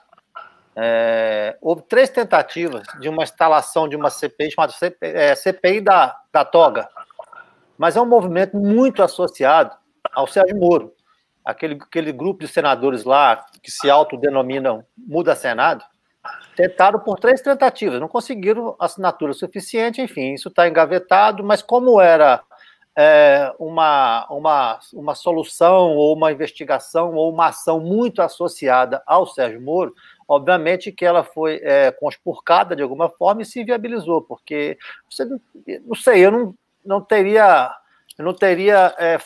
[0.75, 6.17] é, houve três tentativas de uma instalação de uma CPI chamada CPI, é, CPI da,
[6.31, 6.87] da toga.
[7.77, 9.75] Mas é um movimento muito associado
[10.13, 10.93] ao Sérgio Moro.
[11.43, 15.83] Aquele, aquele grupo de senadores lá que se autodenominam Muda Senado,
[16.55, 22.41] tentaram por três tentativas, não conseguiram assinatura suficiente, enfim, isso está engavetado, mas como era
[23.01, 29.61] é, uma, uma, uma solução ou uma investigação ou uma ação muito associada ao Sérgio
[29.61, 29.95] Moro,
[30.27, 34.77] obviamente que ela foi é, conspurcada de alguma forma e se viabilizou, porque
[35.09, 36.55] você, não sei, eu não,
[36.85, 37.71] não teria,
[38.17, 39.17] eu não teria é,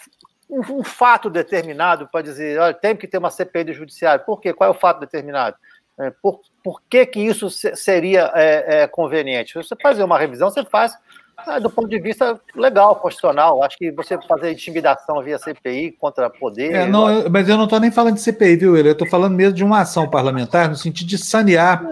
[0.48, 4.24] um, um, fato determinado para dizer, olha, tem que ter uma CPI do judiciário.
[4.24, 4.54] Por quê?
[4.54, 5.58] Qual é o fato determinado?
[6.00, 9.56] É, por, por que, que isso seria é, é, conveniente?
[9.56, 10.96] Você fazer uma revisão, você faz
[11.38, 13.64] ah, do ponto de vista legal, constitucional.
[13.64, 16.74] Acho que você fazer intimidação via CPI contra poder.
[16.74, 19.34] É, não, eu, mas eu não estou nem falando de CPI, viu, Eu estou falando
[19.34, 21.84] mesmo de uma ação parlamentar no sentido de sanear.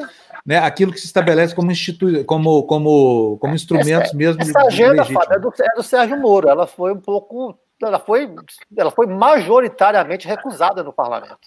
[0.44, 4.42] Né, aquilo que se estabelece como, institu como, como, como instrumentos essa, mesmo.
[4.42, 6.50] Essa agenda, Fábio, é do, é do Sérgio Moro.
[6.50, 7.56] Ela foi um pouco.
[7.80, 8.28] Ela foi,
[8.76, 11.38] ela foi majoritariamente recusada no parlamento.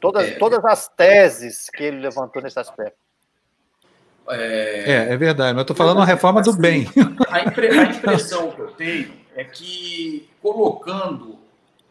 [0.00, 0.38] Todas, é.
[0.38, 2.98] todas as teses que ele levantou nesse aspecto.
[4.28, 6.88] É, é, é verdade, mas eu estou falando uma reforma do bem.
[7.30, 11.38] A, impre, a, impressão que eu tenho é que, colocando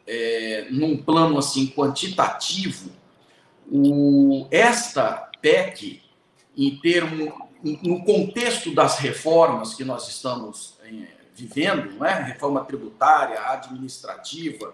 [0.07, 2.89] é, num plano assim quantitativo,
[3.71, 6.01] o, esta PEC,
[6.57, 10.89] em termo, no contexto das reformas que nós estamos é,
[11.33, 12.21] vivendo, não é?
[12.21, 14.73] reforma tributária, administrativa,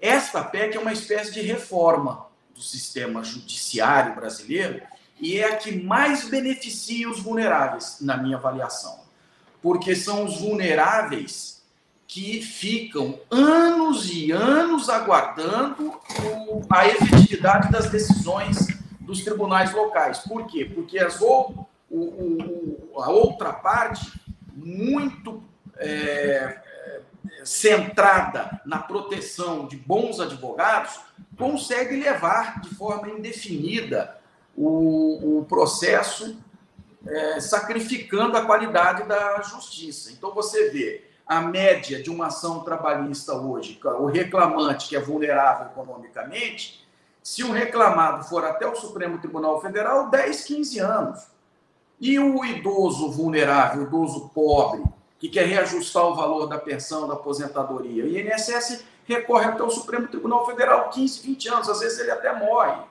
[0.00, 4.82] esta PEC é uma espécie de reforma do sistema judiciário brasileiro
[5.20, 9.00] e é a que mais beneficia os vulneráveis, na minha avaliação.
[9.62, 11.62] Porque são os vulneráveis
[12.06, 15.98] que ficam anos e anos aguardando
[16.70, 18.68] a efetividade das decisões
[19.00, 20.18] dos tribunais locais.
[20.18, 20.64] Por quê?
[20.64, 24.12] Porque as, o, o, a outra parte,
[24.54, 25.42] muito
[25.76, 27.00] é, é,
[27.44, 31.00] centrada na proteção de bons advogados,
[31.36, 34.20] consegue levar de forma indefinida
[34.56, 36.36] o, o processo
[37.06, 40.10] é, sacrificando a qualidade da justiça.
[40.12, 45.66] Então, você vê a média de uma ação trabalhista hoje, o reclamante que é vulnerável
[45.66, 46.86] economicamente,
[47.22, 51.26] se o reclamado for até o Supremo Tribunal Federal, 10, 15 anos.
[51.98, 54.82] E o idoso vulnerável, o idoso pobre,
[55.18, 60.08] que quer reajustar o valor da pensão, da aposentadoria, o INSS recorre até o Supremo
[60.08, 62.82] Tribunal Federal 15, 20 anos, às vezes ele até morre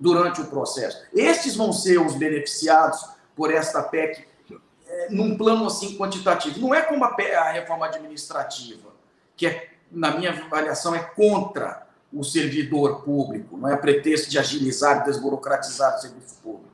[0.00, 1.04] durante o processo.
[1.14, 3.06] Estes vão ser os beneficiados
[3.36, 4.26] por esta PEC
[4.88, 6.58] é, num plano assim quantitativo.
[6.58, 8.90] Não é como a, a reforma administrativa,
[9.36, 15.02] que é, na minha avaliação é contra o servidor público, não é pretexto de agilizar
[15.02, 16.70] e desburocratizar o serviço público.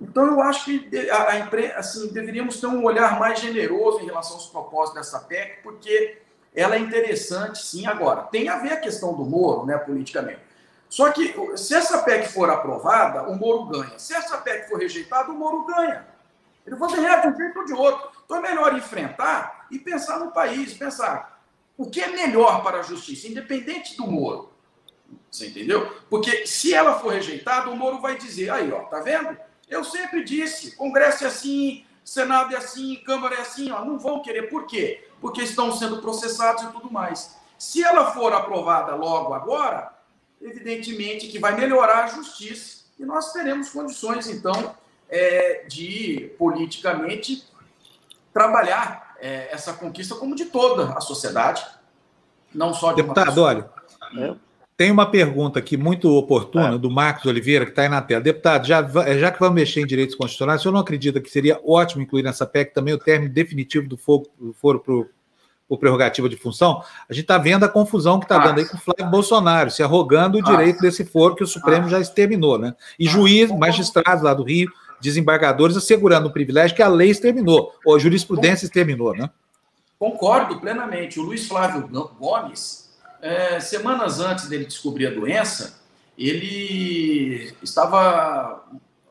[0.00, 4.36] Então, eu acho que a, a, assim, deveríamos ter um olhar mais generoso em relação
[4.36, 6.18] aos propósitos dessa PEC, porque
[6.54, 7.84] ela é interessante, sim.
[7.86, 10.47] Agora, tem a ver a questão do Moro, né, politicamente.
[10.88, 13.98] Só que se essa PEC for aprovada, o Moro ganha.
[13.98, 16.06] Se essa PEC for rejeitada, o Moro ganha.
[16.66, 18.10] Ele vai ganhar de um jeito ou de outro.
[18.24, 21.42] Então é melhor enfrentar e pensar no país, pensar
[21.76, 24.52] o que é melhor para a justiça, independente do Moro.
[25.30, 25.94] Você entendeu?
[26.10, 29.36] Porque se ela for rejeitada, o Moro vai dizer, aí, ó, tá vendo?
[29.68, 34.22] Eu sempre disse, Congresso é assim, Senado é assim, Câmara é assim, ó, não vão
[34.22, 34.48] querer.
[34.48, 35.06] Por quê?
[35.20, 37.36] Porque estão sendo processados e tudo mais.
[37.58, 39.92] Se ela for aprovada logo agora,
[40.40, 44.74] evidentemente que vai melhorar a justiça e nós teremos condições, então,
[45.08, 47.44] é, de politicamente
[48.32, 51.64] trabalhar é, essa conquista como de toda a sociedade,
[52.54, 53.70] não só de Deputado, olha,
[54.76, 56.78] tem uma pergunta aqui muito oportuna é.
[56.78, 58.20] do Marcos Oliveira, que está aí na tela.
[58.20, 58.80] Deputado, já,
[59.18, 62.22] já que vamos mexer em direitos constitucionais, o senhor não acredita que seria ótimo incluir
[62.22, 64.94] nessa PEC também o término definitivo do foro, foro para
[65.68, 68.76] por prerrogativa de função, a gente está vendo a confusão que está dando aí com
[68.76, 72.74] o Flávio Bolsonaro, se arrogando o direito desse foro que o Supremo já exterminou, né?
[72.98, 77.94] E juiz, magistrados lá do Rio, desembargadores assegurando o privilégio que a lei exterminou, ou
[77.94, 79.28] a jurisprudência exterminou, né?
[79.98, 81.20] Concordo plenamente.
[81.20, 81.86] O Luiz Flávio
[82.18, 82.90] Gomes,
[83.20, 85.80] é, semanas antes dele descobrir a doença,
[86.16, 88.64] ele estava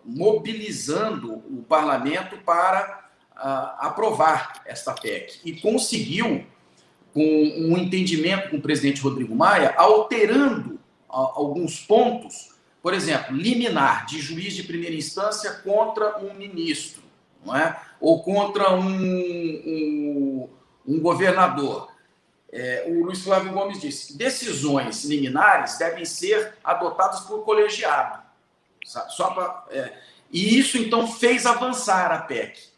[0.03, 3.06] mobilizando o parlamento para
[3.37, 6.45] aprovar esta PEC e conseguiu,
[7.13, 14.19] com um entendimento com o presidente Rodrigo Maia, alterando alguns pontos, por exemplo, liminar de
[14.19, 17.01] juiz de primeira instância contra um ministro,
[17.43, 17.79] não é?
[17.99, 20.49] ou contra um, um,
[20.87, 21.91] um governador.
[22.51, 28.21] É, o Luiz Flávio Gomes disse que decisões liminares devem ser adotadas por colegiado.
[28.85, 29.93] Só pra, é,
[30.31, 32.76] e isso, então, fez avançar a PEC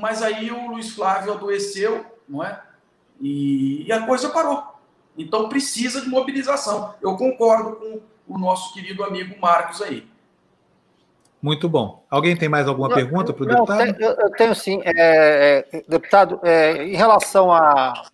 [0.00, 2.60] mas aí o Luiz Flávio adoeceu, não é?
[3.20, 4.62] E, e, a coisa parou.
[5.16, 6.94] Então precisa de mobilização.
[7.00, 10.06] Eu concordo com o nosso querido amigo Marcos aí.
[11.40, 12.04] Muito bom.
[12.10, 13.78] Alguém tem mais alguma não, pergunta para o deputado?
[13.78, 14.82] Tenho, eu, tenho sim.
[14.84, 18.04] É, é, deputado, é, em relação a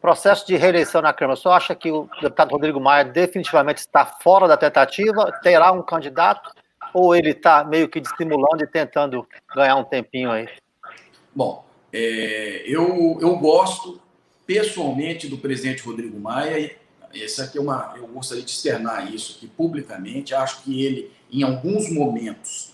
[0.00, 4.46] processo de reeleição na Câmara, só acha que o deputado Rodrigo Maia definitivamente está fora
[4.46, 5.32] da tentativa?
[5.42, 6.50] Terá um candidato?
[6.94, 10.48] Ou ele está meio que dissimulando e tentando ganhar um tempinho aí?
[11.36, 14.00] Bom, é, eu, eu gosto
[14.46, 16.74] pessoalmente do presidente Rodrigo Maia.
[17.14, 20.34] Essa aqui é uma, eu gostaria de externar isso aqui publicamente.
[20.34, 22.72] Acho que ele, em alguns momentos,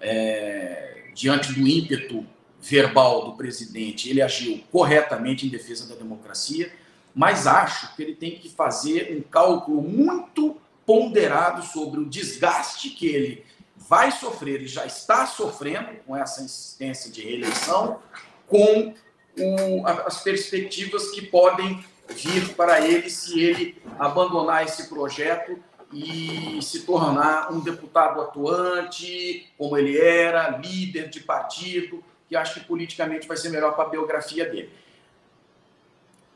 [0.00, 2.24] é, diante do ímpeto
[2.60, 6.72] verbal do presidente, ele agiu corretamente em defesa da democracia,
[7.12, 13.06] mas acho que ele tem que fazer um cálculo muito ponderado sobre o desgaste que
[13.06, 13.44] ele
[13.88, 18.00] vai sofrer e já está sofrendo com essa insistência de reeleição,
[18.46, 18.94] com
[19.38, 25.58] o, as perspectivas que podem vir para ele se ele abandonar esse projeto
[25.92, 32.66] e se tornar um deputado atuante, como ele era, líder de partido, que acho que
[32.66, 34.70] politicamente vai ser melhor para a biografia dele.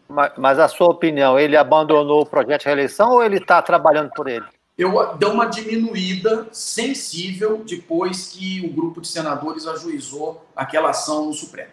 [0.08, 4.10] Mas, mas a sua opinião, ele abandonou o projeto de reeleição ou ele está trabalhando
[4.10, 4.46] por ele?
[4.78, 11.32] Eu deu uma diminuída sensível depois que o grupo de senadores ajuizou aquela ação no
[11.32, 11.72] Supremo.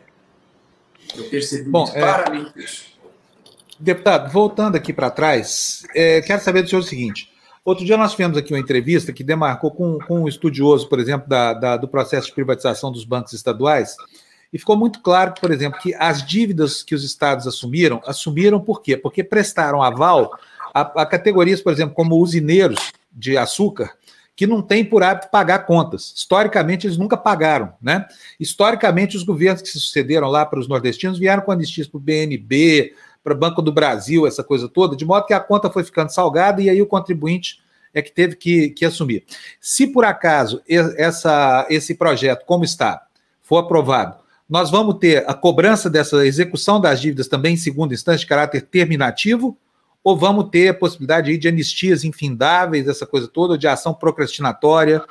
[1.16, 2.64] Eu percebi Bom, é, claramente é...
[2.64, 2.96] isso.
[3.80, 7.32] Deputado, voltando aqui para trás, é, quero saber do senhor o seguinte.
[7.64, 11.28] Outro dia nós tivemos aqui uma entrevista que demarcou com, com um estudioso, por exemplo,
[11.28, 13.96] da, da, do processo de privatização dos bancos estaduais,
[14.54, 18.82] e ficou muito claro, por exemplo, que as dívidas que os estados assumiram, assumiram por
[18.82, 18.96] quê?
[18.96, 20.32] Porque prestaram aval
[20.84, 23.94] a categorias, por exemplo, como usineiros de açúcar,
[24.36, 26.14] que não têm por hábito pagar contas.
[26.14, 28.06] Historicamente, eles nunca pagaram, né?
[28.38, 32.02] Historicamente, os governos que se sucederam lá para os nordestinos vieram com anistia para o
[32.02, 32.94] BNB,
[33.24, 36.10] para o Banco do Brasil, essa coisa toda, de modo que a conta foi ficando
[36.10, 37.60] salgada e aí o contribuinte
[37.94, 39.24] é que teve que, que assumir.
[39.60, 43.08] Se por acaso essa, esse projeto, como está,
[43.42, 48.20] for aprovado, nós vamos ter a cobrança dessa execução das dívidas também em segunda instância
[48.20, 49.58] de caráter terminativo,
[50.06, 55.04] ou vamos ter a possibilidade de anistias infindáveis, essa coisa toda, de ação procrastinatória?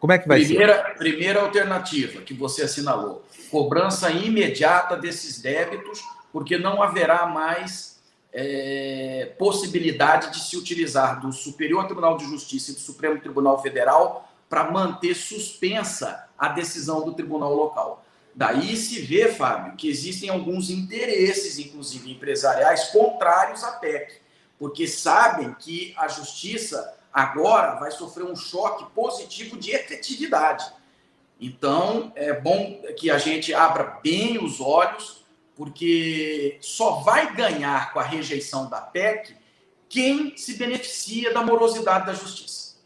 [0.00, 0.94] Como é que vai primeira, ser?
[0.96, 6.00] Primeira alternativa que você assinalou: cobrança imediata desses débitos,
[6.32, 8.00] porque não haverá mais
[8.32, 14.32] é, possibilidade de se utilizar do Superior Tribunal de Justiça e do Supremo Tribunal Federal
[14.48, 18.05] para manter suspensa a decisão do tribunal local.
[18.36, 24.20] Daí se vê, Fábio, que existem alguns interesses, inclusive empresariais, contrários à PEC,
[24.58, 30.70] porque sabem que a justiça agora vai sofrer um choque positivo de efetividade.
[31.40, 38.00] Então, é bom que a gente abra bem os olhos, porque só vai ganhar com
[38.00, 39.34] a rejeição da PEC
[39.88, 42.76] quem se beneficia da morosidade da justiça.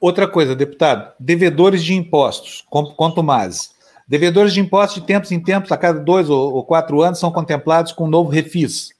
[0.00, 3.75] Outra coisa, deputado, devedores de impostos, quanto mais
[4.08, 7.92] Devedores de impostos de tempos em tempos, a cada dois ou, quatro anos, são contemplados
[7.92, 8.90] com um novo refis.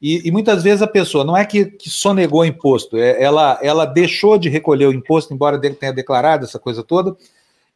[0.00, 3.84] E, e, muitas vezes a pessoa não é que, que sonegou imposto, é, ela, ela
[3.84, 7.16] deixou de recolher o imposto, embora tenha declarado essa coisa toda,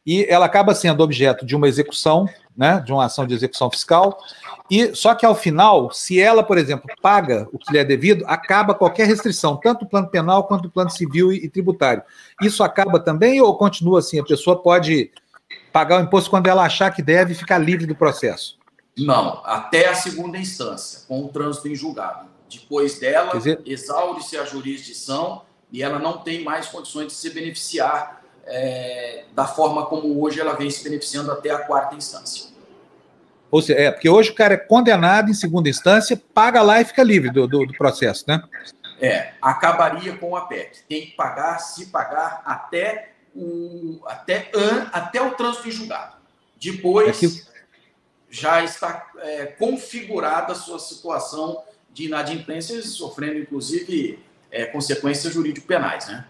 [0.05, 4.17] e ela acaba sendo objeto de uma execução, né, de uma ação de execução fiscal,
[4.69, 8.25] e só que ao final, se ela, por exemplo, paga o que lhe é devido,
[8.27, 12.03] acaba qualquer restrição, tanto o plano penal quanto o plano civil e, e tributário.
[12.41, 14.19] Isso acaba também ou continua assim?
[14.19, 15.11] A pessoa pode
[15.77, 18.57] pagar o imposto quando ela achar que deve e ficar livre do processo?
[18.97, 22.27] Não, até a segunda instância, com o trânsito em julgado.
[22.49, 23.61] Depois dela, dizer...
[23.63, 29.85] exaure-se a jurisdição e ela não tem mais condições de se beneficiar é, da forma
[29.85, 32.47] como hoje ela vem se beneficiando até a quarta instância.
[33.51, 36.85] Ou seja, é, porque hoje o cara é condenado em segunda instância, paga lá e
[36.85, 38.41] fica livre do, do, do processo, né?
[38.99, 40.79] É, acabaria com a PEC.
[40.89, 46.17] Tem que pagar, se pagar, até o, até, an, até o trânsito em julgado.
[46.59, 47.43] Depois, é que...
[48.29, 51.61] já está é, configurada a sua situação
[51.93, 54.19] de inadimplência, sofrendo, inclusive,
[54.51, 56.25] é, consequências jurídico-penais, né?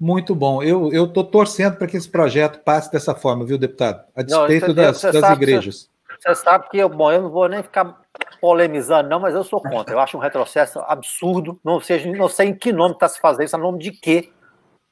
[0.00, 0.62] Muito bom.
[0.62, 4.04] Eu estou torcendo para que esse projeto passe dessa forma, viu, deputado?
[4.14, 5.90] A despeito não, das, das sabe, igrejas.
[6.20, 8.00] Você, você, sabe que, bom, eu não vou nem ficar
[8.40, 9.92] polemizando, não, mas eu sou contra.
[9.92, 11.58] Eu acho um retrocesso absurdo.
[11.64, 14.30] Não sei, não sei em que nome está se fazendo isso, é nome de quê?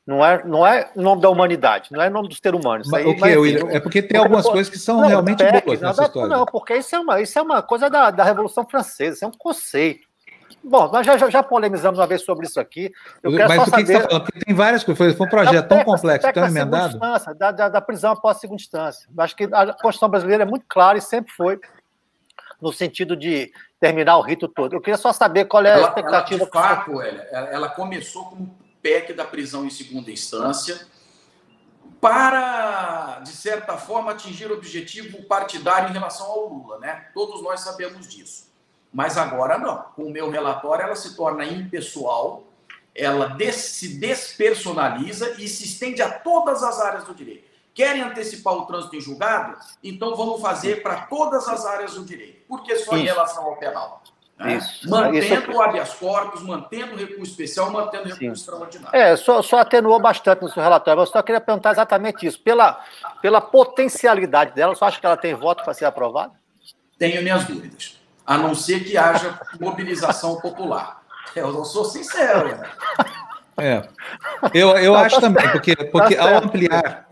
[0.07, 2.83] Não é, não é nome da humanidade, não é nome do ser humano.
[2.83, 5.65] Isso aí, o que, mas, é porque tem algumas coisas que são não, realmente PEC,
[5.65, 6.29] boas nessa não, história.
[6.29, 9.29] Não, porque isso é uma, isso é uma coisa da, da Revolução Francesa, isso é
[9.29, 10.07] um conceito.
[10.63, 12.93] Bom, nós já, já, já, polemizamos uma vez sobre isso aqui.
[13.21, 13.83] Eu quero mas só saber...
[13.83, 14.25] que você está falando?
[14.25, 15.17] Porque tem várias coisas.
[15.17, 16.99] Foi, um projeto tão complexo, tão emendado.
[17.37, 19.09] Da, da, da prisão após segunda instância.
[19.19, 21.61] Acho que a Constituição brasileira é muito clara e sempre foi
[22.61, 24.75] no sentido de terminar o rito todo.
[24.75, 26.43] Eu queria só saber qual é a ela, expectativa.
[26.43, 30.87] Ela, de fato, ela, ela começou como PEC da prisão em segunda instância
[32.01, 37.07] para, de certa forma, atingir o objetivo partidário em relação ao Lula, né?
[37.15, 38.47] Todos nós sabemos disso.
[38.93, 39.83] Mas agora não.
[39.95, 42.45] Com o meu relatório, ela se torna impessoal,
[42.95, 47.47] ela des se despersonaliza e se estende a todas as áreas do direito.
[47.75, 49.59] Querem antecipar o trânsito em julgado?
[49.83, 52.47] Então vamos fazer para todas as áreas do direito.
[52.47, 54.03] Por que só em relação ao penal?
[54.39, 54.61] Né?
[54.85, 55.53] Mantendo Isso.
[55.53, 58.33] o habeas corpus, mantendo o recurso especial, mantendo o recurso Sim.
[58.33, 58.99] extraordinário.
[58.99, 62.39] É, só, só atenuou bastante no seu relatório, mas eu só queria perguntar exatamente isso.
[62.41, 62.79] Pela,
[63.23, 66.33] pela potencialidade dela, você acha que ela tem voto para ser aprovada?
[66.99, 67.99] Tenho minhas dúvidas.
[68.27, 71.03] A não ser que haja mobilização popular.
[71.35, 72.49] Eu não sou sincero.
[72.49, 72.71] Né?
[73.59, 73.89] É.
[74.53, 77.06] Eu, eu tá, acho tá também, porque, porque tá ao ampliar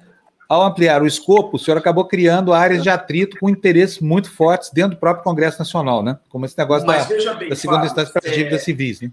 [0.49, 4.71] ao ampliar o escopo, o senhor acabou criando áreas de atrito com interesses muito fortes
[4.71, 6.19] dentro do próprio Congresso Nacional, né?
[6.29, 7.05] Como esse negócio da,
[7.35, 9.01] bem, da, segunda instância para dívidas é, civis.
[9.01, 9.11] Né?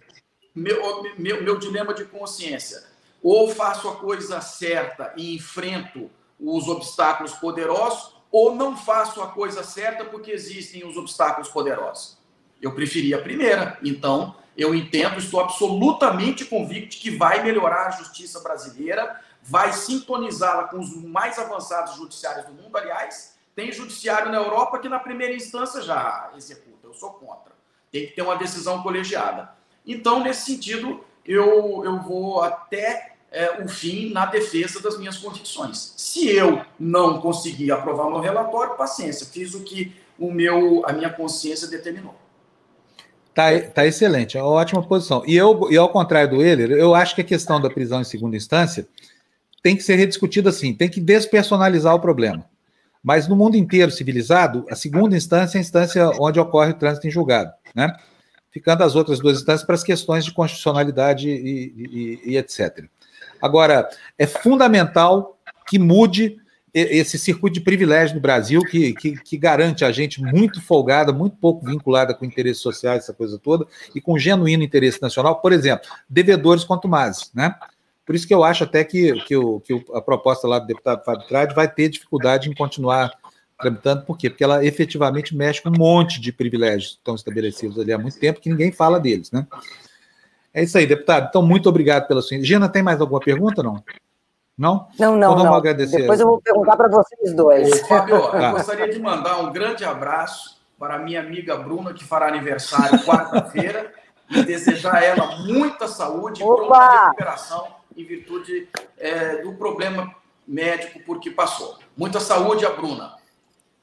[0.53, 2.83] Meu, meu, meu dilema de consciência.
[3.23, 6.09] Ou faço a coisa certa e enfrento
[6.39, 12.17] os obstáculos poderosos, ou não faço a coisa certa porque existem os obstáculos poderosos.
[12.61, 13.77] Eu preferia a primeira.
[13.83, 20.79] Então, eu entendo, estou absolutamente convicto que vai melhorar a justiça brasileira vai sintonizá-la com
[20.79, 22.75] os mais avançados judiciários do mundo.
[22.75, 26.87] Aliás, tem judiciário na Europa que na primeira instância já executa.
[26.87, 27.53] Eu sou contra.
[27.91, 29.51] Tem que ter uma decisão colegiada.
[29.85, 35.93] Então, nesse sentido, eu, eu vou até é, o fim na defesa das minhas convicções.
[35.97, 41.09] Se eu não conseguir aprovar meu relatório, paciência, fiz o que o meu, a minha
[41.09, 42.15] consciência determinou.
[43.33, 45.23] Tá, tá excelente, é uma ótima posição.
[45.25, 48.03] E eu, e ao contrário do Euler, eu acho que a questão da prisão em
[48.03, 48.85] segunda instância
[49.61, 52.45] tem que ser rediscutido assim, tem que despersonalizar o problema.
[53.03, 57.07] Mas no mundo inteiro civilizado, a segunda instância é a instância onde ocorre o trânsito
[57.07, 57.95] em julgado, né?
[58.51, 62.85] Ficando as outras duas instâncias para as questões de constitucionalidade e, e, e etc.
[63.41, 63.89] Agora,
[64.19, 66.37] é fundamental que mude
[66.73, 71.35] esse circuito de privilégio no Brasil, que, que, que, garante a gente muito folgada, muito
[71.35, 75.89] pouco vinculada com interesses sociais, essa coisa toda, e com genuíno interesse nacional, por exemplo,
[76.09, 77.53] devedores contumazes, né?
[78.05, 81.03] Por isso que eu acho até que, que, o, que a proposta lá do deputado
[81.03, 83.11] Fábio Trade vai ter dificuldade em continuar
[83.61, 84.29] tramitando, por quê?
[84.29, 88.19] Porque ela efetivamente mexe com um monte de privilégios que estão estabelecidos ali há muito
[88.19, 89.45] tempo que ninguém fala deles, né?
[90.53, 91.27] É isso aí, deputado.
[91.29, 92.43] Então, muito obrigado pela sua.
[92.43, 93.81] Gina, tem mais alguma pergunta, não?
[94.57, 94.87] Não?
[94.99, 95.17] Não, não.
[95.17, 95.55] Então vamos não.
[95.55, 96.01] agradecer.
[96.01, 97.71] Depois eu vou perguntar para vocês dois.
[97.71, 98.49] Ô, Fábio, tá.
[98.49, 102.99] eu gostaria de mandar um grande abraço para a minha amiga Bruna, que fará aniversário
[103.05, 103.93] quarta-feira,
[104.29, 108.67] e desejar a ela muita saúde e pronta recuperação em virtude
[108.97, 110.13] é, do problema
[110.47, 111.77] médico por que passou.
[111.95, 113.13] Muita saúde a Bruna.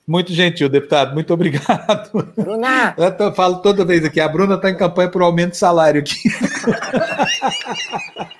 [0.06, 1.12] Muito gentil, deputado.
[1.12, 2.10] Muito obrigado.
[2.34, 2.94] Bruna!
[3.18, 6.30] Eu falo toda vez aqui, a Bruna está em campanha por aumento de salário aqui.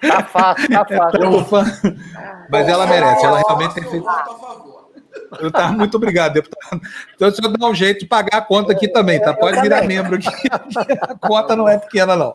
[0.01, 0.85] Tá fácil, tá
[1.45, 1.97] fácil.
[2.51, 4.07] Mas ela merece, ela realmente tem feito.
[4.07, 4.78] Eu
[5.53, 6.81] tá, muito obrigado, deputado.
[7.15, 9.35] Então, o senhor dá um jeito de pagar a conta aqui também, tá?
[9.35, 10.29] Pode virar membro aqui.
[11.01, 12.35] A conta não é pequena, não.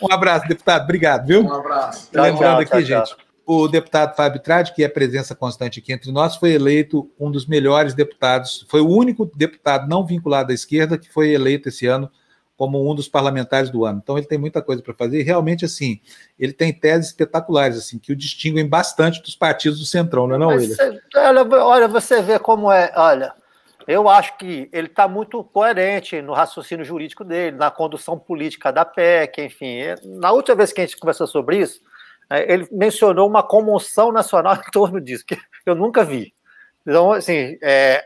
[0.00, 0.84] Um abraço, deputado.
[0.84, 1.42] Obrigado, viu?
[1.42, 2.08] Um abraço.
[2.12, 3.16] Lembrando aqui, gente,
[3.46, 7.46] o deputado Fábio Trade, que é presença constante aqui entre nós, foi eleito um dos
[7.46, 12.10] melhores deputados, foi o único deputado não vinculado à esquerda que foi eleito esse ano
[12.58, 14.00] como um dos parlamentares do ano.
[14.02, 16.00] Então ele tem muita coisa para fazer e realmente assim,
[16.36, 20.38] ele tem teses espetaculares assim que o distinguem bastante dos partidos do Centrão, não é
[20.38, 20.74] não, ele?
[21.14, 23.32] Olha, olha, você vê como é, olha,
[23.86, 28.84] eu acho que ele está muito coerente no raciocínio jurídico dele, na condução política da
[28.84, 29.78] PEC, enfim.
[30.18, 31.80] Na última vez que a gente conversou sobre isso,
[32.28, 36.34] é, ele mencionou uma comoção nacional em torno disso, que eu nunca vi.
[36.84, 38.04] Então, assim, é,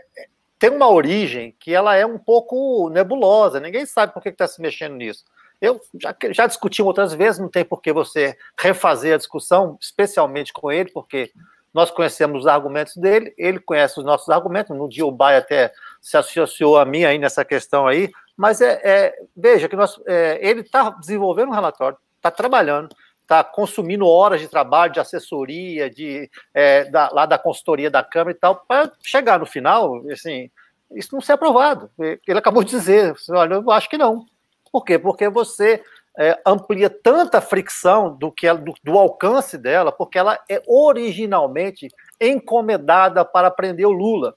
[0.63, 4.63] tem uma origem que ela é um pouco nebulosa, ninguém sabe por que está se
[4.63, 5.25] mexendo nisso.
[5.61, 10.53] Eu já, já discuti outras vezes, não tem por que você refazer a discussão, especialmente
[10.53, 11.33] com ele, porque
[11.75, 14.77] nós conhecemos os argumentos dele, ele conhece os nossos argumentos.
[14.77, 18.81] No dia o Baia até se associou a mim aí nessa questão aí, mas é,
[18.85, 22.95] é veja que nós, é, ele está desenvolvendo um relatório, está trabalhando,
[23.33, 28.37] está consumindo horas de trabalho, de assessoria, de, é, da, lá da consultoria da Câmara
[28.37, 30.51] e tal, para chegar no final, assim,
[30.95, 31.91] isso não ser aprovado.
[31.99, 34.27] Ele acabou de dizer, olha, eu acho que não.
[34.71, 34.99] Por quê?
[34.99, 35.83] Porque você
[36.19, 41.89] é, amplia tanta fricção do que ela, do, do, alcance dela, porque ela é originalmente
[42.21, 44.35] encomendada para prender o Lula.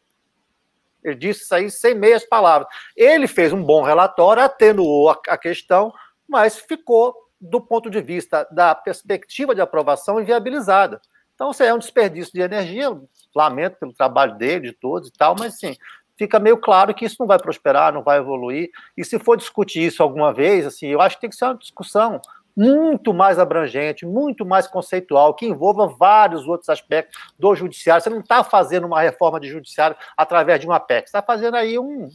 [1.03, 2.67] Ele disse isso aí sem meias palavras.
[2.95, 5.93] Ele fez um bom relatório, atenuou a, a questão,
[6.27, 10.99] mas ficou do ponto de vista da perspectiva de aprovação inviabilizada.
[11.33, 12.87] Então, isso é um desperdício de energia,
[13.35, 15.75] lamento pelo trabalho dele, de todos e tal, mas sim,
[16.17, 18.69] fica meio claro que isso não vai prosperar, não vai evoluir.
[18.95, 21.57] E se for discutir isso alguma vez, assim, eu acho que tem que ser uma
[21.57, 22.21] discussão
[22.55, 28.01] muito mais abrangente, muito mais conceitual, que envolva vários outros aspectos do judiciário.
[28.01, 31.55] Você não está fazendo uma reforma de judiciário através de uma PEC, você está fazendo
[31.55, 32.09] aí um,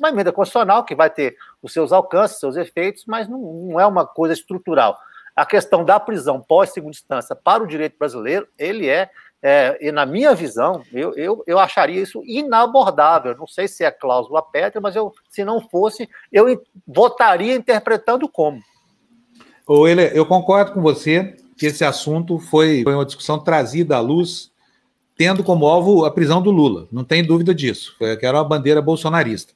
[0.00, 3.86] uma emenda constitucional que vai ter os seus alcances, seus efeitos, mas não, não é
[3.86, 4.98] uma coisa estrutural.
[5.34, 9.10] A questão da prisão pós-segunda instância para o direito brasileiro, ele é,
[9.42, 13.36] é, na minha visão, eu, eu, eu acharia isso inabordável.
[13.36, 18.60] Não sei se é cláusula pétrea, mas eu, se não fosse, eu votaria interpretando como.
[19.66, 24.00] Ô, ele, eu concordo com você que esse assunto foi, foi uma discussão trazida à
[24.00, 24.50] luz,
[25.16, 26.86] tendo como alvo a prisão do Lula.
[26.92, 27.96] Não tem dúvida disso.
[27.98, 29.55] Que era uma bandeira bolsonarista.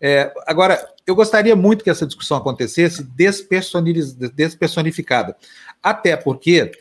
[0.00, 5.36] É, agora, eu gostaria muito que essa discussão acontecesse despersonificada,
[5.82, 6.72] até porque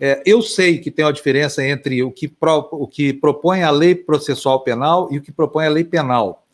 [0.00, 3.70] é, eu sei que tem uma diferença entre o que, pro, o que propõe a
[3.70, 6.46] lei processual penal e o que propõe a lei penal,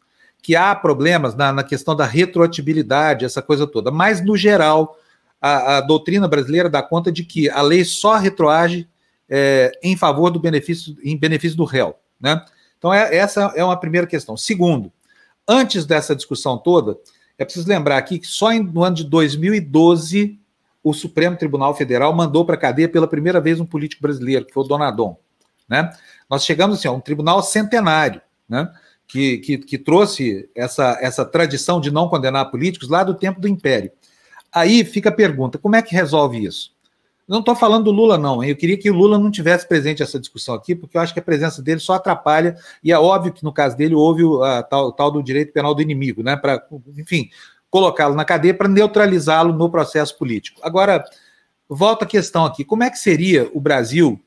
[0.42, 4.98] que há problemas na, na questão da retroatibilidade, essa coisa toda, mas, no geral,
[5.40, 8.88] a, a doutrina brasileira dá conta de que a lei só retroage
[9.28, 12.44] é, em favor do benefício, em benefício do réu, né?
[12.76, 14.36] Então, é, essa é uma primeira questão.
[14.36, 14.92] Segundo,
[15.48, 16.98] Antes dessa discussão toda,
[17.38, 20.38] é preciso lembrar aqui que só no ano de 2012
[20.82, 24.52] o Supremo Tribunal Federal mandou para a cadeia pela primeira vez um político brasileiro, que
[24.52, 25.18] foi o Donadon.
[25.68, 25.90] Né?
[26.28, 28.70] Nós chegamos assim, a um tribunal centenário, né?
[29.06, 33.48] que, que, que trouxe essa, essa tradição de não condenar políticos lá do tempo do
[33.48, 33.90] Império.
[34.52, 36.72] Aí fica a pergunta: como é que resolve isso?
[37.28, 38.42] Não estou falando do Lula, não.
[38.42, 41.20] Eu queria que o Lula não tivesse presente essa discussão aqui, porque eu acho que
[41.20, 44.90] a presença dele só atrapalha, e é óbvio que no caso dele houve o tal,
[44.92, 46.36] tal do direito penal do inimigo, né?
[46.36, 47.28] Para, enfim,
[47.70, 50.60] colocá-lo na cadeia para neutralizá-lo no processo político.
[50.64, 51.04] Agora,
[51.68, 54.18] volta a questão aqui: como é que seria o Brasil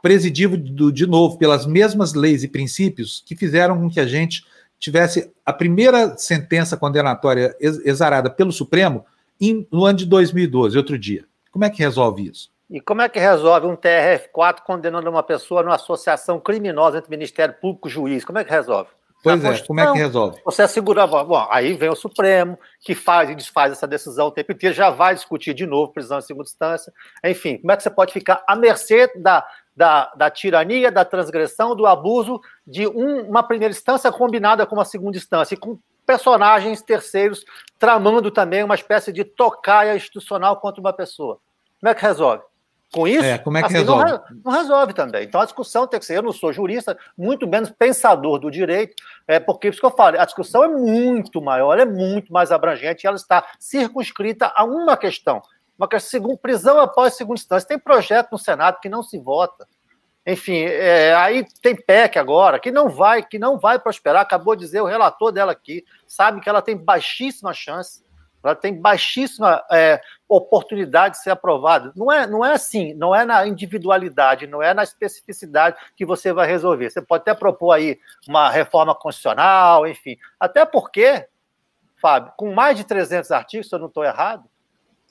[0.00, 4.44] presidido de novo pelas mesmas leis e princípios que fizeram com que a gente
[4.78, 9.04] tivesse a primeira sentença condenatória exarada pelo Supremo
[9.40, 11.24] em, no ano de 2012, outro dia?
[11.54, 12.50] Como é que resolve isso?
[12.68, 17.54] E como é que resolve um TRF4 condenando uma pessoa numa associação criminosa entre Ministério
[17.60, 18.24] Público e juiz?
[18.24, 18.90] Como é que resolve?
[19.22, 20.40] Pois é, como é que resolve?
[20.44, 21.06] Você assegura.
[21.06, 24.90] Bom, aí vem o Supremo, que faz e desfaz essa decisão o tempo inteiro, já
[24.90, 26.92] vai discutir de novo prisão em segunda instância.
[27.24, 31.76] Enfim, como é que você pode ficar à mercê da, da, da tirania, da transgressão,
[31.76, 36.82] do abuso de um, uma primeira instância combinada com uma segunda instância, e com personagens
[36.82, 37.44] terceiros
[37.78, 41.38] tramando também uma espécie de tocaia institucional contra uma pessoa.
[41.80, 42.42] Como é que resolve?
[42.92, 44.12] Com isso, é, como é que assim, resolve?
[44.12, 45.24] Não, não, resolve também.
[45.24, 46.18] Então a discussão tem que ser.
[46.18, 48.94] Eu não sou jurista, muito menos pensador do direito,
[49.26, 52.52] é porque isso que eu falo, a discussão é muito maior, ela é muito mais
[52.52, 55.42] abrangente, ela está circunscrita a uma questão.
[55.76, 57.66] Uma questão, prisão após segunda instância.
[57.66, 59.66] Tem projeto no Senado que não se vota.
[60.26, 64.22] Enfim, é, aí tem PEC agora, que não vai, que não vai prosperar.
[64.22, 68.02] Acabou de dizer o relator dela aqui, sabe que ela tem baixíssima chance,
[68.42, 71.92] ela tem baixíssima é, oportunidade de ser aprovada.
[71.94, 76.32] Não é, não é assim, não é na individualidade, não é na especificidade que você
[76.32, 76.90] vai resolver.
[76.90, 80.16] Você pode até propor aí uma reforma constitucional, enfim.
[80.40, 81.26] Até porque,
[82.00, 84.44] Fábio, com mais de 300 artigos, se eu não estou errado,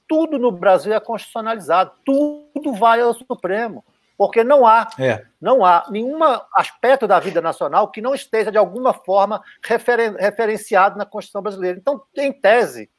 [0.07, 3.83] tudo no Brasil é constitucionalizado, tudo vai ao Supremo.
[4.17, 5.25] Porque não há, é.
[5.41, 6.19] não há nenhum
[6.53, 11.79] aspecto da vida nacional que não esteja, de alguma forma, referen referenciado na Constituição brasileira.
[11.79, 12.89] Então, em tese,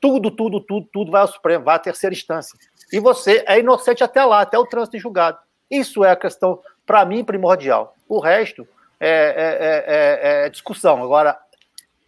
[0.00, 2.58] tudo, tudo, tudo, tudo vai ao Supremo, vai à terceira instância.
[2.92, 5.38] E você é inocente até lá, até o trânsito em julgado.
[5.70, 7.94] Isso é a questão, para mim, primordial.
[8.08, 8.66] O resto
[9.00, 11.02] é, é, é, é, discussão.
[11.02, 11.38] Agora,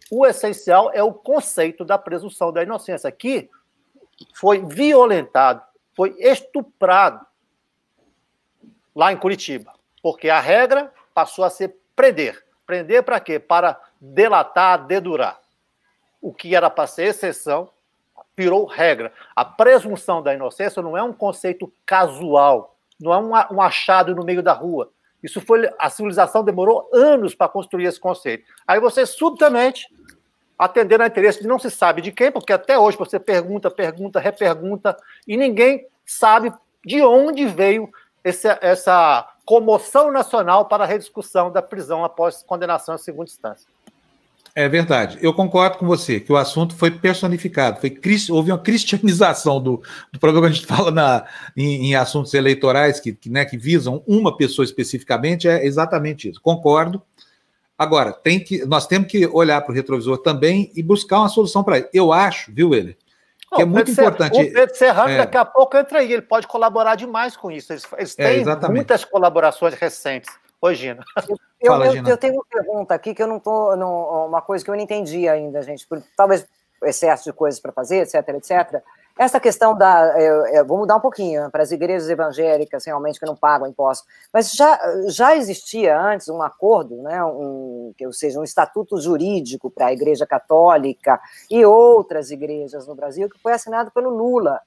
[0.09, 3.49] o essencial é o conceito da presunção da inocência, que
[4.33, 5.61] foi violentado,
[5.95, 7.26] foi estuprado
[8.97, 12.43] lá em Curitiba, porque a regra passou a ser prender.
[12.65, 13.37] Prender para quê?
[13.37, 15.39] Para delatar, dedurar.
[16.19, 17.69] O que era para ser exceção
[18.35, 19.13] virou regra.
[19.35, 23.19] A presunção da inocência não é um conceito casual, não é
[23.53, 24.89] um, achado no meio da rua.
[25.21, 28.51] Isso foi a civilização demorou anos para construir esse conceito.
[28.67, 29.87] Aí você subitamente
[30.57, 34.19] atendendo a interesse de não se sabe de quem, porque até hoje você pergunta, pergunta,
[34.19, 34.97] repergunta
[35.27, 36.51] e ninguém sabe
[36.83, 37.91] de onde veio
[38.27, 43.67] esse, essa comoção nacional para a rediscussão da prisão após condenação em segunda instância.
[44.53, 45.19] É verdade.
[45.21, 47.95] Eu concordo com você que o assunto foi personificado, foi
[48.31, 51.25] houve uma cristianização do, do problema que a gente fala na,
[51.55, 56.41] em, em assuntos eleitorais que, que, né, que visam uma pessoa especificamente, é exatamente isso.
[56.41, 57.01] Concordo.
[57.77, 61.63] Agora, tem que, nós temos que olhar para o retrovisor também e buscar uma solução
[61.63, 61.89] para ele.
[61.93, 62.97] Eu acho, viu, ele?
[63.55, 64.41] Que é muito importante.
[64.41, 67.71] O Pedro Serrano é, daqui a pouco entra aí, ele pode colaborar demais com isso.
[67.71, 70.29] Eles, eles é, têm muitas colaborações recentes.
[70.61, 71.03] Oi, Gina.
[71.59, 72.09] Eu, Fala, eu, Gina.
[72.09, 73.73] eu tenho uma pergunta aqui que eu não estou.
[73.73, 75.87] Uma coisa que eu não entendi ainda, gente.
[75.87, 76.45] Por, talvez
[76.83, 78.83] excesso de coisas para fazer, etc, etc.
[79.17, 80.21] Essa questão da.
[80.21, 83.67] Eu, eu vou mudar um pouquinho né, para as igrejas evangélicas realmente que não pagam
[83.67, 84.07] impostos.
[84.31, 89.87] Mas já, já existia antes um acordo, né, um, ou seja, um estatuto jurídico para
[89.87, 91.19] a Igreja Católica
[91.49, 94.61] e outras igrejas no Brasil que foi assinado pelo Lula.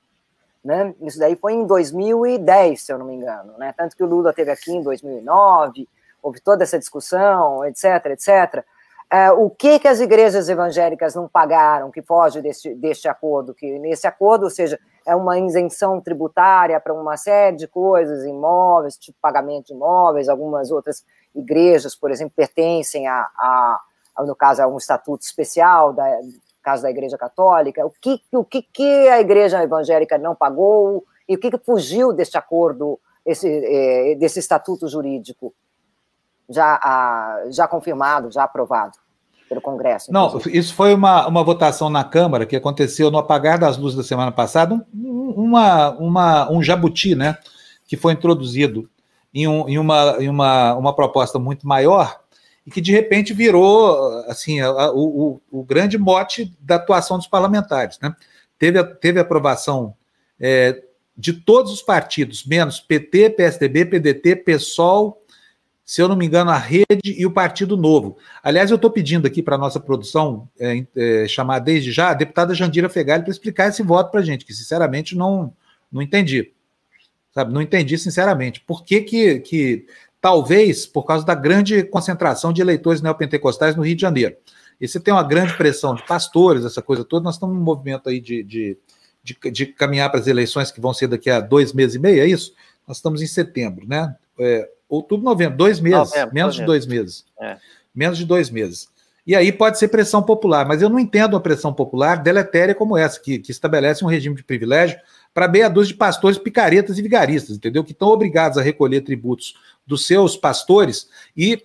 [0.64, 0.94] Né?
[1.00, 3.56] Isso daí foi em 2010, se eu não me engano.
[3.56, 3.72] Né?
[3.76, 5.88] Tanto que o Lula teve aqui em 2009,
[6.22, 8.64] houve toda essa discussão, etc, etc.
[9.12, 13.52] É, o que, que as igrejas evangélicas não pagaram que foge deste, deste acordo?
[13.52, 18.96] Que nesse acordo, ou seja, é uma isenção tributária para uma série de coisas, imóveis,
[18.96, 21.04] tipo pagamento de imóveis, algumas outras
[21.34, 23.80] igrejas, por exemplo, pertencem a, a,
[24.14, 26.32] a no caso, a um estatuto especial, da, no
[26.62, 27.84] caso da Igreja Católica.
[27.84, 32.12] O que, o que, que a igreja evangélica não pagou e o que, que fugiu
[32.12, 35.52] deste acordo, esse, eh, desse estatuto jurídico?
[36.50, 38.98] já, já confirmado, já aprovado
[39.50, 40.12] pelo Congresso.
[40.12, 44.04] Não, isso foi uma, uma votação na Câmara que aconteceu no apagar das luzes da
[44.04, 47.36] semana passada, um, uma, uma, um jabuti, né,
[47.84, 48.88] que foi introduzido
[49.34, 52.20] em, um, em, uma, em uma, uma proposta muito maior
[52.64, 57.98] e que de repente virou assim a, o, o, grande mote da atuação dos parlamentares,
[58.00, 58.14] né?
[58.58, 59.94] Teve, teve aprovação
[60.38, 60.80] é,
[61.16, 65.19] de todos os partidos, menos PT, PSDB, PDT, PSOL
[65.90, 68.16] se eu não me engano, a Rede e o Partido Novo.
[68.44, 72.14] Aliás, eu estou pedindo aqui para a nossa produção é, é, chamar desde já a
[72.14, 75.52] deputada Jandira Fegali para explicar esse voto para a gente, que sinceramente não,
[75.90, 76.52] não entendi.
[77.34, 78.60] Sabe, não entendi sinceramente.
[78.60, 79.84] Por que, que, que
[80.20, 84.36] talvez por causa da grande concentração de eleitores neopentecostais no Rio de Janeiro.
[84.80, 88.08] E você tem uma grande pressão de pastores, essa coisa toda, nós estamos num movimento
[88.08, 88.78] aí de, de,
[89.24, 92.22] de, de caminhar para as eleições que vão ser daqui a dois meses e meio,
[92.22, 92.54] é isso?
[92.86, 94.14] Nós estamos em setembro, né?
[94.38, 96.60] É, outubro, novembro, dois meses, novembro, menos novembro.
[96.60, 97.24] de dois meses.
[97.40, 97.56] É.
[97.94, 98.88] Menos de dois meses.
[99.26, 102.96] E aí pode ser pressão popular, mas eu não entendo a pressão popular deletéria como
[102.96, 104.98] essa, que, que estabelece um regime de privilégio
[105.32, 107.84] para meia dúzia de pastores picaretas e vigaristas, entendeu?
[107.84, 109.54] Que estão obrigados a recolher tributos
[109.86, 111.62] dos seus pastores e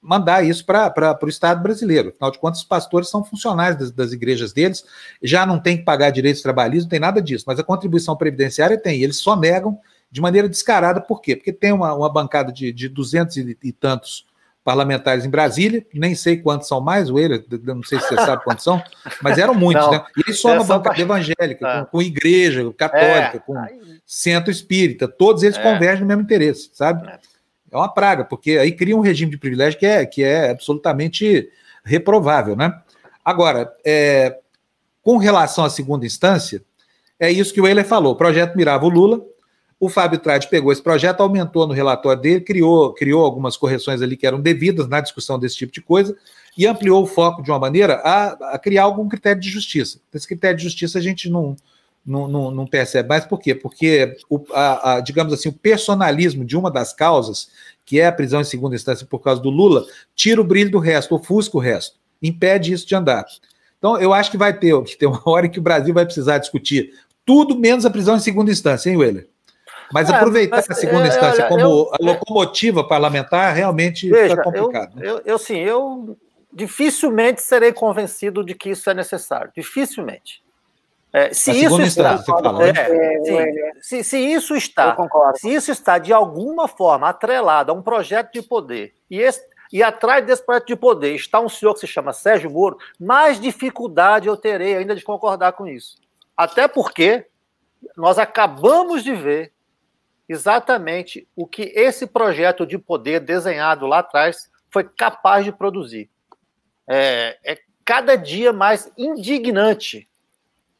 [0.00, 2.10] mandar isso para o Estado brasileiro.
[2.10, 4.84] Afinal de contas, os pastores são funcionários das, das, igrejas deles,
[5.22, 8.78] já não tem que pagar direitos trabalhistas, não tem nada disso, mas a contribuição previdenciária
[8.78, 9.78] tem, eles só negam
[10.10, 11.00] de maneira descarada.
[11.00, 11.36] Por quê?
[11.36, 14.26] Porque tem uma, uma bancada de, de 200 e, e, tantos
[14.64, 18.42] parlamentares em Brasília, nem sei quantos são mais, o ele, não sei se você sabe
[18.42, 18.82] quantos são,
[19.22, 20.04] mas eram muitos, não, né?
[20.26, 21.80] E só é uma bancada evangélica, é.
[21.82, 23.38] com, com, igreja católica, é.
[23.38, 23.54] com
[24.04, 25.62] centro espírita, todos eles é.
[25.62, 27.08] convergem no mesmo interesse, sabe?
[27.08, 27.18] É.
[27.70, 31.48] é uma praga, porque aí cria um regime de privilégio que é, que é absolutamente
[31.84, 32.76] reprovável, né?
[33.24, 34.38] Agora, é,
[35.00, 36.60] com relação à segunda instância,
[37.20, 38.14] é isso que o Euler falou.
[38.14, 39.20] O projeto mirava o Lula,
[39.78, 44.16] o Fábio Trade pegou esse projeto, aumentou no relatório dele, criou, criou algumas correções ali
[44.16, 46.16] que eram devidas na discussão desse tipo de coisa
[46.56, 50.00] e ampliou o foco de uma maneira a, a criar algum critério de justiça.
[50.12, 51.54] Esse critério de justiça a gente não,
[52.06, 53.26] não, não, não percebe mais.
[53.26, 53.54] Por quê?
[53.54, 57.50] Porque, o, a, a, digamos assim, o personalismo de uma das causas,
[57.84, 59.84] que é a prisão em segunda instância por causa do Lula,
[60.14, 63.26] tira o brilho do resto, ofusca o resto, impede isso de andar.
[63.78, 66.38] Então, eu acho que vai ter, que ter uma hora que o Brasil vai precisar
[66.38, 66.94] discutir
[67.26, 69.28] tudo menos a prisão em segunda instância, hein, Weller?
[69.92, 74.30] Mas é, aproveitar mas, a segunda é, instância como eu, a locomotiva parlamentar realmente veja,
[74.30, 75.02] fica complicado.
[75.02, 76.16] Eu, eu, eu, sim, eu
[76.52, 79.52] dificilmente serei convencido de que isso é necessário.
[79.54, 80.42] Dificilmente.
[81.12, 82.72] É, se, isso está, fala, né?
[82.76, 84.94] é, se, se, isso está,
[85.36, 89.40] se isso está de alguma forma atrelado a um projeto de poder e, esse,
[89.72, 93.40] e atrás desse projeto de poder está um senhor que se chama Sérgio Moro, mais
[93.40, 95.96] dificuldade eu terei ainda de concordar com isso.
[96.36, 97.26] Até porque
[97.96, 99.52] nós acabamos de ver
[100.28, 106.10] exatamente o que esse projeto de poder desenhado lá atrás foi capaz de produzir.
[106.88, 110.08] É, é cada dia mais indignante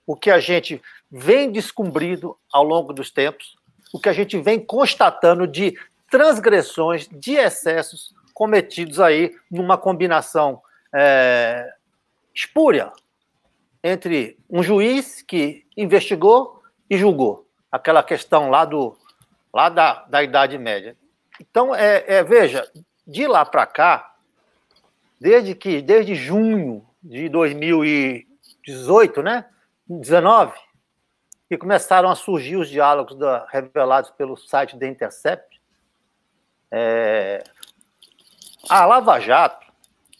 [0.06, 3.56] o que a gente vem descobrindo ao longo dos tempos,
[3.92, 5.76] o que a gente vem constatando de
[6.10, 10.60] transgressões, de excessos cometidos aí numa combinação
[10.94, 11.72] é,
[12.34, 12.92] espúria
[13.82, 18.96] entre um juiz que investigou e julgou aquela questão lá do
[19.56, 20.94] lá da, da Idade Média.
[21.40, 22.70] Então, é, é veja,
[23.06, 24.14] de lá para cá,
[25.18, 29.46] desde que desde junho de 2018, né,
[29.88, 30.52] 19,
[31.48, 35.58] que começaram a surgir os diálogos da, revelados pelo site da Intercept,
[36.70, 37.42] é,
[38.68, 39.64] a Lava Jato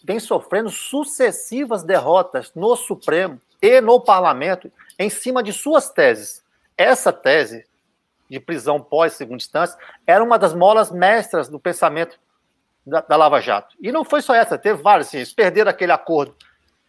[0.02, 6.42] vem sofrendo sucessivas derrotas no Supremo e no Parlamento em cima de suas teses.
[6.74, 7.66] Essa tese
[8.28, 12.18] de prisão pós-segunda instância era uma das molas mestras do pensamento
[12.86, 13.74] da, da, Lava Jato.
[13.80, 15.08] E não foi só essa, teve várias.
[15.08, 16.34] Assim, eles perderam aquele acordo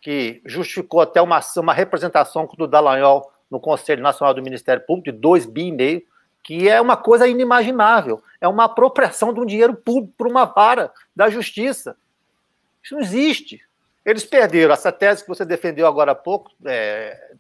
[0.02, 5.18] que justificou até uma, uma representação do Dallagnol no Conselho Nacional do Ministério Público de
[5.18, 6.04] 2 bi e meio,
[6.44, 8.22] que é uma coisa inimaginável.
[8.40, 11.96] É uma apropriação de um dinheiro público por uma vara da justiça.
[12.84, 13.62] Isso não existe.
[14.06, 17.34] Eles perderam essa tese que você defendeu agora há pouco, é,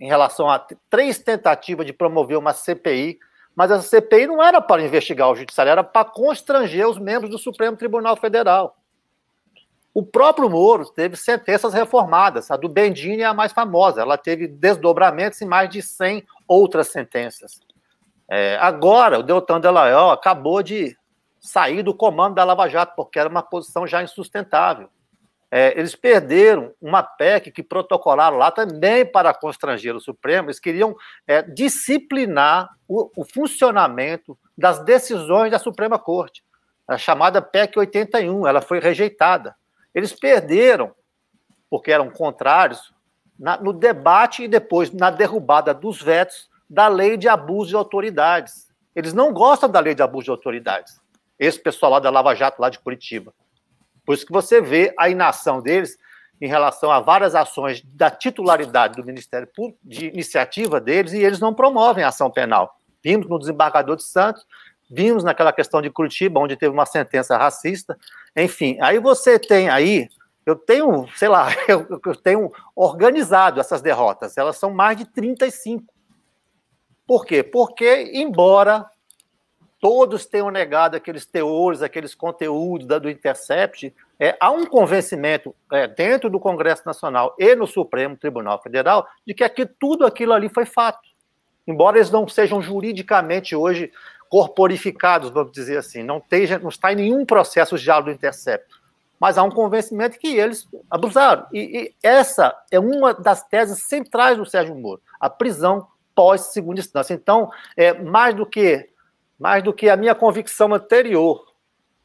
[0.00, 3.18] em relação a três tentativas de promover uma CPI,
[3.56, 7.38] mas essa CPI não era para investigar o judiciário, era para constranger os membros do
[7.38, 8.76] Supremo Tribunal Federal.
[9.94, 12.50] O próprio Moro teve sentenças reformadas.
[12.50, 14.02] A do Bendini é a mais famosa.
[14.02, 17.58] Ela teve desdobramentos em mais de 100 outras sentenças.
[18.28, 20.94] É, agora, o Deltan Delagnol acabou de
[21.40, 24.90] sair do comando da Lava Jato, porque era uma posição já insustentável.
[25.50, 30.48] É, eles perderam uma PEC que protocolaram lá também para constranger o Supremo.
[30.48, 30.96] Eles queriam
[31.26, 36.44] é, disciplinar o, o funcionamento das decisões da Suprema Corte.
[36.88, 39.54] A chamada PEC 81, ela foi rejeitada.
[39.94, 40.92] Eles perderam,
[41.70, 42.92] porque eram contrários,
[43.38, 48.68] na, no debate e depois na derrubada dos vetos da lei de abuso de autoridades.
[48.94, 51.00] Eles não gostam da lei de abuso de autoridades.
[51.38, 53.32] Esse pessoal lá da Lava Jato, lá de Curitiba.
[54.06, 55.98] Por isso que você vê a inação deles
[56.40, 61.40] em relação a várias ações da titularidade do Ministério Público, de iniciativa deles, e eles
[61.40, 62.78] não promovem ação penal.
[63.02, 64.46] Vimos no desembargador de Santos,
[64.88, 67.98] vimos naquela questão de Curitiba, onde teve uma sentença racista,
[68.36, 70.08] enfim, aí você tem aí,
[70.44, 75.92] eu tenho, sei lá, eu, eu tenho organizado essas derrotas, elas são mais de 35.
[77.06, 77.42] Por quê?
[77.42, 78.86] Porque, embora
[79.80, 85.86] todos tenham negado aqueles teores, aqueles conteúdos da, do Intercept, é, há um convencimento é,
[85.86, 90.48] dentro do Congresso Nacional e no Supremo Tribunal Federal de que aqui, tudo aquilo ali
[90.48, 91.06] foi fato.
[91.66, 93.92] Embora eles não sejam juridicamente hoje
[94.28, 98.80] corporificados, vamos dizer assim, não, esteja, não está em nenhum processo já do intercepto,
[99.20, 101.46] mas há um convencimento que eles abusaram.
[101.52, 106.80] E, e, essa é uma das teses centrais do Sérgio Moro, a prisão pós segunda
[106.80, 107.14] instância.
[107.14, 108.88] Então, é mais do que
[109.38, 111.52] mais do que a minha convicção anterior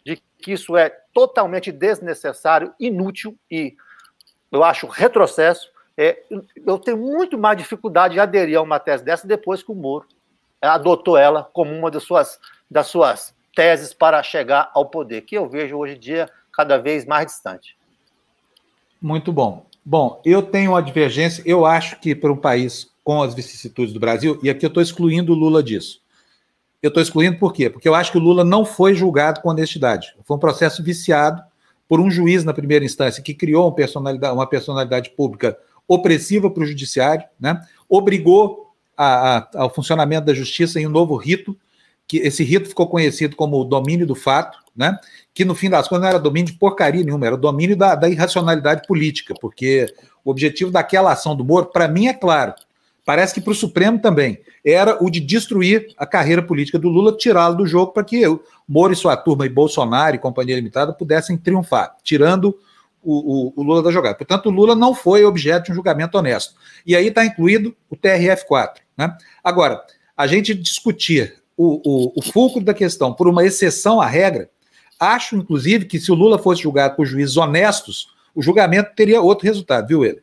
[0.05, 3.75] de que isso é totalmente desnecessário, inútil e
[4.51, 6.23] eu acho retrocesso, é,
[6.65, 10.07] eu tenho muito mais dificuldade de aderir a uma tese dessa depois que o Moro
[10.61, 12.39] adotou ela como uma das suas,
[12.69, 17.05] das suas teses para chegar ao poder, que eu vejo hoje em dia cada vez
[17.05, 17.77] mais distante.
[19.01, 19.65] Muito bom.
[19.83, 23.99] Bom, eu tenho uma divergência, eu acho que para um país com as vicissitudes do
[23.99, 26.00] Brasil, e aqui eu estou excluindo o Lula disso.
[26.81, 27.69] Eu estou excluindo por quê?
[27.69, 30.15] Porque eu acho que o Lula não foi julgado com honestidade.
[30.23, 31.43] Foi um processo viciado
[31.87, 36.63] por um juiz na primeira instância que criou uma personalidade, uma personalidade pública opressiva para
[36.63, 37.61] o judiciário, né?
[37.89, 41.57] obrigou a, a, ao funcionamento da justiça em um novo rito,
[42.07, 44.97] que esse rito ficou conhecido como o domínio do fato, né?
[45.33, 48.09] que no fim das contas não era domínio de porcaria nenhuma, era domínio da, da
[48.09, 49.93] irracionalidade política, porque
[50.23, 52.53] o objetivo daquela ação do Moro, para mim, é claro,
[53.05, 57.15] parece que para o Supremo também, era o de destruir a carreira política do Lula,
[57.17, 60.93] tirá-lo do jogo para que o Moro e sua turma e Bolsonaro e Companhia Limitada
[60.93, 62.57] pudessem triunfar, tirando
[63.03, 64.15] o, o, o, Lula da jogada.
[64.15, 66.53] Portanto, o Lula não foi objeto de um julgamento honesto.
[66.85, 68.75] E aí está incluído o TRF4.
[68.95, 69.15] Né?
[69.43, 69.83] Agora,
[70.15, 74.49] a gente discutir o, o, o fulcro da questão por uma exceção à regra,
[74.99, 79.45] acho, inclusive, que se o Lula fosse julgado por juízes honestos, o julgamento teria outro
[79.45, 80.21] resultado, viu, ele?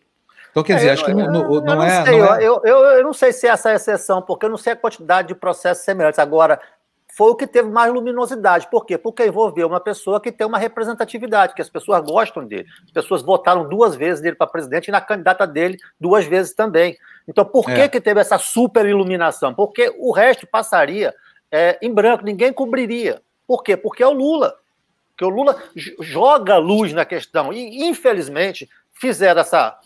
[0.58, 2.42] Então, quer dizer, é, acho que não, não, não, é, sei, não é.
[2.42, 5.28] Eu, eu, eu, não sei se é essa exceção, porque eu não sei a quantidade
[5.28, 6.18] de processos semelhantes.
[6.18, 6.60] Agora,
[7.16, 8.68] foi o que teve mais luminosidade.
[8.70, 8.98] Por quê?
[8.98, 12.66] Porque envolveu uma pessoa que tem uma representatividade, que as pessoas gostam dele.
[12.84, 16.96] As pessoas votaram duas vezes dele para presidente e na candidata dele duas vezes também.
[17.26, 17.88] Então, por que, é.
[17.88, 19.54] que teve essa super iluminação?
[19.54, 21.14] Porque o resto passaria
[21.50, 23.22] é, em branco, ninguém cobriria.
[23.46, 23.76] Por quê?
[23.76, 24.54] Porque é o Lula.
[25.10, 25.60] Porque o Lula
[26.00, 27.52] joga luz na questão.
[27.52, 29.78] E, infelizmente, fizeram essa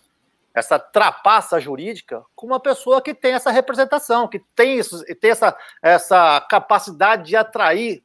[0.55, 5.57] essa trapaça jurídica com uma pessoa que tem essa representação, que tem, isso, tem essa,
[5.83, 8.03] essa capacidade de atrair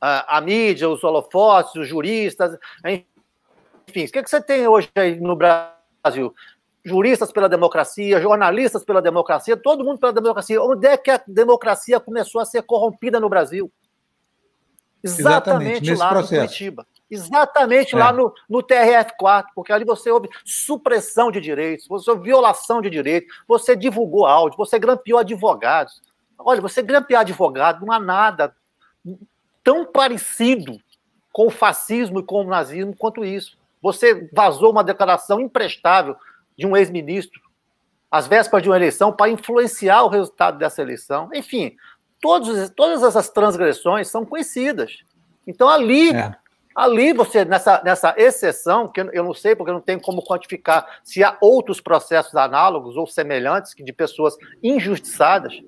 [0.00, 4.04] a, a mídia, os holofotes, os juristas, enfim.
[4.06, 6.34] O que, que você tem hoje aí no Brasil?
[6.82, 10.62] Juristas pela democracia, jornalistas pela democracia, todo mundo pela democracia.
[10.62, 13.70] Onde é que a democracia começou a ser corrompida no Brasil?
[15.02, 16.34] Exatamente, Exatamente lá processo.
[16.34, 16.86] no Curitiba.
[17.10, 17.98] Exatamente é.
[17.98, 22.88] lá no, no TRF4, porque ali você houve supressão de direitos, você houve violação de
[22.88, 26.00] direitos, você divulgou áudio, você grampeou advogados.
[26.38, 28.54] Olha, você grampear advogado não há nada
[29.64, 30.78] tão parecido
[31.32, 33.58] com o fascismo e com o nazismo quanto isso.
[33.82, 36.16] Você vazou uma declaração imprestável
[36.56, 37.40] de um ex-ministro
[38.10, 41.28] às vésperas de uma eleição para influenciar o resultado dessa eleição.
[41.32, 41.76] Enfim,
[42.20, 44.98] todos, todas essas transgressões são conhecidas.
[45.46, 46.36] Então, ali, é.
[46.74, 51.00] Ali você, nessa, nessa exceção, que eu não sei, porque eu não tenho como quantificar
[51.02, 55.60] se há outros processos análogos ou semelhantes de pessoas injustiçadas,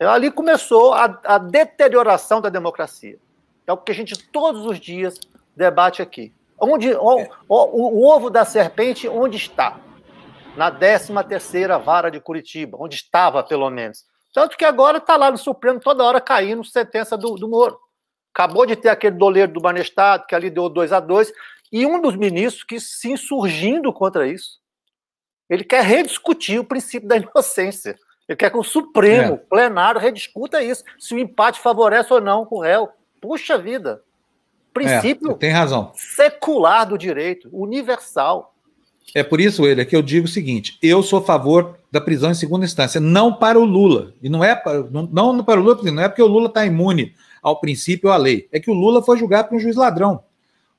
[0.00, 3.18] ali começou a, a deterioração da democracia.
[3.66, 5.18] É o que a gente todos os dias
[5.56, 6.32] debate aqui.
[6.60, 9.78] Onde, o, o, o ovo da serpente, onde está?
[10.56, 14.04] Na 13 terceira vara de Curitiba, onde estava, pelo menos.
[14.32, 17.78] Tanto que agora está lá no Supremo, toda hora caindo sentença do, do Moro.
[18.38, 21.32] Acabou de ter aquele doleiro do Banestado, que ali deu 2 a 2
[21.72, 24.60] e um dos ministros que se insurgindo contra isso.
[25.50, 27.98] Ele quer rediscutir o princípio da inocência.
[28.28, 29.36] Ele quer que o Supremo, é.
[29.38, 32.88] plenário, rediscuta isso, se o empate favorece ou não o réu.
[33.20, 34.04] Puxa vida.
[34.72, 35.90] Princípio é, tem razão.
[35.96, 38.54] secular do direito, universal.
[39.16, 42.30] É por isso, ele, que eu digo o seguinte: eu sou a favor da prisão
[42.30, 44.14] em segunda instância, não para o Lula.
[44.22, 46.64] E não é para, não, não para o Lula, não é porque o Lula está
[46.64, 47.16] imune
[47.48, 48.48] ao princípio ou à lei.
[48.52, 50.22] É que o Lula foi julgado por um juiz ladrão.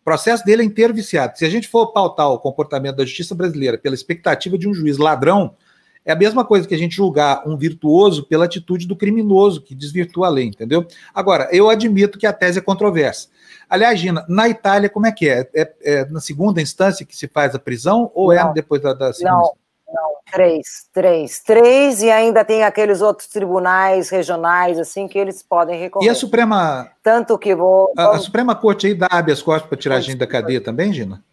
[0.01, 1.37] O processo dele é inteiro viciado.
[1.37, 4.97] Se a gente for pautar o comportamento da justiça brasileira pela expectativa de um juiz
[4.97, 5.55] ladrão,
[6.05, 9.75] é a mesma coisa que a gente julgar um virtuoso pela atitude do criminoso que
[9.75, 10.87] desvirtua a lei, entendeu?
[11.13, 13.27] Agora, eu admito que a tese é controversa.
[13.69, 15.47] Aliás, Gina, na Itália, como é que é?
[15.53, 18.81] É, é na segunda instância que se faz a prisão ou é não, é depois
[18.81, 19.35] da, da segunda?
[19.35, 19.53] Não,
[19.94, 25.80] não, três, três, três, e ainda tem aqueles outros tribunais regionais, assim, que eles podem
[25.80, 26.06] recorrer.
[26.06, 26.91] E a Suprema.
[27.02, 27.91] Tanto que vou.
[27.98, 30.94] A, a Suprema Corte aí dá habeas corpus para tirar a gente da cadeia também,
[30.94, 31.24] Gina?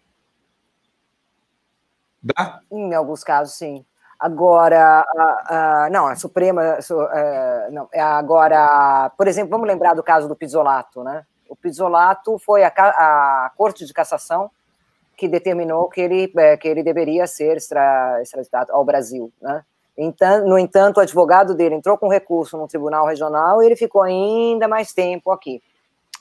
[2.23, 2.61] Dá?
[2.71, 3.85] Em alguns casos, sim.
[4.19, 6.79] Agora, a, a, não, a Suprema,
[7.13, 11.25] é, não, é agora, por exemplo, vamos lembrar do caso do Pisolato, né?
[11.49, 14.51] O Pisolato foi a, a Corte de Cassação
[15.17, 19.33] que determinou que ele, é, que ele deveria ser extra, extraditado ao Brasil.
[19.41, 19.63] Né?
[19.97, 24.03] Então, no entanto, o advogado dele entrou com recurso no tribunal regional e ele ficou
[24.03, 25.63] ainda mais tempo aqui.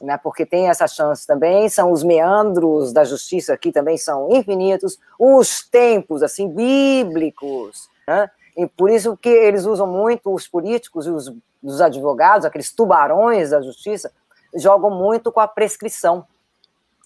[0.02, 5.00] Né, porque tem essa chance também, são os meandros da justiça aqui também são infinitos,
[5.18, 11.10] os tempos, assim, bíblicos, né, e por isso que eles usam muito, os políticos e
[11.10, 14.12] os, os advogados, aqueles tubarões da justiça,
[14.54, 16.26] jogam muito com a prescrição,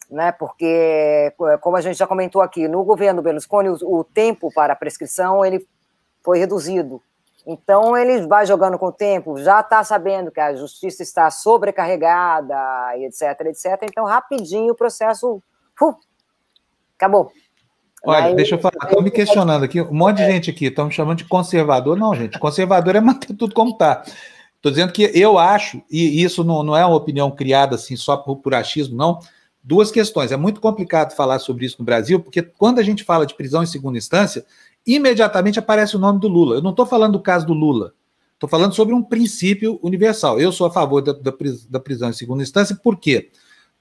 [0.09, 0.31] né?
[0.31, 4.75] Porque, como a gente já comentou aqui, no governo Berlusconi, o, o tempo para a
[4.75, 5.65] prescrição ele
[6.23, 7.01] foi reduzido.
[7.45, 12.55] Então, ele vai jogando com o tempo, já está sabendo que a justiça está sobrecarregada,
[12.97, 13.83] etc, etc.
[13.83, 15.41] Então, rapidinho o processo
[15.81, 15.95] uh,
[16.95, 17.31] acabou.
[18.03, 20.31] Olha, Aí, deixa eu falar, estão me questionando aqui, um monte de é.
[20.31, 21.97] gente aqui, estão me chamando de conservador.
[21.97, 24.03] Não, gente, conservador é manter tudo como está.
[24.55, 28.17] Estou dizendo que eu acho, e isso não, não é uma opinião criada assim só
[28.17, 29.19] por, por achismo, não,
[29.63, 30.31] duas questões.
[30.31, 33.63] É muito complicado falar sobre isso no Brasil, porque quando a gente fala de prisão
[33.63, 34.45] em segunda instância,
[34.85, 36.55] imediatamente aparece o nome do Lula.
[36.55, 37.93] Eu não estou falando do caso do Lula,
[38.33, 40.39] estou falando sobre um princípio universal.
[40.39, 43.31] Eu sou a favor da, da, prisão em segunda instância, por quê?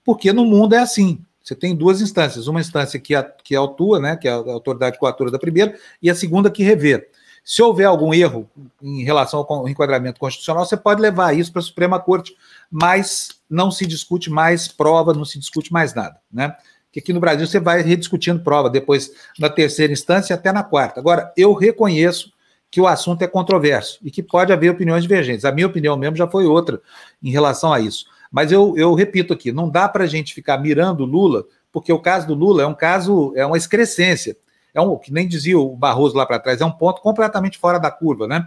[0.04, 1.20] Porque no mundo é assim.
[1.42, 5.30] Você tem duas instâncias, uma instância que, que autua, né, que é a autoridade coatora
[5.30, 7.08] da primeira, e a segunda que revê.
[7.42, 8.46] Se houver algum erro
[8.82, 12.36] em relação ao enquadramento constitucional, você pode levar isso para a Suprema Corte,
[12.70, 16.56] mas não se discute mais prova, não se discute mais nada, né?
[16.90, 21.00] Que aqui no Brasil você vai rediscutindo prova, depois na terceira instância até na quarta.
[21.00, 22.32] Agora, eu reconheço
[22.70, 25.44] que o assunto é controverso e que pode haver opiniões divergentes.
[25.44, 26.80] A minha opinião mesmo já foi outra
[27.22, 28.06] em relação a isso.
[28.30, 31.98] Mas eu, eu repito aqui, não dá para a gente ficar mirando Lula, porque o
[31.98, 34.36] caso do Lula é um caso, é uma excrescência.
[34.74, 37.78] É um, que nem dizia o Barroso lá para trás, é um ponto completamente fora
[37.78, 38.46] da curva, né?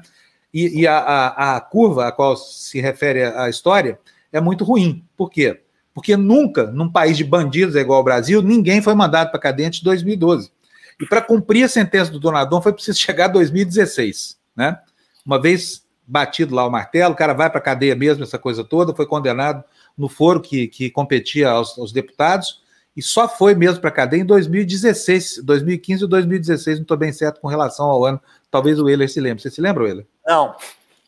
[0.53, 3.97] E, e a, a, a, curva a qual se refere a história
[4.31, 5.05] é muito ruim.
[5.15, 5.61] Por quê?
[5.93, 9.79] Porque nunca, num país de bandidos igual ao Brasil, ninguém foi mandado para cadeia antes
[9.79, 10.51] de 2012.
[10.99, 14.79] E para cumprir a sentença do Donadon foi preciso chegar a 2016, né?
[15.25, 18.63] Uma vez batido lá o martelo, o cara vai para a cadeia mesmo, essa coisa
[18.63, 19.63] toda, foi condenado
[19.97, 22.61] no foro que, que competia aos, aos deputados,
[22.95, 27.13] e só foi mesmo para a cadeia em 2016, 2015 e 2016, não estou bem
[27.13, 28.21] certo com relação ao ano.
[28.49, 29.41] Talvez o Euler se lembre.
[29.41, 30.05] Você se lembra, Euler?
[30.27, 30.55] Não.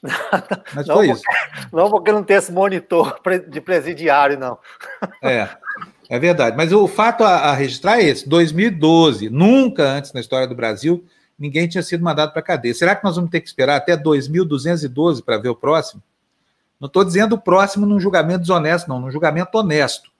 [0.76, 1.24] Mas não foi porque, isso.
[1.72, 4.58] Não, porque não tem esse monitor de presidiário, não.
[5.24, 5.50] É,
[6.10, 6.58] é verdade.
[6.58, 11.06] Mas o fato a, a registrar é esse: 2012, nunca antes na história do Brasil,
[11.40, 12.74] ninguém tinha sido mandado para a cadeia.
[12.74, 16.04] Será que nós vamos ter que esperar até 2212 para ver o próximo?
[16.80, 20.12] Não estou dizendo o próximo num julgamento desonesto, não, num julgamento honesto.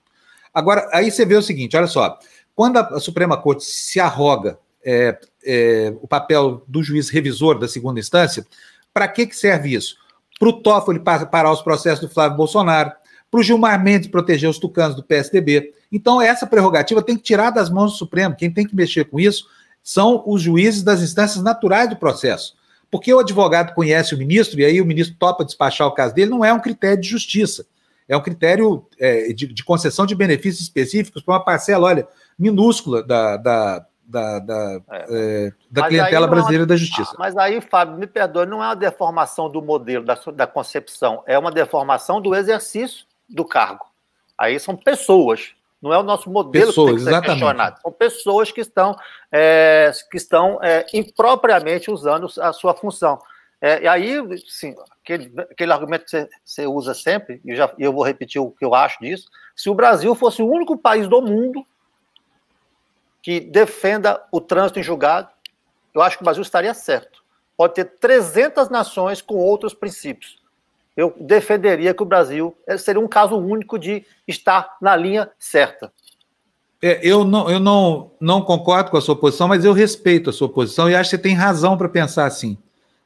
[0.52, 2.18] Agora, aí você vê o seguinte: olha só,
[2.54, 8.00] quando a Suprema Corte se arroga é, é, o papel do juiz revisor da segunda
[8.00, 8.46] instância,
[8.94, 9.96] para que, que serve isso?
[10.38, 12.92] Para o Toffoli parar os processos do Flávio Bolsonaro,
[13.30, 15.74] para o Gilmar Mendes proteger os tucanos do PSDB.
[15.90, 18.36] Então, essa prerrogativa tem que tirar das mãos do Supremo.
[18.36, 19.46] Quem tem que mexer com isso
[19.82, 22.54] são os juízes das instâncias naturais do processo.
[22.90, 26.30] Porque o advogado conhece o ministro e aí o ministro topa despachar o caso dele,
[26.30, 27.66] não é um critério de justiça.
[28.08, 32.06] É um critério é, de, de, concessão de benefícios específicos para uma parcela, olha,
[32.38, 35.06] minúscula da, da, da, da, é.
[35.10, 37.16] É, da clientela é brasileira é uma, da justiça.
[37.18, 41.36] Mas aí, Fábio, me perdoe, não é uma deformação do modelo, da, da concepção, é
[41.36, 43.86] uma deformação do exercício do cargo.
[44.38, 47.40] Aí são pessoas, não é o nosso modelo pessoas, que tem que ser exatamente.
[47.40, 47.80] questionado.
[47.80, 48.96] São pessoas que estão,
[49.32, 53.18] é, que estão é, impropriamente usando a sua função.
[53.60, 57.92] É, e aí, sim, aquele, aquele argumento que você, você usa sempre, e já, eu
[57.92, 59.26] vou repetir o que eu acho disso,
[59.56, 61.66] se o Brasil fosse o único país do mundo
[63.24, 65.28] que defenda o trânsito em julgado,
[65.94, 67.24] eu acho que o Brasil estaria certo.
[67.56, 70.42] Pode ter 300 nações com outros princípios.
[70.94, 75.90] Eu defenderia que o Brasil eh, seria um caso único de estar na linha certa.
[76.82, 80.32] É, eu não, eu não, não concordo com a sua posição, mas eu respeito a
[80.32, 82.58] sua posição e acho que você tem razão para pensar assim.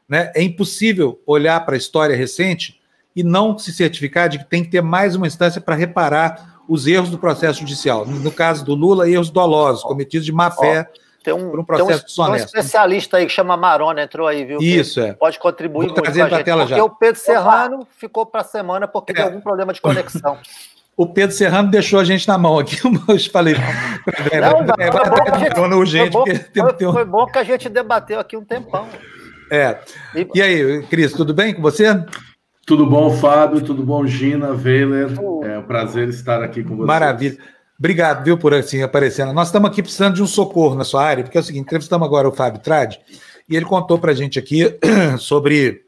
[0.09, 0.32] Né?
[0.35, 2.81] É impossível olhar para a história recente
[3.15, 6.86] e não se certificar de que tem que ter mais uma instância para reparar os
[6.86, 8.05] erros do processo judicial.
[8.07, 10.89] No caso do Lula, erros dolosos, cometidos de má fé.
[11.24, 14.27] Tem um, por um processo tem um, tem um especialista aí que chama Marona, entrou
[14.27, 14.59] aí, viu?
[14.61, 15.12] Isso, é.
[15.15, 16.85] Pode contribuir Vou muito com a gente, tela porque já.
[16.85, 17.89] o Pedro Serrano Opa.
[17.97, 19.15] ficou para a semana porque é.
[19.16, 20.39] tem algum problema de conexão.
[20.97, 22.77] o Pedro Serrano deixou a gente na mão aqui.
[22.85, 27.39] Eu falei, não, não, é, foi, bom gente, urgente, foi, bom, foi, foi bom que
[27.39, 28.86] a gente debateu aqui um tempão.
[29.51, 29.78] É.
[30.15, 31.86] E, e aí, Cris, tudo bem com você?
[32.69, 33.62] Tudo bom, Fábio?
[33.62, 35.09] Tudo bom, Gina, Weiler?
[35.43, 36.86] É um prazer estar aqui com vocês.
[36.86, 37.39] Maravilha.
[37.78, 39.32] Obrigado, viu, por assim aparecendo.
[39.32, 42.07] Nós estamos aqui precisando de um socorro na sua área, porque é o seguinte: entrevistamos
[42.07, 43.01] agora o Fábio Trade
[43.49, 44.78] e ele contou para a gente aqui
[45.19, 45.81] sobre.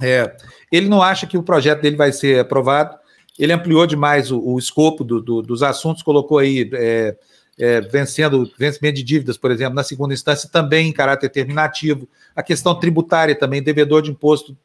[0.00, 0.34] É,
[0.72, 2.96] ele não acha que o projeto dele vai ser aprovado,
[3.38, 6.70] ele ampliou demais o, o escopo do, do, dos assuntos, colocou aí.
[6.72, 7.14] É,
[7.56, 12.08] é, vencendo vencimento de dívidas, por exemplo, na segunda instância, também em caráter terminativo.
[12.34, 14.56] A questão tributária também, devedor de imposto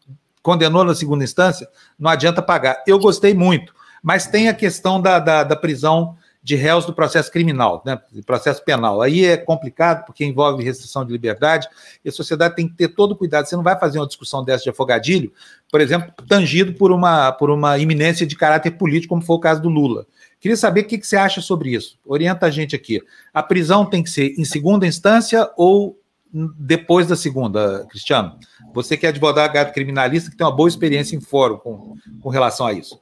[0.42, 1.68] condenou na segunda instância,
[1.98, 2.84] não adianta pagar.
[2.88, 7.32] Eu gostei muito, mas tem a questão da, da, da prisão de réus do processo
[7.32, 9.02] criminal, né, processo penal.
[9.02, 11.68] Aí é complicado, porque envolve restrição de liberdade,
[12.04, 13.46] e a sociedade tem que ter todo cuidado.
[13.46, 15.34] Você não vai fazer uma discussão dessa de afogadilho,
[15.70, 19.62] por exemplo, tangido por uma, por uma iminência de caráter político, como foi o caso
[19.62, 20.08] do Lula.
[20.40, 22.00] Queria saber o que, que você acha sobre isso.
[22.06, 23.02] Orienta a gente aqui.
[23.34, 26.00] A prisão tem que ser em segunda instância ou
[26.32, 28.38] depois da segunda, Cristiano?
[28.74, 32.66] Você que é advogado criminalista, que tem uma boa experiência em fórum com, com relação
[32.66, 33.00] a isso.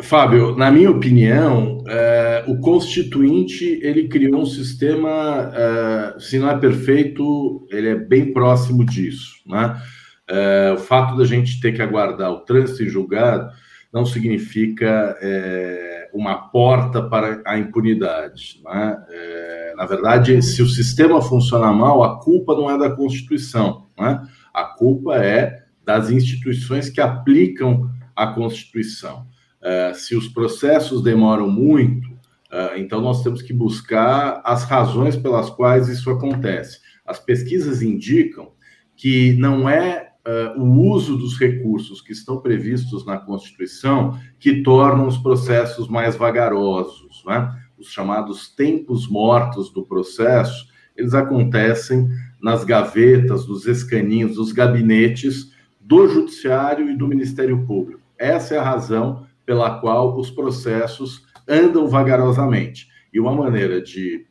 [0.00, 6.58] Fábio, na minha opinião, é, o Constituinte ele criou um sistema, é, se não é
[6.58, 9.36] perfeito, ele é bem próximo disso.
[9.46, 9.80] Né?
[10.28, 13.50] É, o fato da gente ter que aguardar o trânsito em julgado
[13.92, 18.60] não significa é, uma porta para a impunidade.
[18.64, 19.04] Né?
[19.10, 24.22] É, na verdade, se o sistema funciona mal, a culpa não é da Constituição, né?
[24.52, 29.26] A culpa é das instituições que aplicam a Constituição.
[29.60, 32.08] É, se os processos demoram muito,
[32.50, 36.80] é, então nós temos que buscar as razões pelas quais isso acontece.
[37.04, 38.52] As pesquisas indicam
[38.96, 45.06] que não é uh, o uso dos recursos que estão previstos na Constituição que tornam
[45.06, 47.22] os processos mais vagarosos.
[47.26, 47.52] Né?
[47.78, 52.08] Os chamados tempos mortos do processo, eles acontecem
[52.42, 58.00] nas gavetas, nos escaninhos, nos gabinetes do Judiciário e do Ministério Público.
[58.18, 62.88] Essa é a razão pela qual os processos andam vagarosamente.
[63.12, 64.26] E uma maneira de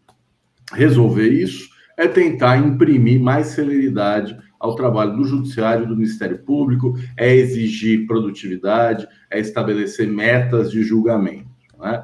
[0.73, 7.33] resolver isso é tentar imprimir mais celeridade ao trabalho do Judiciário, do Ministério Público, é
[7.33, 11.49] exigir produtividade, é estabelecer metas de julgamento.
[11.79, 12.03] Né?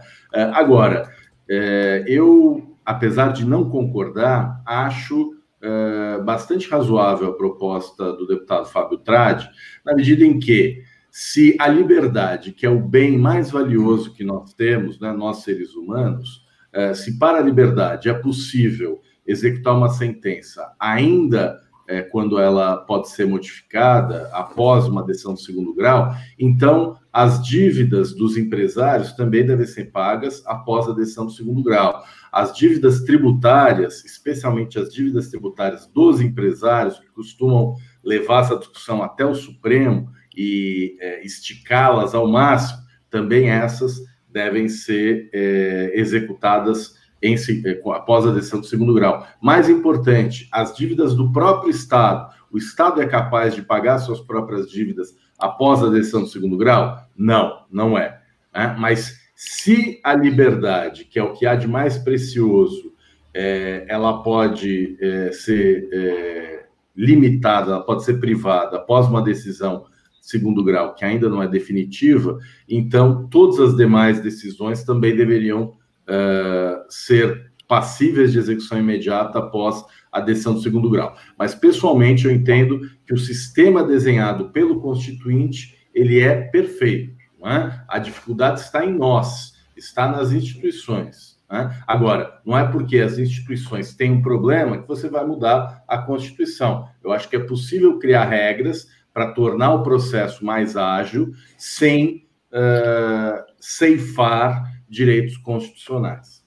[0.53, 1.09] Agora,
[1.49, 8.97] é, eu, apesar de não concordar, acho é, bastante razoável a proposta do deputado Fábio
[8.97, 9.49] Tradi,
[9.85, 14.53] na medida em que, se a liberdade, que é o bem mais valioso que nós
[14.53, 20.73] temos, né, nós seres humanos, é, se para a liberdade é possível executar uma sentença
[20.79, 27.43] ainda é, quando ela pode ser modificada após uma decisão do segundo grau, então as
[27.43, 32.03] dívidas dos empresários também devem ser pagas após a decisão do segundo grau.
[32.31, 39.25] As dívidas tributárias, especialmente as dívidas tributárias dos empresários, que costumam levar essa discussão até
[39.25, 42.79] o Supremo e é, esticá-las ao máximo,
[43.09, 43.99] também essas
[44.29, 49.25] devem ser é, executadas em, é, após a decisão do segundo grau.
[49.41, 52.35] Mais importante, as dívidas do próprio Estado.
[52.51, 56.97] O Estado é capaz de pagar suas próprias dívidas após a decisão do segundo grau?
[57.17, 58.21] Não, não é.
[58.53, 58.75] Né?
[58.79, 62.91] Mas se a liberdade, que é o que há de mais precioso,
[63.31, 66.65] é, ela pode é, ser é,
[66.95, 69.85] limitada, ela pode ser privada após uma decisão
[70.19, 76.83] segundo grau, que ainda não é definitiva, então todas as demais decisões também deveriam uh,
[76.89, 81.15] ser passíveis de execução imediata após a decisão do segundo grau.
[81.37, 87.16] Mas pessoalmente eu entendo que o sistema desenhado pelo constituinte ele é perfeito.
[87.45, 87.81] É?
[87.87, 91.37] A dificuldade está em nós, está nas instituições.
[91.49, 91.81] Né?
[91.85, 96.89] Agora, não é porque as instituições têm um problema que você vai mudar a Constituição.
[97.03, 103.43] Eu acho que é possível criar regras para tornar o processo mais ágil sem uh,
[103.59, 106.45] ceifar direitos constitucionais.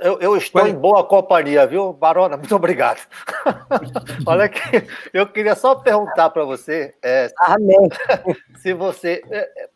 [0.00, 2.36] Eu, eu estou em boa companhia, viu, Barona?
[2.36, 3.00] Muito obrigado.
[4.26, 4.60] Olha que
[5.12, 7.28] eu queria só perguntar para você é,
[8.58, 9.22] se você.
[9.30, 9.69] É, é,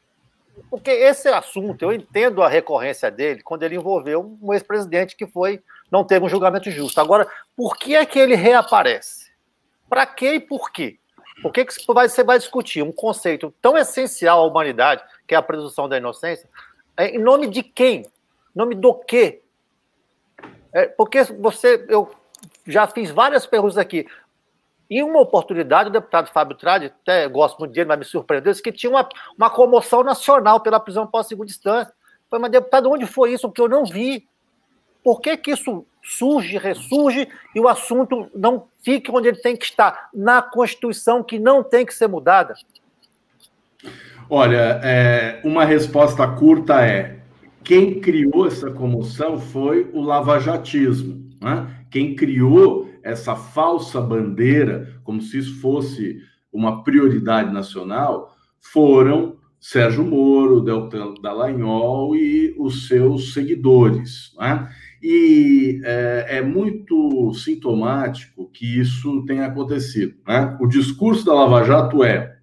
[0.71, 5.63] porque esse assunto, eu entendo a recorrência dele quando ele envolveu um ex-presidente que foi
[5.91, 7.01] não teve um julgamento justo.
[7.01, 9.31] Agora, por que é que ele reaparece?
[9.89, 10.99] Para quê e por quê?
[11.43, 15.43] Por que, que você vai discutir um conceito tão essencial à humanidade, que é a
[15.43, 16.49] presunção da inocência,
[16.99, 18.01] em nome de quem?
[18.03, 18.07] Em
[18.55, 19.43] nome do quê?
[20.73, 22.11] É, porque você, eu
[22.67, 24.07] já fiz várias perguntas aqui.
[24.89, 28.63] Em uma oportunidade, o deputado Fábio Tradi, até gosto muito dele, mas me surpreendeu, disse
[28.63, 31.93] que tinha uma, uma comoção nacional pela prisão pós-segunda instância.
[32.31, 33.49] Falei, mas deputado, onde foi isso?
[33.49, 34.27] Porque eu não vi.
[35.03, 39.65] Por que, que isso surge, ressurge e o assunto não fica onde ele tem que
[39.65, 40.09] estar?
[40.13, 42.55] Na Constituição, que não tem que ser mudada?
[44.29, 47.19] Olha, é, uma resposta curta é:
[47.63, 51.31] quem criou essa comoção foi o lavajatismo.
[51.41, 51.67] Né?
[51.91, 56.19] Quem criou essa falsa bandeira, como se isso fosse
[56.51, 64.35] uma prioridade nacional, foram Sérgio Moro, Deltan Dallagnol e os seus seguidores.
[64.39, 64.69] Né?
[65.03, 70.15] E é, é, muito sintomático que isso tenha acontecido.
[70.27, 70.57] Né?
[70.61, 72.39] O discurso da Lava Jato é: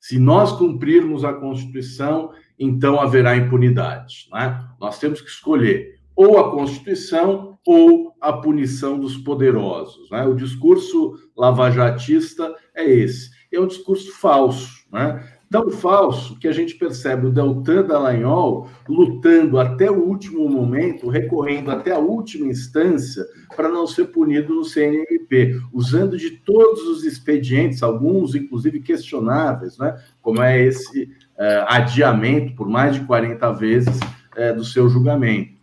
[0.00, 4.28] se nós cumprirmos a Constituição, então haverá impunidade.
[4.32, 4.64] Né?
[4.80, 10.08] Nós temos que escolher ou a Constituição ou a punição dos poderosos.
[10.08, 10.24] Né?
[10.24, 13.30] O discurso lavajatista é esse.
[13.52, 14.86] É um discurso falso.
[14.92, 15.28] Né?
[15.50, 21.70] Tão falso que a gente percebe o Deltan Dallagnol lutando até o último momento, recorrendo
[21.70, 23.24] até a última instância
[23.56, 29.96] para não ser punido no CNMP, usando de todos os expedientes, alguns inclusive questionáveis, né?
[30.20, 33.98] como é esse uh, adiamento por mais de 40 vezes
[34.36, 35.55] uh, do seu julgamento.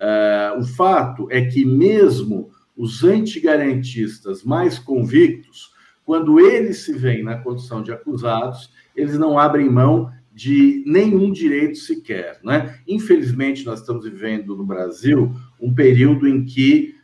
[0.00, 5.72] Uh, o fato é que, mesmo os antigarantistas mais convictos,
[6.04, 11.78] quando eles se veem na condição de acusados, eles não abrem mão de nenhum direito
[11.78, 12.38] sequer.
[12.44, 12.78] Né?
[12.86, 16.94] Infelizmente, nós estamos vivendo no Brasil um período em que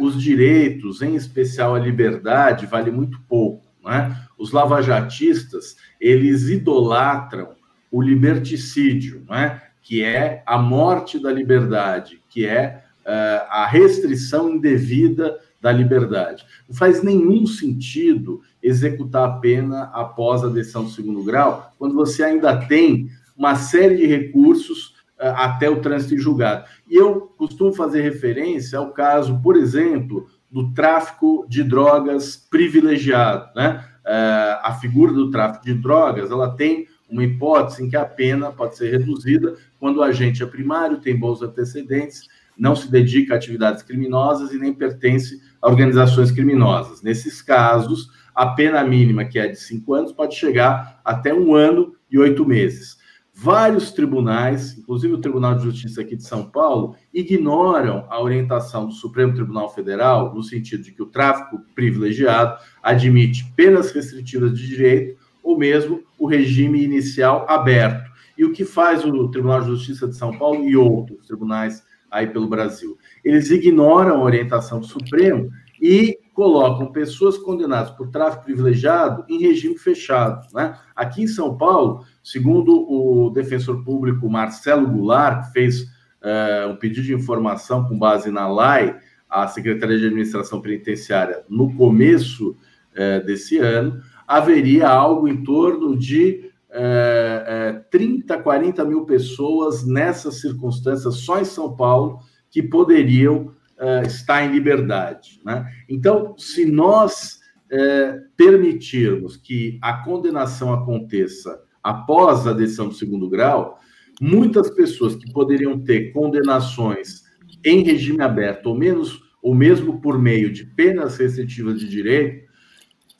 [0.00, 3.64] os direitos, em especial a liberdade, vale muito pouco.
[3.84, 4.14] Né?
[4.36, 7.54] Os lavajatistas, eles idolatram
[7.90, 9.60] o liberticídio, né?
[9.82, 16.44] Que é a morte da liberdade, que é uh, a restrição indevida da liberdade.
[16.68, 22.22] Não faz nenhum sentido executar a pena após a decisão do segundo grau, quando você
[22.22, 26.64] ainda tem uma série de recursos uh, até o trânsito em julgado.
[26.88, 33.48] E eu costumo fazer referência ao caso, por exemplo, do tráfico de drogas privilegiado.
[33.56, 33.84] Né?
[34.04, 38.50] É, a figura do tráfico de drogas ela tem uma hipótese em que a pena
[38.50, 42.26] pode ser reduzida quando o agente é primário, tem bons antecedentes,
[42.56, 47.02] não se dedica a atividades criminosas e nem pertence a organizações criminosas.
[47.02, 51.94] Nesses casos, a pena mínima, que é de cinco anos, pode chegar até um ano
[52.10, 52.96] e oito meses.
[53.34, 58.92] Vários tribunais, inclusive o Tribunal de Justiça aqui de São Paulo, ignoram a orientação do
[58.92, 65.21] Supremo Tribunal Federal, no sentido de que o tráfico privilegiado admite penas restritivas de direito
[65.42, 68.10] ou mesmo o regime inicial aberto.
[68.36, 72.26] E o que faz o Tribunal de Justiça de São Paulo e outros tribunais aí
[72.26, 72.96] pelo Brasil?
[73.24, 75.50] Eles ignoram a orientação do Supremo
[75.80, 80.46] e colocam pessoas condenadas por tráfico privilegiado em regime fechado.
[80.54, 80.78] Né?
[80.94, 87.06] Aqui em São Paulo, segundo o defensor público Marcelo Goulart, que fez uh, um pedido
[87.06, 88.96] de informação com base na LAI,
[89.28, 94.00] a Secretaria de Administração Penitenciária, no começo uh, desse ano,
[94.36, 101.76] haveria algo em torno de uh, 30, 40 mil pessoas nessas circunstâncias, só em São
[101.76, 103.48] Paulo, que poderiam
[103.78, 105.38] uh, está em liberdade.
[105.44, 105.66] Né?
[105.86, 113.78] Então, se nós uh, permitirmos que a condenação aconteça após a decisão do segundo grau,
[114.18, 117.22] muitas pessoas que poderiam ter condenações
[117.62, 122.50] em regime aberto, ou menos, ou mesmo por meio de penas restritivas de direito,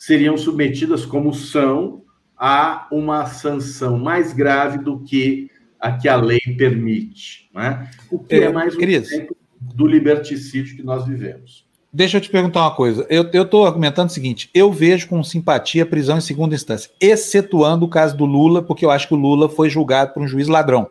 [0.03, 2.03] seriam submetidas como são
[2.37, 5.49] a uma sanção mais grave do que
[5.79, 7.89] a que a lei permite, né?
[8.11, 11.65] O que é, é mais um exemplo do liberticídio que nós vivemos.
[11.93, 13.07] Deixa eu te perguntar uma coisa.
[13.09, 17.87] Eu estou argumentando o seguinte: eu vejo com simpatia a prisão em segunda instância, excetuando
[17.87, 20.49] o caso do Lula, porque eu acho que o Lula foi julgado por um juiz
[20.49, 20.91] ladrão.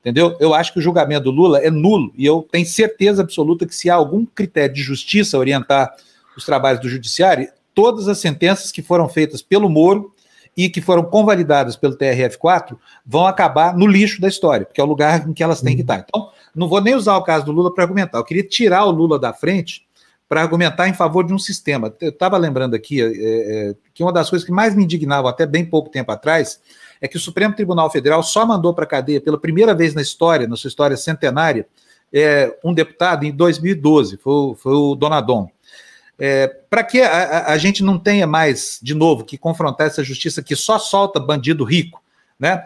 [0.00, 0.36] Entendeu?
[0.40, 3.74] Eu acho que o julgamento do Lula é nulo e eu tenho certeza absoluta que
[3.76, 5.94] se há algum critério de justiça orientar
[6.36, 10.14] os trabalhos do judiciário, todas as sentenças que foram feitas pelo Moro
[10.56, 12.76] e que foram convalidadas pelo TRF4
[13.06, 15.82] vão acabar no lixo da história, porque é o lugar em que elas têm que
[15.82, 16.04] estar.
[16.06, 18.18] Então, não vou nem usar o caso do Lula para argumentar.
[18.18, 19.86] Eu queria tirar o Lula da frente
[20.28, 21.92] para argumentar em favor de um sistema.
[22.00, 25.46] Eu estava lembrando aqui é, é, que uma das coisas que mais me indignava até
[25.46, 26.60] bem pouco tempo atrás
[27.00, 30.02] é que o Supremo Tribunal Federal só mandou para a cadeia pela primeira vez na
[30.02, 31.66] história, na sua história centenária,
[32.12, 35.50] é, um deputado em 2012, foi, foi o Donadon.
[36.20, 40.42] É, para que a, a, gente não tenha mais, de novo, que confrontar essa justiça
[40.42, 42.02] que só solta bandido rico,
[42.38, 42.62] né?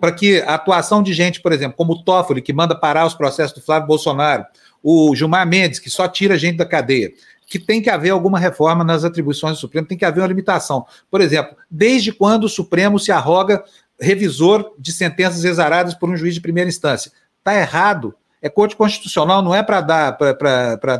[0.00, 3.14] Para que a atuação de gente, por exemplo, como o Toffoli, que manda parar os
[3.14, 4.44] processos do Flávio Bolsonaro,
[4.82, 7.12] o Gilmar Mendes, que só tira gente da cadeia,
[7.46, 10.84] que tem que haver alguma reforma nas atribuições do Supremo, tem que haver uma limitação.
[11.08, 13.62] Por exemplo, desde quando o Supremo se arroga
[14.00, 17.12] revisor de sentenças exaradas por um juiz de primeira instância?
[17.38, 18.14] Está errado.
[18.42, 20.18] É corte constitucional, não é para dar,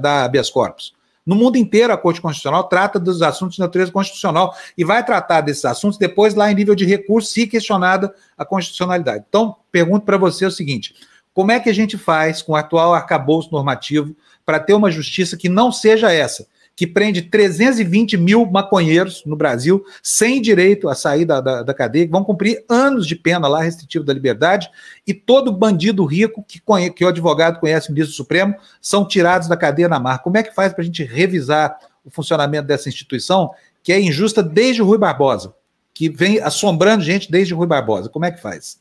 [0.01, 0.97] dar habeas corpus.
[1.29, 5.43] No mundo inteiro, a Corte Constitucional trata dos assuntos de natureza constitucional e vai tratar
[5.43, 9.27] desses assuntos depois lá em nível de recurso, se questionada a constitucionalidade.
[9.29, 10.95] Então, pergunto para você o seguinte:
[11.35, 15.37] como é que a gente faz com o atual arcabouço normativo para ter uma justiça
[15.37, 16.47] que não seja essa?
[16.79, 22.07] Que prende 320 mil maconheiros no Brasil, sem direito a sair da, da, da, cadeia,
[22.07, 24.71] que vão cumprir anos de pena lá, restritivo da liberdade,
[25.05, 29.49] e todo bandido rico que, conhe, que o advogado conhece o ministro Supremo são tirados
[29.49, 30.23] da cadeia na mar.
[30.23, 33.51] Como é que faz para a gente revisar o funcionamento dessa instituição,
[33.83, 35.53] que é injusta desde o Rui Barbosa,
[35.93, 38.09] que vem assombrando gente desde o Rui Barbosa?
[38.09, 38.81] Como é que faz?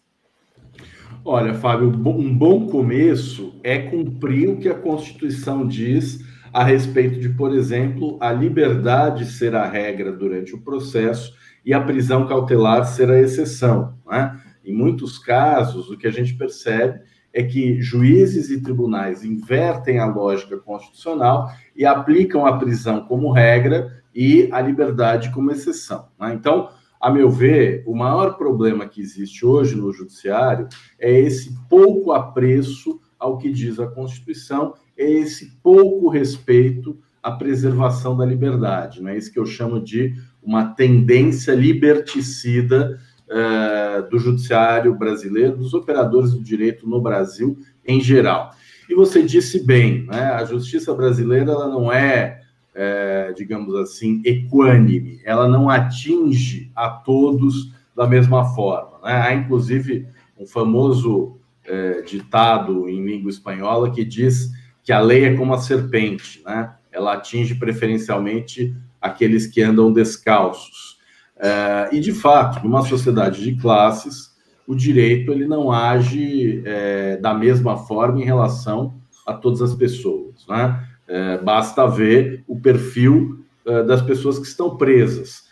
[1.25, 6.26] Olha, Fábio, um bom começo é cumprir o que a Constituição diz
[6.57, 11.79] a respeito de, por exemplo, a liberdade ser a regra durante o processo e a
[11.79, 13.93] prisão cautelar ser a exceção.
[14.09, 14.41] Né?
[14.65, 17.01] Em muitos casos, o que a gente percebe
[17.31, 24.03] é que juízes e tribunais invertem a lógica constitucional e aplicam a prisão como regra
[24.15, 26.07] e a liberdade como exceção.
[26.19, 26.33] Né?
[26.33, 26.69] Então,
[26.99, 30.67] a meu ver, o maior problema que existe hoje no judiciário
[30.97, 38.15] é esse pouco apreço ao que diz a Constituição é esse pouco respeito à preservação
[38.15, 39.01] da liberdade.
[39.01, 45.73] Não é isso que eu chamo de uma tendência liberticida uh, do judiciário brasileiro, dos
[45.73, 48.51] operadores do direito no Brasil em geral.
[48.89, 50.31] E você disse bem, né?
[50.31, 52.41] a justiça brasileira ela não é,
[52.73, 58.99] é, digamos assim, equânime, ela não atinge a todos da mesma forma.
[59.03, 59.13] Né?
[59.13, 60.07] Há, inclusive,
[60.39, 64.51] um famoso é, ditado em língua espanhola que diz
[64.87, 66.73] que a lei é como a serpente, né?
[66.89, 70.97] Ela atinge preferencialmente aqueles que andam descalços.
[71.37, 74.33] É, e de fato, numa sociedade de classes,
[74.65, 78.95] o direito ele não age é, da mesma forma em relação
[79.25, 80.81] a todas as pessoas, né?
[81.05, 83.45] É, basta ver o perfil
[83.85, 85.43] das pessoas que estão presas.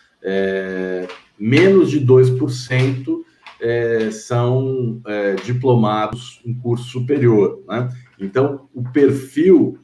[1.38, 3.26] Menos de 2%
[3.60, 7.62] é, são é, diplomados em curso superior.
[7.68, 7.90] Né?
[8.20, 9.78] Então, o perfil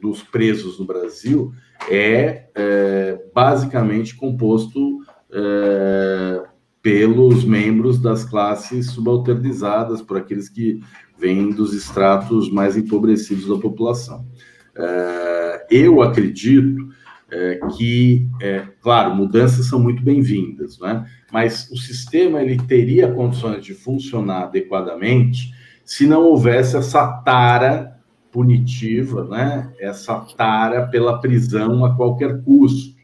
[0.00, 1.52] dos presos no Brasil
[1.90, 5.00] é, é basicamente composto
[5.32, 6.42] é,
[6.82, 10.80] pelos membros das classes subalternizadas, por aqueles que
[11.18, 14.26] vêm dos estratos mais empobrecidos da população.
[14.76, 16.88] É, eu acredito
[17.30, 21.04] é, que, é, claro, mudanças são muito bem-vindas, né?
[21.32, 25.52] mas o sistema ele teria condições de funcionar adequadamente
[25.86, 27.96] se não houvesse essa tara
[28.32, 29.72] punitiva, né?
[29.78, 32.96] essa tara pela prisão a qualquer custo.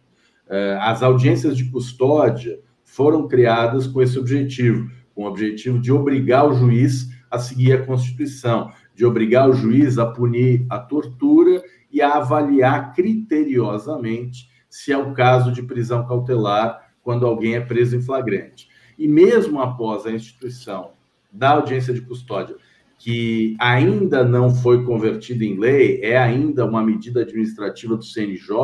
[0.48, 6.46] É, as audiências de custódia foram criadas com esse objetivo, com o objetivo de obrigar
[6.46, 12.02] o juiz a seguir a Constituição, de obrigar o juiz a punir a tortura e
[12.02, 18.02] a avaliar criteriosamente se é o caso de prisão cautelar quando alguém é preso em
[18.02, 18.68] flagrante.
[18.98, 20.92] E mesmo após a instituição
[21.30, 22.56] da audiência de custódia,
[23.02, 28.54] que ainda não foi convertida em lei, é ainda uma medida administrativa do CNJ,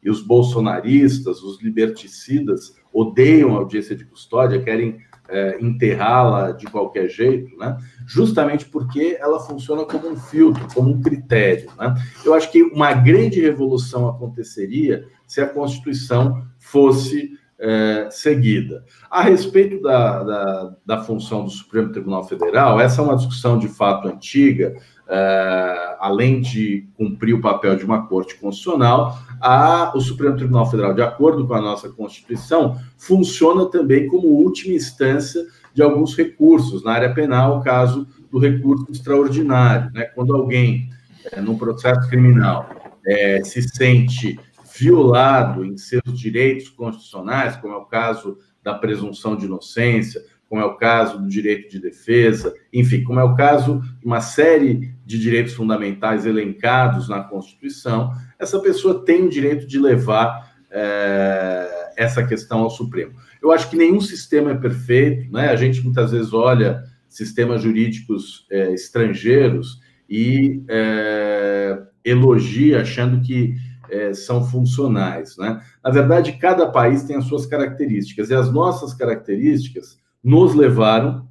[0.00, 4.98] e os bolsonaristas, os liberticidas, odeiam a audiência de custódia, querem
[5.28, 7.76] é, enterrá-la de qualquer jeito, né?
[8.06, 11.68] justamente porque ela funciona como um filtro, como um critério.
[11.76, 11.92] Né?
[12.24, 18.84] Eu acho que uma grande revolução aconteceria se a Constituição fosse é, seguida.
[19.10, 23.68] A respeito da, da, da, função do Supremo Tribunal Federal, essa é uma discussão de
[23.68, 24.76] fato antiga,
[25.08, 30.92] é, além de cumprir o papel de uma corte constitucional, a, o Supremo Tribunal Federal,
[30.92, 36.92] de acordo com a nossa Constituição, funciona também como última instância de alguns recursos na
[36.92, 40.04] área penal, o caso do recurso extraordinário, né?
[40.14, 40.90] quando alguém,
[41.32, 42.68] é, num processo criminal,
[43.06, 44.38] é, se sente
[44.78, 50.64] violado em seus direitos constitucionais, como é o caso da presunção de inocência, como é
[50.64, 55.18] o caso do direito de defesa, enfim, como é o caso de uma série de
[55.18, 62.60] direitos fundamentais elencados na Constituição, essa pessoa tem o direito de levar é, essa questão
[62.60, 63.14] ao Supremo.
[63.42, 65.48] Eu acho que nenhum sistema é perfeito, né?
[65.48, 73.54] A gente muitas vezes olha sistemas jurídicos é, estrangeiros e é, elogia achando que
[73.90, 75.62] é, são funcionais, né?
[75.82, 81.28] Na verdade, cada país tem as suas características e as nossas características nos levaram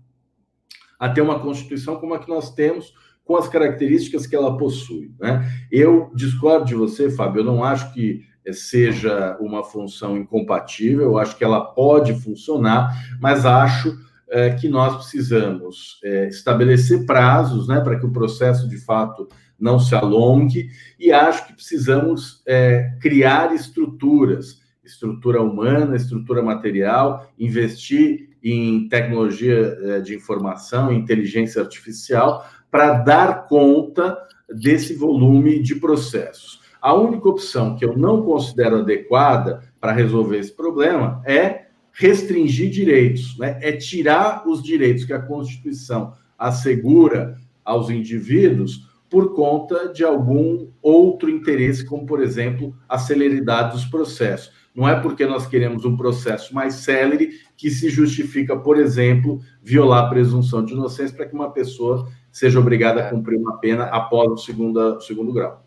[0.99, 5.13] a ter uma constituição como a que nós temos, com as características que ela possui.
[5.19, 5.49] Né?
[5.71, 8.23] Eu discordo de você, Fábio, eu não acho que
[8.53, 13.97] seja uma função incompatível, eu acho que ela pode funcionar, mas acho
[14.29, 19.27] é, que nós precisamos é, estabelecer prazos né, para que o processo de fato
[19.59, 20.69] não se alongue,
[20.99, 29.99] e acho que precisamos é, criar estruturas, estrutura humana, estrutura material, investir em tecnologia é,
[30.01, 34.17] de informação, inteligência artificial, para dar conta
[34.49, 36.61] desse volume de processos.
[36.81, 43.37] A única opção que eu não considero adequada para resolver esse problema é restringir direitos,
[43.39, 43.57] né?
[43.61, 51.29] é tirar os direitos que a Constituição assegura aos indivíduos por conta de algum outro
[51.29, 54.53] interesse, como, por exemplo, a celeridade dos processos.
[54.75, 60.05] Não é porque nós queremos um processo mais célere que se justifica, por exemplo, violar
[60.05, 64.29] a presunção de inocência para que uma pessoa seja obrigada a cumprir uma pena após
[64.31, 65.65] o segundo, segundo grau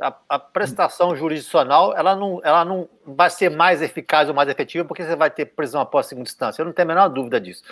[0.00, 4.84] a, a, prestação jurisdicional ela não, ela não vai ser mais eficaz ou mais efetiva
[4.84, 6.62] porque você vai ter prisão após segunda instância.
[6.62, 7.62] Eu não tenho a menor dúvida disso.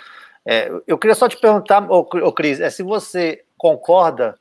[0.45, 4.37] É, eu queria só te perguntar, ô, ô Cris, é se você concorda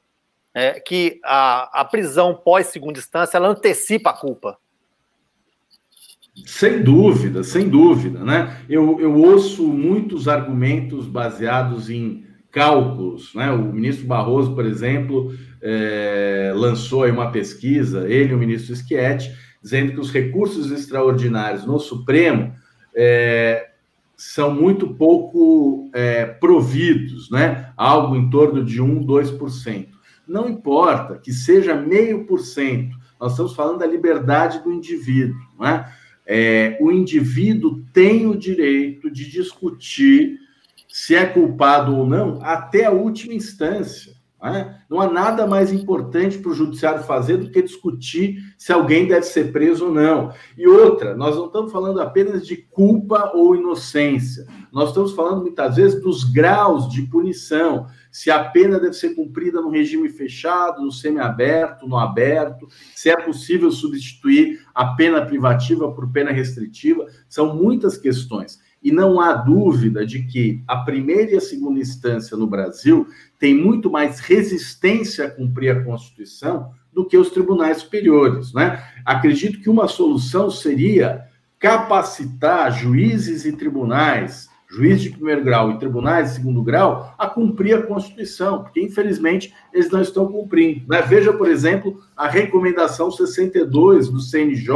[0.55, 4.59] é, que a, a prisão pós segunda instância ela antecipa a culpa.
[6.47, 8.59] Sem dúvida, sem dúvida, né?
[8.69, 13.51] Eu, eu ouço muitos argumentos baseados em cálculos, né?
[13.51, 19.31] O ministro Barroso, por exemplo, é, lançou aí uma pesquisa, ele e o ministro Schietti,
[19.63, 22.55] dizendo que os recursos extraordinários no Supremo
[22.95, 23.71] é,
[24.17, 27.73] são muito pouco é, providos, né?
[27.77, 29.89] Algo em torno de 1, 2%.
[30.27, 35.93] Não importa que seja meio por cento, nós estamos falando da liberdade do indivíduo, né?
[36.25, 40.39] É, o indivíduo tem o direito de discutir
[40.89, 44.13] se é culpado ou não até a última instância
[44.43, 44.77] Né?
[44.91, 49.23] Não há nada mais importante para o judiciário fazer do que discutir se alguém deve
[49.23, 50.33] ser preso ou não.
[50.59, 55.77] E outra, nós não estamos falando apenas de culpa ou inocência, nós estamos falando muitas
[55.77, 60.93] vezes dos graus de punição, se a pena deve ser cumprida no regime fechado, no
[60.93, 67.97] semiaberto, no aberto, se é possível substituir a pena privativa por pena restritiva, são muitas
[67.97, 68.61] questões.
[68.83, 73.07] E não há dúvida de que a primeira e a segunda instância no Brasil
[73.39, 78.53] tem muito mais resistência a cumprir a Constituição do que os tribunais superiores.
[78.53, 78.85] Né?
[79.07, 81.25] Acredito que uma solução seria
[81.59, 87.77] capacitar juízes e tribunais, juízes de primeiro grau e tribunais de segundo grau, a cumprir
[87.77, 90.83] a Constituição, porque infelizmente eles não estão cumprindo.
[90.89, 91.03] Né?
[91.03, 94.75] Veja, por exemplo, a recomendação 62 do CNJ,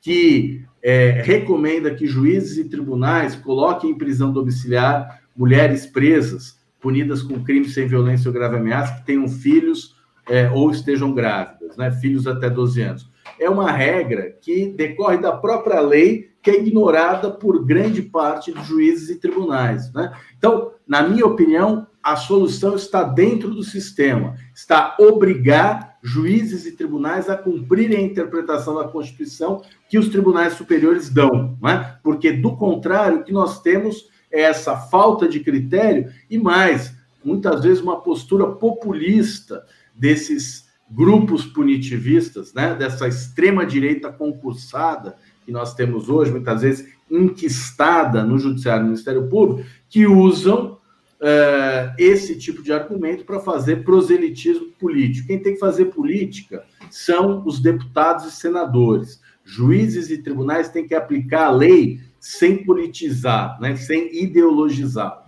[0.00, 7.42] que é, recomenda que juízes e tribunais coloquem em prisão domiciliar mulheres presas, punidas com
[7.42, 9.96] crime sem violência ou grave ameaça, que tenham filhos
[10.28, 13.10] é, ou estejam grávidas, né, filhos até 12 anos.
[13.38, 18.66] É uma regra que decorre da própria lei, que é ignorada por grande parte dos
[18.66, 19.90] juízes e tribunais.
[19.94, 20.12] Né?
[20.36, 27.30] Então, na minha opinião, a solução está dentro do sistema, está obrigar juízes e tribunais
[27.30, 31.96] a cumprirem a interpretação da Constituição que os tribunais superiores dão, né?
[32.02, 36.94] porque, do contrário, o que nós temos é essa falta de critério e mais,
[37.24, 39.64] muitas vezes, uma postura populista
[39.94, 42.74] desses grupos punitivistas, né?
[42.74, 49.68] dessa extrema-direita concursada que nós temos hoje, muitas vezes enquistada no Judiciário e Ministério Público,
[49.88, 50.78] que usam
[51.20, 55.28] uh, esse tipo de argumento para fazer proselitismo político.
[55.28, 59.20] Quem tem que fazer política são os deputados e senadores.
[59.44, 65.22] Juízes e tribunais têm que aplicar a lei sem politizar, né, sem ideologizar.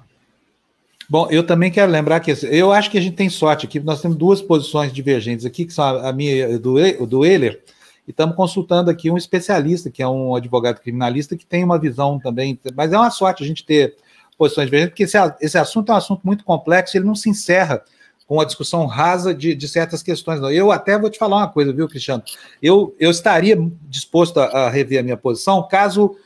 [1.08, 4.02] Bom, eu também quero lembrar que eu acho que a gente tem sorte aqui, nós
[4.02, 6.74] temos duas posições divergentes aqui, que são a, minha e do,
[7.06, 7.62] do Euler,
[8.06, 12.18] e estamos consultando aqui um especialista, que é um advogado criminalista, que tem uma visão
[12.18, 13.96] também, mas é uma sorte a gente ter
[14.38, 17.82] posições divergentes, porque esse, esse assunto é um assunto muito complexo, ele não se encerra
[18.26, 20.40] com a discussão rasa de, de, certas questões.
[20.40, 20.50] Não.
[20.50, 22.22] Eu até vou te falar uma coisa, viu, Cristiano?
[22.60, 23.56] Eu, eu estaria
[23.88, 26.16] disposto a, a rever a minha posição caso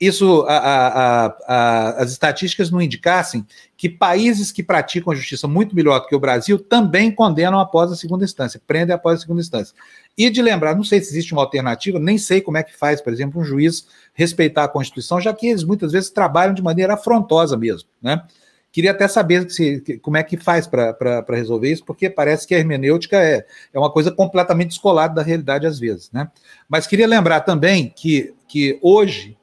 [0.00, 3.46] isso a, a, a, as estatísticas não indicassem
[3.76, 7.92] que países que praticam a justiça muito melhor do que o Brasil também condenam após
[7.92, 9.74] a segunda instância, prendem após a segunda instância.
[10.16, 13.00] E de lembrar, não sei se existe uma alternativa, nem sei como é que faz,
[13.00, 16.94] por exemplo, um juiz respeitar a Constituição, já que eles muitas vezes trabalham de maneira
[16.94, 18.22] afrontosa mesmo, né?
[18.70, 22.58] Queria até saber se, como é que faz para resolver isso, porque parece que a
[22.58, 26.28] hermenêutica é, é uma coisa completamente descolada da realidade às vezes, né?
[26.68, 29.36] Mas queria lembrar também que, que hoje,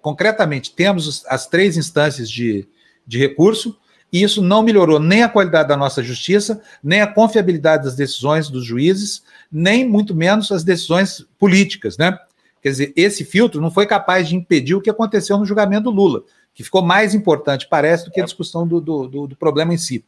[0.00, 2.66] concretamente, temos as três instâncias de,
[3.04, 3.76] de recurso,
[4.12, 8.48] e isso não melhorou nem a qualidade da nossa justiça, nem a confiabilidade das decisões
[8.48, 12.18] dos juízes, nem muito menos as decisões políticas, né?
[12.62, 15.90] Quer dizer, esse filtro não foi capaz de impedir o que aconteceu no julgamento do
[15.90, 16.22] Lula,
[16.52, 19.78] que ficou mais importante, parece, do que a discussão do, do, do, do problema em
[19.78, 20.04] si.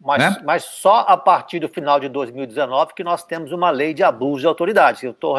[0.00, 0.42] Mas, né?
[0.44, 4.40] mas só a partir do final de 2019 que nós temos uma lei de abuso
[4.40, 5.04] de autoridade.
[5.04, 5.36] Eu estou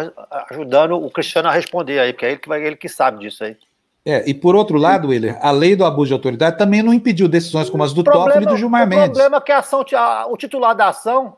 [0.49, 3.43] ajudando o Cristiano a responder aí, porque é ele que, vai, ele que sabe disso
[3.43, 3.57] aí.
[4.05, 7.27] É, e por outro lado, Willer, a lei do abuso de autoridade também não impediu
[7.29, 9.09] decisões como as do Toffoli e do Gilmar Mendes.
[9.09, 11.37] O problema é que a ação, a, o titular da ação,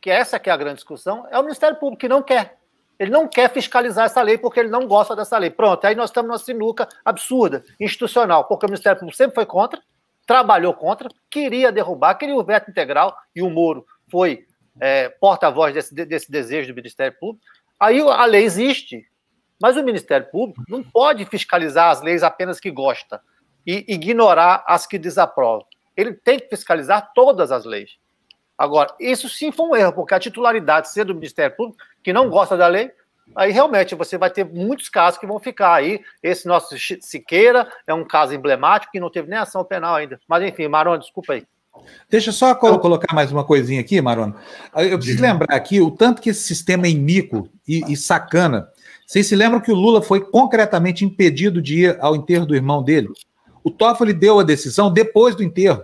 [0.00, 2.58] que essa que é a grande discussão, é o Ministério Público, que não quer.
[2.98, 5.50] Ele não quer fiscalizar essa lei porque ele não gosta dessa lei.
[5.50, 9.80] Pronto, aí nós estamos numa sinuca absurda, institucional, porque o Ministério Público sempre foi contra,
[10.26, 14.44] trabalhou contra, queria derrubar, queria o veto integral, e o Moro foi
[14.80, 17.44] é, porta-voz desse, desse desejo do Ministério Público.
[17.78, 19.04] Aí a lei existe,
[19.62, 23.20] mas o Ministério Público não pode fiscalizar as leis apenas que gosta
[23.64, 25.64] e ignorar as que desaprova.
[25.96, 27.96] Ele tem que fiscalizar todas as leis.
[28.58, 32.28] Agora, isso sim foi um erro, porque a titularidade ser do Ministério Público, que não
[32.28, 32.90] gosta da lei,
[33.36, 36.00] aí realmente você vai ter muitos casos que vão ficar aí.
[36.20, 40.20] Esse nosso Siqueira é um caso emblemático que não teve nem ação penal ainda.
[40.26, 41.46] Mas enfim, Marão, desculpa aí.
[42.10, 44.34] Deixa eu só colocar mais uma coisinha aqui, Marona.
[44.74, 48.68] Eu preciso lembrar aqui o tanto que esse sistema é e, e sacana
[49.12, 52.82] vocês se lembram que o Lula foi concretamente impedido de ir ao enterro do irmão
[52.82, 53.10] dele?
[53.62, 55.82] O Toffoli deu a decisão depois do enterro.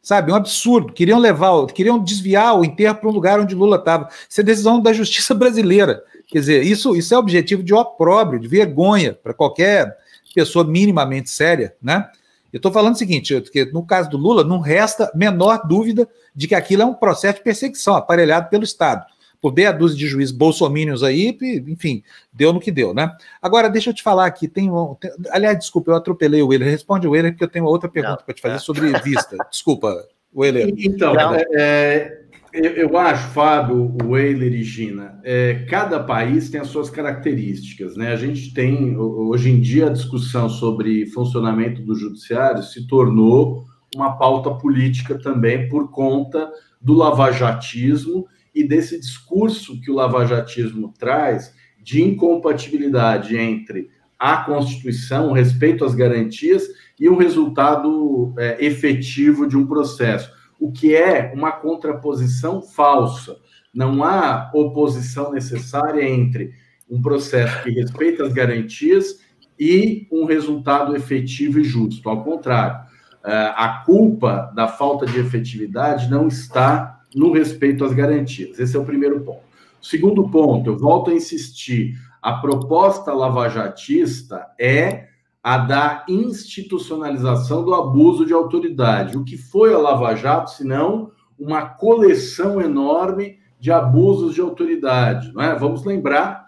[0.00, 0.90] Sabe, um absurdo.
[0.90, 4.08] Queriam levar, queriam desviar o enterro para um lugar onde Lula estava.
[4.26, 6.02] Isso é decisão da justiça brasileira.
[6.26, 9.94] Quer dizer, isso, isso é objetivo de opróbrio, de vergonha para qualquer
[10.34, 12.08] pessoa minimamente séria, né?
[12.50, 16.48] Eu estou falando o seguinte, que no caso do Lula, não resta menor dúvida de
[16.48, 19.04] que aquilo é um processo de perseguição aparelhado pelo Estado
[19.44, 21.36] por meia dúzia de juízes bolsomínios aí,
[21.68, 22.02] enfim,
[22.32, 23.14] deu no que deu, né?
[23.42, 26.66] Agora, deixa eu te falar aqui, tem, um, tem aliás, desculpa, eu atropelei o Willer,
[26.66, 28.58] responde o Willer, porque eu tenho outra pergunta para te fazer é.
[28.58, 30.02] sobre vista, desculpa.
[30.32, 32.22] O Então, é, é,
[32.54, 37.98] eu, eu, acho, Fábio, o Euler e Gina, é, cada país tem as suas características.
[37.98, 38.14] Né?
[38.14, 44.16] A gente tem, hoje em dia, a discussão sobre funcionamento do judiciário se tornou uma
[44.16, 46.50] pauta política também por conta
[46.80, 55.32] do lavajatismo e desse discurso que o lavajatismo traz de incompatibilidade entre a Constituição, o
[55.32, 56.66] respeito às garantias
[56.98, 63.36] e o resultado é, efetivo de um processo, o que é uma contraposição falsa.
[63.74, 66.54] Não há oposição necessária entre
[66.88, 69.20] um processo que respeita as garantias
[69.58, 72.08] e um resultado efetivo e justo.
[72.08, 72.86] Ao contrário,
[73.24, 78.58] é, a culpa da falta de efetividade não está no respeito às garantias.
[78.58, 79.44] Esse é o primeiro ponto.
[79.80, 85.08] Segundo ponto, eu volto a insistir: a proposta lavajatista é
[85.42, 89.16] a da institucionalização do abuso de autoridade.
[89.16, 95.32] O que foi a Lava Jato, senão uma coleção enorme de abusos de autoridade?
[95.34, 95.54] Não é?
[95.54, 96.46] Vamos lembrar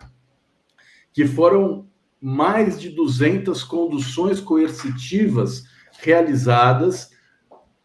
[1.13, 1.87] que foram
[2.19, 5.65] mais de 200 conduções coercitivas
[6.01, 7.11] realizadas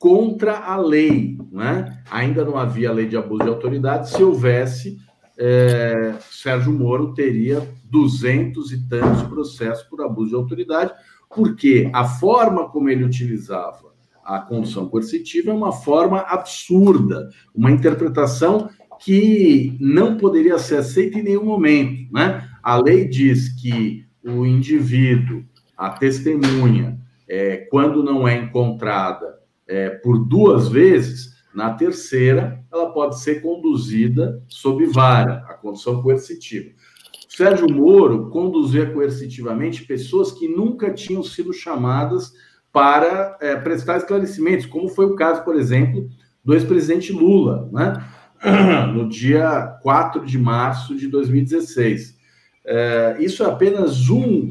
[0.02, 1.38] contra a lei.
[1.52, 2.02] Não é?
[2.10, 4.10] Ainda não havia lei de abuso de autoridade.
[4.10, 4.98] Se houvesse,
[5.38, 10.92] é, Sérgio Moro teria duzentos e tantos processos por abuso de autoridade,
[11.30, 13.92] porque a forma como ele utilizava
[14.26, 18.70] a condução coercitiva é uma forma absurda, uma interpretação
[19.00, 22.12] que não poderia ser aceita em nenhum momento.
[22.12, 22.48] Né?
[22.64, 25.44] A lei diz que o indivíduo,
[25.78, 27.00] a testemunha,
[27.30, 29.41] é, quando não é encontrada
[29.72, 36.72] é, por duas vezes, na terceira, ela pode ser conduzida sob vara, a condução coercitiva.
[37.30, 42.34] Sérgio Moro conduzia coercitivamente pessoas que nunca tinham sido chamadas
[42.74, 46.10] para é, prestar esclarecimentos, como foi o caso, por exemplo,
[46.44, 48.04] do ex-presidente Lula, né?
[48.94, 52.18] no dia 4 de março de 2016.
[52.66, 54.50] É, isso é apenas um,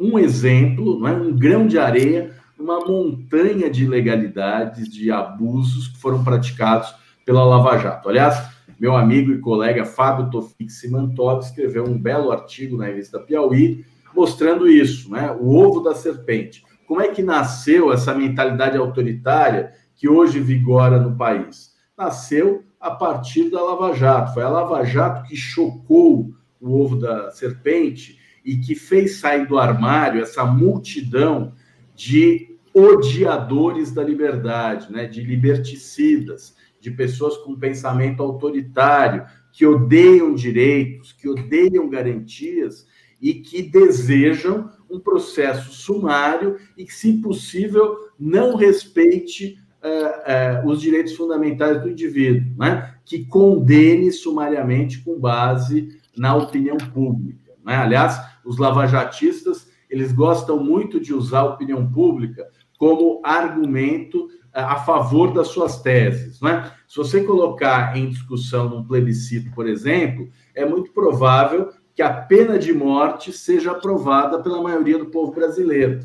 [0.00, 1.12] um exemplo, não é?
[1.12, 7.76] um grão de areia, uma montanha de ilegalidades, de abusos que foram praticados pela Lava
[7.78, 8.08] Jato.
[8.08, 13.84] Aliás, meu amigo e colega Fábio Tofik Simantov escreveu um belo artigo na revista Piauí
[14.14, 15.30] mostrando isso, né?
[15.38, 16.64] O ovo da serpente.
[16.86, 21.72] Como é que nasceu essa mentalidade autoritária que hoje vigora no país?
[21.96, 24.32] Nasceu a partir da Lava Jato.
[24.32, 29.58] Foi a Lava Jato que chocou o ovo da serpente e que fez sair do
[29.58, 31.52] armário essa multidão
[31.96, 35.06] de odiadores da liberdade, né?
[35.06, 42.86] de liberticidas, de pessoas com pensamento autoritário, que odeiam direitos, que odeiam garantias
[43.20, 50.82] e que desejam um processo sumário e que, se possível, não respeite uh, uh, os
[50.82, 52.94] direitos fundamentais do indivíduo, né?
[53.06, 57.52] que condene sumariamente com base na opinião pública.
[57.64, 57.74] Né?
[57.74, 62.46] Aliás, os lavajatistas eles gostam muito de usar a opinião pública
[62.78, 66.40] como argumento a favor das suas teses.
[66.40, 66.70] Né?
[66.88, 72.58] Se você colocar em discussão num plebiscito, por exemplo, é muito provável que a pena
[72.58, 76.00] de morte seja aprovada pela maioria do povo brasileiro.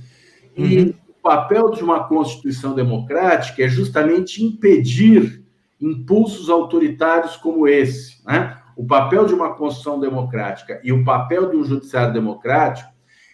[0.56, 0.94] E uhum.
[1.10, 5.44] o papel de uma Constituição democrática é justamente impedir
[5.80, 8.26] impulsos autoritários como esse.
[8.26, 8.58] Né?
[8.76, 12.91] O papel de uma Constituição democrática e o papel de um judiciário democrático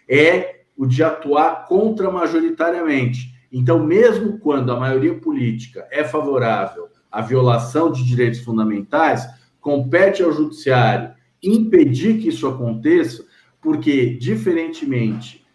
[0.07, 3.35] é o de atuar contra majoritariamente.
[3.51, 9.27] Então, mesmo quando a maioria política é favorável à violação de direitos fundamentais,
[9.59, 11.11] compete ao judiciário
[11.41, 13.25] impedir que isso aconteça,
[13.61, 15.45] porque, diferentemente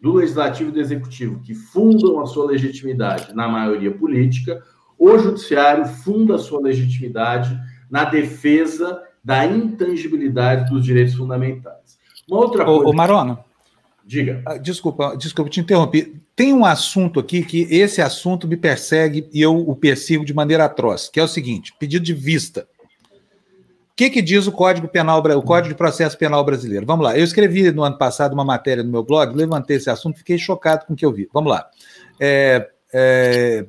[0.00, 4.62] do legislativo e do executivo, que fundam a sua legitimidade na maioria política,
[4.96, 7.58] o judiciário funda a sua legitimidade
[7.90, 11.98] na defesa da intangibilidade dos direitos fundamentais.
[12.28, 12.88] Uma outra coisa.
[12.88, 13.47] Ô, Marona.
[14.08, 14.40] Diga.
[14.46, 16.14] Ah, desculpa, desculpa te interromper.
[16.34, 20.64] Tem um assunto aqui que esse assunto me persegue e eu o persigo de maneira
[20.64, 22.66] atroz, que é o seguinte: pedido de vista.
[23.12, 26.86] O que, que diz o Código Penal, o Código de Processo Penal brasileiro?
[26.86, 27.18] Vamos lá.
[27.18, 30.86] Eu escrevi no ano passado uma matéria no meu blog, levantei esse assunto, fiquei chocado
[30.86, 31.28] com o que eu vi.
[31.30, 31.68] Vamos lá.
[32.18, 33.66] É, é,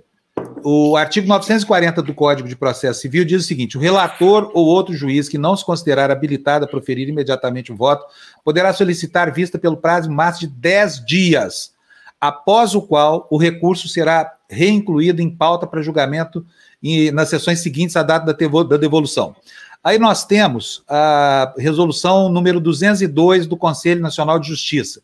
[0.63, 4.93] o artigo 940 do Código de Processo Civil diz o seguinte: o relator ou outro
[4.93, 8.05] juiz que não se considerar habilitado a proferir imediatamente o voto
[8.43, 11.73] poderá solicitar vista pelo prazo máximo de 10 dias,
[12.19, 16.45] após o qual o recurso será reincluído em pauta para julgamento
[16.81, 19.35] e, nas sessões seguintes à data da devolução.
[19.83, 25.01] Aí nós temos a resolução número 202 do Conselho Nacional de Justiça.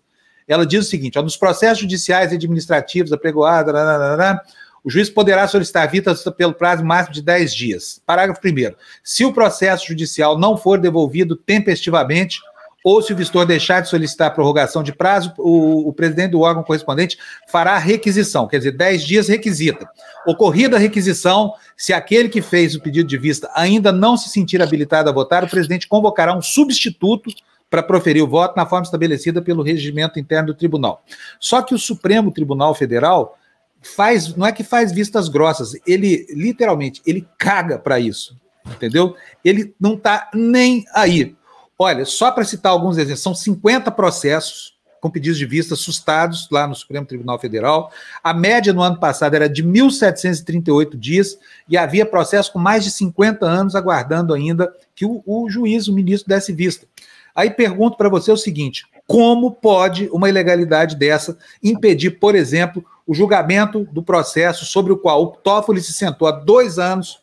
[0.47, 3.73] Ela diz o seguinte: ó, nos processos judiciais e administrativos apregoados,
[4.85, 8.01] O juiz poderá solicitar a vista pelo prazo máximo de 10 dias.
[8.05, 8.75] Parágrafo 1.
[9.03, 12.39] Se o processo judicial não for devolvido tempestivamente,
[12.83, 16.41] ou se o vistor deixar de solicitar a prorrogação de prazo, o, o, presidente do
[16.41, 19.89] órgão correspondente fará requisição, quer dizer, 10 dias requisita.
[20.27, 24.61] Ocorrida a requisição, se aquele que fez o pedido de vista ainda não se sentir
[24.61, 27.31] habilitado a votar, o presidente convocará um substituto
[27.71, 31.03] para proferir o voto na forma estabelecida pelo regimento interno do tribunal.
[31.39, 33.35] Só que o Supremo Tribunal Federal
[33.85, 39.15] faz, não é que faz vistas grossas, ele literalmente, ele caga para isso, entendeu?
[39.43, 41.35] Ele não está nem aí.
[41.77, 46.65] Olha, só para citar alguns exemplos, são 50 processos com pedidos de vista assustados lá
[46.65, 47.91] no Supremo Tribunal Federal.
[48.23, 51.37] A média no ano passado era de 1.738 dias
[51.69, 55.93] e havia processo com mais de 50 anos aguardando ainda que o, o juiz, o
[55.93, 56.87] ministro, desse vista.
[57.35, 63.13] Aí pergunto para você o seguinte: como pode uma ilegalidade dessa impedir, por exemplo, o
[63.13, 67.19] julgamento do processo sobre o qual o Toffoli se sentou há dois anos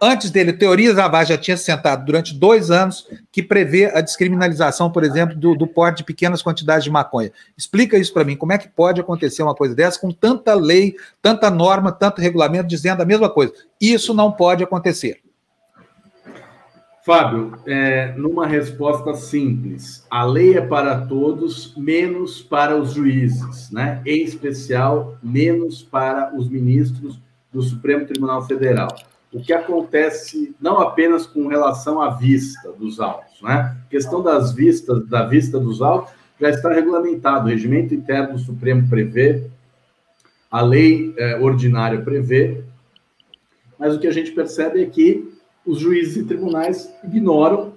[0.00, 5.04] Antes dele, Teoria Zavascki já tinha sentado durante dois anos que prevê a descriminalização, por
[5.04, 7.32] exemplo, do, do porte de pequenas quantidades de maconha.
[7.56, 8.36] Explica isso para mim.
[8.36, 12.66] Como é que pode acontecer uma coisa dessa com tanta lei, tanta norma, tanto regulamento
[12.66, 13.54] dizendo a mesma coisa?
[13.80, 15.20] Isso não pode acontecer.
[17.04, 24.00] Fábio, é, numa resposta simples, a lei é para todos, menos para os juízes, né?
[24.06, 27.20] Em especial, menos para os ministros
[27.52, 28.88] do Supremo Tribunal Federal
[29.34, 33.76] o que acontece não apenas com relação à vista dos autos, né?
[33.84, 37.46] A questão das vistas, da vista dos autos, já está regulamentado.
[37.46, 39.50] O regimento interno do Supremo prevê,
[40.48, 42.62] a lei eh, ordinária prevê,
[43.76, 45.33] mas o que a gente percebe é que
[45.66, 47.72] os juízes e tribunais ignoram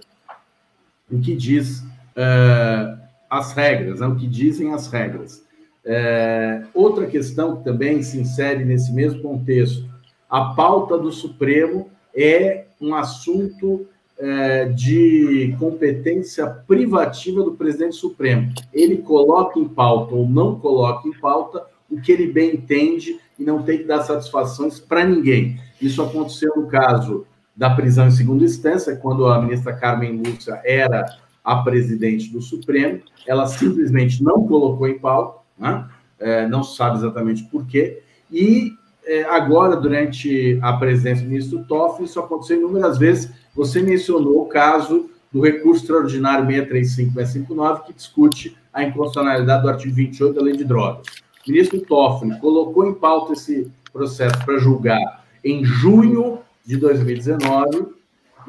[1.11, 1.83] o que diz
[2.15, 2.97] eh,
[3.29, 4.07] as regras, né?
[4.07, 5.43] o que dizem as regras.
[5.85, 9.87] Eh, outra questão que também se insere nesse mesmo contexto
[10.29, 18.51] a pauta do Supremo é um assunto é, de competência privativa do presidente Supremo.
[18.73, 23.43] Ele coloca em pauta ou não coloca em pauta o que ele bem entende e
[23.43, 25.59] não tem que dar satisfações para ninguém.
[25.81, 27.25] Isso aconteceu no caso
[27.57, 31.03] da prisão em segunda instância, quando a ministra Carmen Lúcia era
[31.43, 35.89] a presidente do Supremo, ela simplesmente não colocou em pauta, né?
[36.19, 38.71] é, não sabe exatamente por quê, e
[39.05, 43.31] é, agora, durante a presença do ministro Toffoli, isso aconteceu inúmeras vezes.
[43.55, 50.35] Você mencionou o caso do recurso extraordinário 635-659, que discute a inconstitucionalidade do artigo 28
[50.35, 51.07] da Lei de Drogas.
[51.47, 57.87] O ministro Toffoli colocou em pauta esse processo para julgar em junho de 2019,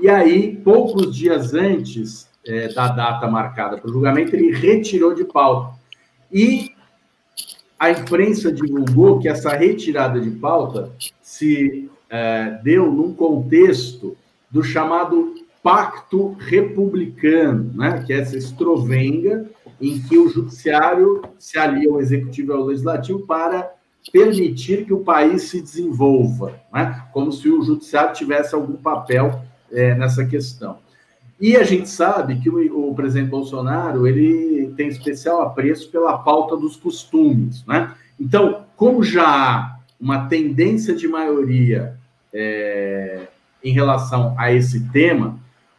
[0.00, 5.24] e aí, poucos dias antes é, da data marcada para o julgamento, ele retirou de
[5.24, 5.78] pauta.
[6.32, 6.72] E
[7.78, 10.90] a imprensa divulgou que essa retirada de pauta
[11.22, 14.16] se é, deu num contexto
[14.50, 18.02] do chamado Pacto Republicano, né?
[18.05, 19.48] que é essa estrovenga
[19.80, 23.77] em que o judiciário se alia ao executivo e ao legislativo para
[24.10, 27.04] permitir que o país se desenvolva, né?
[27.12, 30.78] como se o judiciário tivesse algum papel é, nessa questão.
[31.40, 36.56] E a gente sabe que o, o, presidente Bolsonaro ele tem especial apreço pela pauta
[36.56, 37.94] dos costumes, né?
[38.18, 41.96] Então, como já há uma tendência de maioria
[42.32, 43.28] é,
[43.62, 45.38] em relação a esse tema,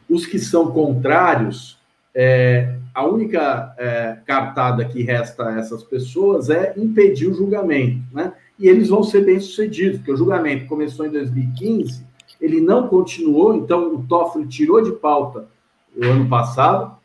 [0.09, 1.77] os que são contrários,
[2.15, 8.33] é, a única é, cartada que resta a essas pessoas é impedir o julgamento, né?
[8.57, 13.55] E eles vão ser bem sucedidos, porque o julgamento começou em 2015 ele não continuou,
[13.55, 15.47] então o Toffoli tirou de pauta
[15.95, 16.95] o ano passado,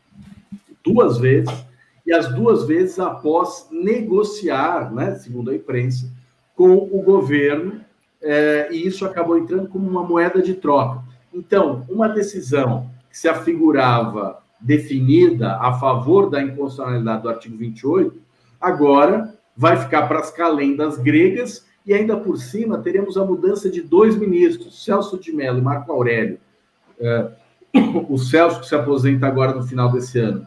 [0.83, 1.53] duas vezes,
[2.05, 6.09] e as duas vezes após negociar, né, segundo a imprensa,
[6.55, 7.81] com o governo,
[8.21, 11.03] é, e isso acabou entrando como uma moeda de troca.
[11.33, 18.19] Então, uma decisão que se afigurava definida a favor da inconstitucionalidade do artigo 28,
[18.59, 23.79] agora vai ficar para as calendas gregas e ainda por cima teremos a mudança de
[23.79, 26.39] dois ministros, Celso de Mello e Marco Aurélio.
[26.99, 27.27] É,
[28.09, 30.43] o Celso, que se aposenta agora no final desse ano,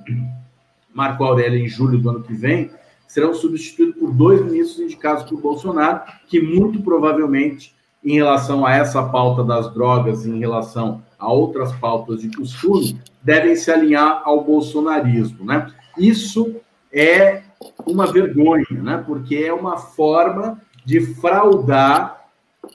[0.92, 2.72] Marco Aurélio em julho do ano que vem,
[3.06, 7.72] serão substituídos por dois ministros indicados por Bolsonaro, que muito provavelmente,
[8.04, 13.56] em relação a essa pauta das drogas, em relação a outras pautas de costume, devem
[13.56, 15.44] se alinhar ao bolsonarismo.
[15.44, 15.66] Né?
[15.96, 16.56] Isso
[16.92, 17.42] é
[17.86, 19.02] uma vergonha, né?
[19.06, 22.26] porque é uma forma de fraudar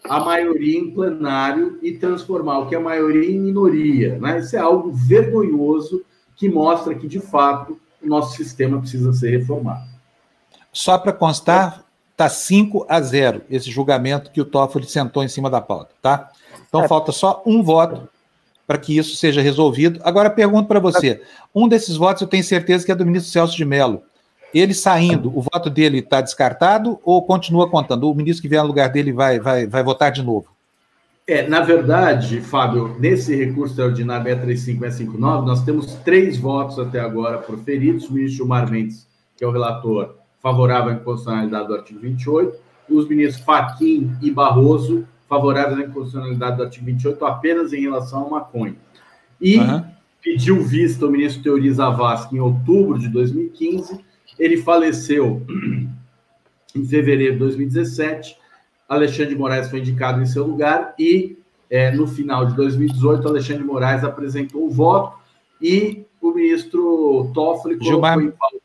[0.10, 4.18] a maioria em plenário e transformar o que é maioria em minoria.
[4.20, 4.40] Né?
[4.40, 6.04] Isso é algo vergonhoso
[6.36, 9.84] que mostra que, de fato, o nosso sistema precisa ser reformado.
[10.72, 15.50] Só para constar, Está 5 a 0 esse julgamento que o Toffoli sentou em cima
[15.50, 16.30] da pauta, tá?
[16.68, 16.88] Então é.
[16.88, 18.08] falta só um voto
[18.66, 20.00] para que isso seja resolvido.
[20.04, 21.22] Agora pergunto para você:
[21.54, 24.04] um desses votos eu tenho certeza que é do ministro Celso de Mello.
[24.54, 28.10] Ele saindo, o voto dele está descartado ou continua contando?
[28.10, 30.54] O ministro que vier no lugar dele vai, vai, vai votar de novo?
[31.26, 38.10] É, na verdade, Fábio, nesse recurso extraordinário 635 nós temos três votos até agora proferidos.
[38.10, 42.56] O ministro Gilmar Mendes, que é o relator, favorável à inconstitucionalidade do artigo 28.
[42.90, 48.30] Os ministros Faquim e Barroso, favoráveis à inconstitucionalidade do artigo 28, apenas em relação ao
[48.30, 48.76] maconha.
[49.42, 49.84] E uhum.
[50.22, 54.00] pediu vista o ministro Teori Zavascki em outubro de 2015.
[54.38, 55.42] Ele faleceu
[56.76, 58.38] em fevereiro de 2017
[58.88, 61.38] Alexandre de Moraes foi indicado em seu lugar e
[61.70, 65.18] é, no final de 2018 Alexandre de Moraes apresentou o voto
[65.62, 68.20] e o ministro Toffoli colocou Gilmar...
[68.20, 68.58] em pauta.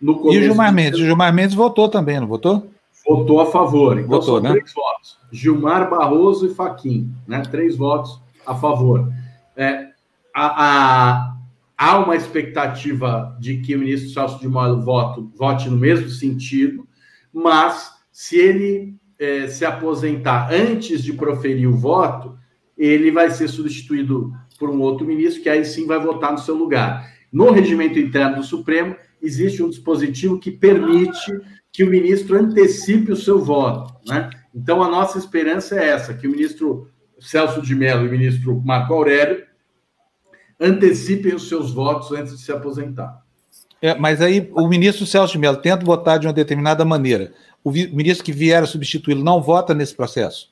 [0.00, 0.98] No e o Gilmar Mendes?
[0.98, 2.70] O Gilmar Mendes votou também, não votou?
[3.06, 3.98] Votou a favor.
[3.98, 4.50] Então votou, né?
[4.52, 5.19] três votos.
[5.32, 7.42] Gilmar, Barroso e Faquim, né?
[7.50, 9.12] Três votos a favor.
[9.56, 9.90] É,
[10.34, 11.36] a, a,
[11.76, 16.86] há uma expectativa de que o ministro Celso de Mello vote, vote no mesmo sentido,
[17.32, 22.38] mas se ele é, se aposentar antes de proferir o voto,
[22.76, 26.54] ele vai ser substituído por um outro ministro que aí sim vai votar no seu
[26.54, 27.10] lugar.
[27.32, 31.30] No regimento interno do Supremo, existe um dispositivo que permite
[31.72, 33.94] que o ministro antecipe o seu voto.
[34.06, 34.28] Né?
[34.54, 38.60] Então, a nossa esperança é essa: que o ministro Celso de Mello e o ministro
[38.64, 39.44] Marco Aurélio
[40.58, 43.22] antecipem os seus votos antes de se aposentar.
[43.82, 47.70] É, mas aí o ministro Celso de Mello tenta votar de uma determinada maneira o
[47.70, 50.50] ministro que vier a substituí-lo não vota nesse processo?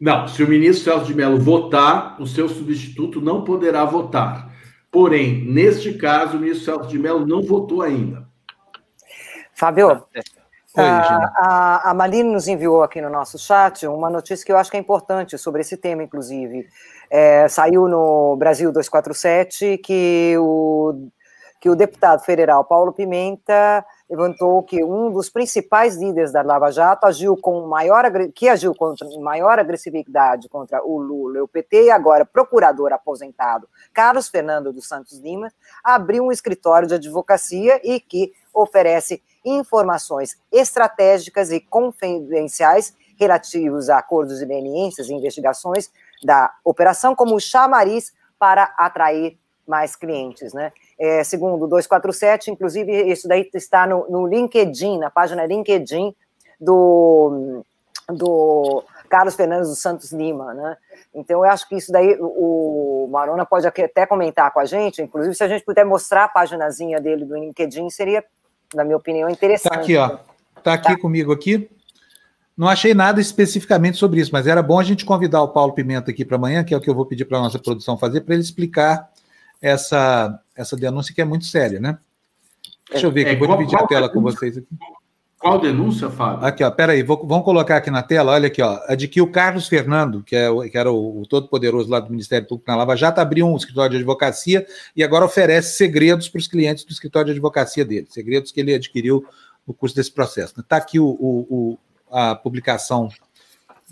[0.00, 4.54] Não, se o ministro Celso de Mello votar, o seu substituto não poderá votar.
[4.90, 8.28] Porém, neste caso, o ministro Celso de Mello não votou ainda.
[9.52, 10.04] Fábio,
[10.76, 14.70] Oi, a, a Maline nos enviou aqui no nosso chat uma notícia que eu acho
[14.70, 16.68] que é importante sobre esse tema, inclusive.
[17.10, 21.08] É, saiu no Brasil 247 que o,
[21.58, 27.06] que o deputado federal Paulo Pimenta levantou que um dos principais líderes da Lava Jato
[27.06, 31.90] agiu com maior que agiu com maior agressividade contra o Lula e o PT e
[31.90, 38.32] agora procurador aposentado Carlos Fernando dos Santos Lima abriu um escritório de advocacia e que
[38.52, 45.90] oferece informações estratégicas e confidenciais relativos a acordos de leniências e investigações
[46.22, 50.72] da operação como chamariz para atrair mais clientes, né?
[50.98, 56.14] é, segundo 247, inclusive isso daí está no, no LinkedIn, na página LinkedIn
[56.60, 57.62] do,
[58.08, 60.76] do Carlos Fernandes dos Santos Lima, né?
[61.14, 65.34] Então, eu acho que isso daí, o Marona pode até comentar com a gente, inclusive,
[65.34, 68.24] se a gente puder mostrar a paginazinha dele do LinkedIn, seria,
[68.74, 69.72] na minha opinião, interessante.
[69.72, 70.18] Está aqui, ó.
[70.56, 70.98] Está aqui tá.
[70.98, 71.68] comigo aqui.
[72.56, 76.10] Não achei nada especificamente sobre isso, mas era bom a gente convidar o Paulo Pimenta
[76.10, 78.22] aqui para amanhã, que é o que eu vou pedir para a nossa produção fazer,
[78.22, 79.08] para ele explicar
[79.62, 81.98] essa, essa denúncia que é muito séria, né?
[82.90, 84.66] Deixa eu ver aqui, é, vou dividir a tela com vocês aqui.
[85.38, 86.44] Qual denúncia, Fábio?
[86.44, 89.20] Aqui, ó, peraí, vou, vamos colocar aqui na tela, olha aqui, ó, a de que
[89.20, 92.76] o Carlos Fernando, que, é, que era o, o todo-poderoso lá do Ministério Público na
[92.76, 96.90] Lava Jato, abriu um escritório de advocacia e agora oferece segredos para os clientes do
[96.90, 99.24] escritório de advocacia dele, segredos que ele adquiriu
[99.64, 100.58] no curso desse processo.
[100.58, 101.78] Está aqui o, o,
[102.10, 103.08] a publicação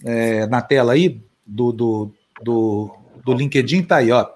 [0.05, 2.11] é, na tela aí, do, do,
[2.43, 4.27] do, do LinkedIn, está aí, ó.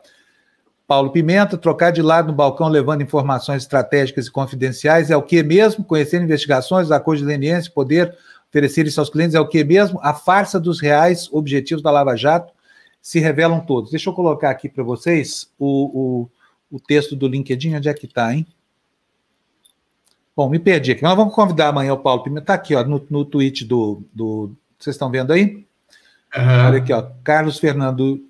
[0.91, 5.41] Paulo Pimenta, trocar de lado no balcão levando informações estratégicas e confidenciais é o que
[5.41, 5.85] mesmo?
[5.85, 8.13] Conhecer investigações, acordos de leniência, poder
[8.49, 10.01] oferecer isso aos clientes é o que mesmo?
[10.03, 12.53] A farsa dos reais objetivos da Lava Jato
[13.01, 13.93] se revelam todos.
[13.93, 16.27] Deixa eu colocar aqui para vocês o,
[16.73, 18.45] o, o, texto do LinkedIn, onde é que está, hein?
[20.35, 21.05] Bom, me perdi aqui.
[21.05, 22.43] Nós vamos convidar amanhã o Paulo Pimenta.
[22.43, 24.57] Está aqui, ó, no, no tweet do, do.
[24.77, 25.65] Vocês estão vendo aí?
[26.37, 26.67] Uhum.
[26.67, 27.07] Olha aqui, ó.
[27.23, 28.29] Carlos Fernando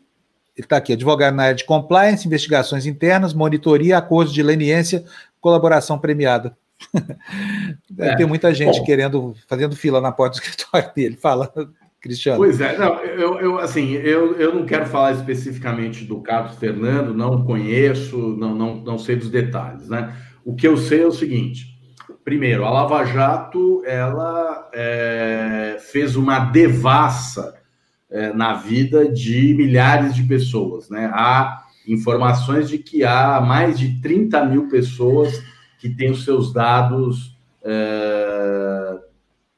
[0.56, 5.04] ele está aqui, advogado na área de compliance, investigações internas, monitoria, acordos de leniência,
[5.40, 6.56] colaboração premiada.
[7.90, 11.16] Deve é, ter muita gente bom, querendo, fazendo fila na porta do escritório dele.
[11.16, 11.52] Fala,
[12.00, 12.38] Cristiano.
[12.38, 17.12] Pois é, não, eu, eu assim, eu, eu não quero falar especificamente do Carlos Fernando,
[17.12, 20.14] não conheço, não, não, não sei dos detalhes, né?
[20.44, 21.78] O que eu sei é o seguinte:
[22.24, 27.59] primeiro, a Lava Jato ela é, fez uma devassa
[28.10, 30.90] é, na vida de milhares de pessoas.
[30.90, 31.10] Né?
[31.12, 35.42] Há informações de que há mais de 30 mil pessoas
[35.78, 38.98] que têm os seus dados é,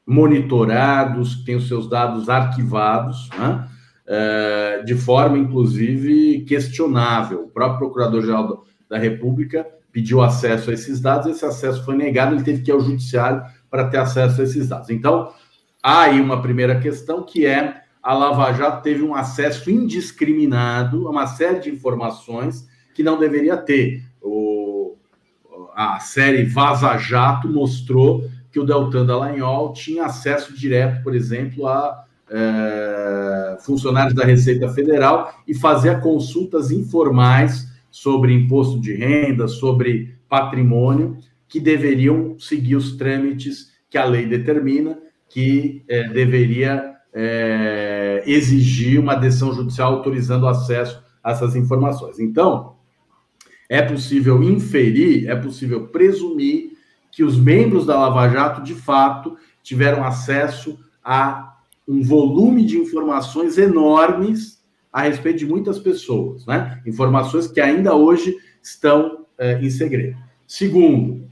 [0.07, 3.69] monitorados, que têm os seus dados arquivados, né?
[4.07, 7.45] é, de forma, inclusive, questionável.
[7.45, 12.45] O próprio Procurador-Geral da República pediu acesso a esses dados, esse acesso foi negado, ele
[12.45, 14.91] teve que ir ao Judiciário para ter acesso a esses dados.
[14.91, 15.33] Então,
[15.83, 21.11] há aí uma primeira questão que é a Lava Jato teve um acesso indiscriminado a
[21.11, 24.03] uma série de informações que não deveria ter.
[24.21, 24.97] O,
[25.75, 32.05] a série Vaza Jato mostrou que o Deltan Dallagnol tinha acesso direto, por exemplo, a
[32.29, 41.19] é, funcionários da Receita Federal e fazia consultas informais sobre imposto de renda, sobre patrimônio,
[41.47, 44.99] que deveriam seguir os trâmites que a lei determina,
[45.29, 52.19] que é, deveria é, exigir uma decisão judicial autorizando acesso a essas informações.
[52.19, 52.77] Então,
[53.69, 56.73] é possível inferir, é possível presumir
[57.11, 63.59] que os membros da Lava Jato, de fato, tiveram acesso a um volume de informações
[63.59, 66.81] enormes a respeito de muitas pessoas, né?
[66.87, 70.17] Informações que ainda hoje estão é, em segredo.
[70.47, 71.27] Segundo,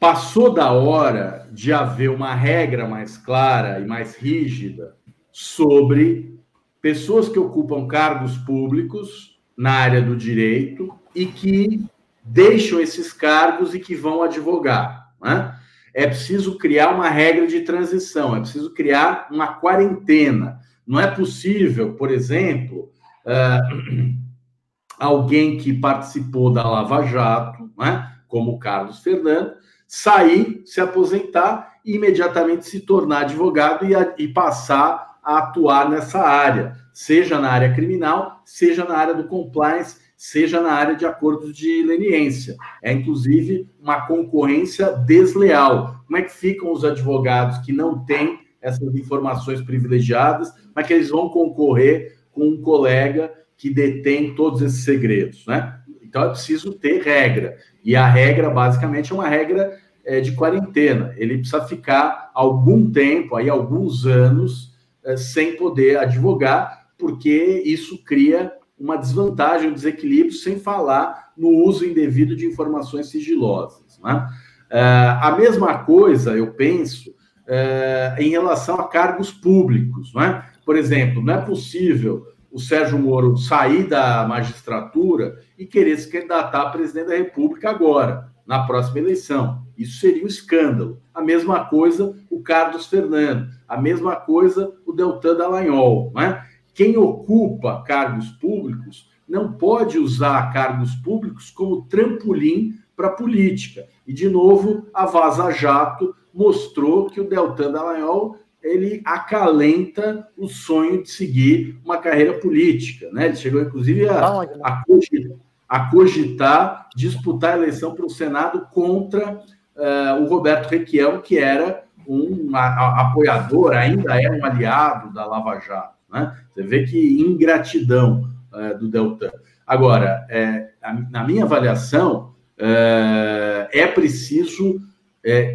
[0.00, 4.96] passou da hora de haver uma regra mais clara e mais rígida
[5.30, 6.40] sobre
[6.80, 11.84] pessoas que ocupam cargos públicos na área do direito e que
[12.24, 15.12] deixam esses cargos e que vão advogar.
[15.22, 15.54] Né?
[15.92, 20.60] É preciso criar uma regra de transição, é preciso criar uma quarentena.
[20.86, 22.90] Não é possível, por exemplo,
[23.26, 24.16] uh,
[24.98, 29.59] alguém que participou da Lava Jato, né, como o Carlos Fernando,
[29.90, 36.20] sair, se aposentar e imediatamente se tornar advogado e, a, e passar a atuar nessa
[36.20, 41.52] área, seja na área criminal, seja na área do compliance, seja na área de acordos
[41.56, 42.56] de leniência.
[42.80, 46.04] É, inclusive, uma concorrência desleal.
[46.06, 51.08] Como é que ficam os advogados que não têm essas informações privilegiadas, mas que eles
[51.08, 55.79] vão concorrer com um colega que detém todos esses segredos, né?
[56.10, 57.56] Então, é preciso ter regra.
[57.84, 61.14] E a regra, basicamente, é uma regra é, de quarentena.
[61.16, 64.74] Ele precisa ficar algum tempo, aí alguns anos,
[65.04, 71.86] é, sem poder advogar, porque isso cria uma desvantagem, um desequilíbrio, sem falar no uso
[71.86, 74.00] indevido de informações sigilosas.
[74.02, 74.28] Né?
[74.68, 74.80] É,
[75.22, 77.14] a mesma coisa, eu penso,
[77.46, 80.12] é, em relação a cargos públicos.
[80.12, 80.44] Né?
[80.66, 86.62] Por exemplo, não é possível o Sérgio Moro sair da magistratura e querer se candidatar
[86.62, 89.62] a presidente da República agora, na próxima eleição.
[89.78, 91.00] Isso seria um escândalo.
[91.14, 96.12] A mesma coisa o Carlos Fernando, a mesma coisa o Deltan Dallagnol.
[96.14, 96.44] Né?
[96.74, 103.86] Quem ocupa cargos públicos não pode usar cargos públicos como trampolim para a política.
[104.06, 111.02] E, de novo, a Vaza Jato mostrou que o Deltan Dallagnol ele acalenta o sonho
[111.02, 113.10] de seguir uma carreira política.
[113.12, 113.26] Né?
[113.26, 115.36] Ele chegou, inclusive, a, a, cogitar,
[115.68, 119.42] a cogitar disputar a eleição para o Senado contra
[119.76, 125.24] uh, o Roberto Requião, que era um a, a, apoiador, ainda é um aliado da
[125.24, 125.94] Lava Jato.
[126.12, 126.36] Né?
[126.52, 129.30] Você vê que ingratidão uh, do Deltan.
[129.66, 130.70] Agora, é,
[131.10, 134.80] na minha avaliação, uh, é preciso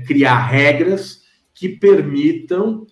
[0.05, 2.85] criar regras que permitam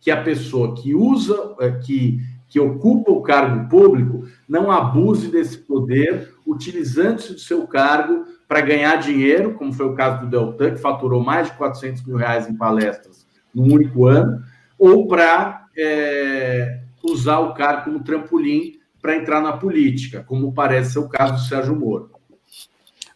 [0.00, 6.34] que a pessoa que usa, que, que ocupa o cargo público, não abuse desse poder,
[6.46, 11.22] utilizando-se do seu cargo para ganhar dinheiro, como foi o caso do Deltan, que faturou
[11.22, 14.42] mais de 400 mil reais em palestras num único ano,
[14.78, 20.98] ou para é, usar o cargo como trampolim para entrar na política, como parece ser
[20.98, 22.10] o caso do Sérgio Moro.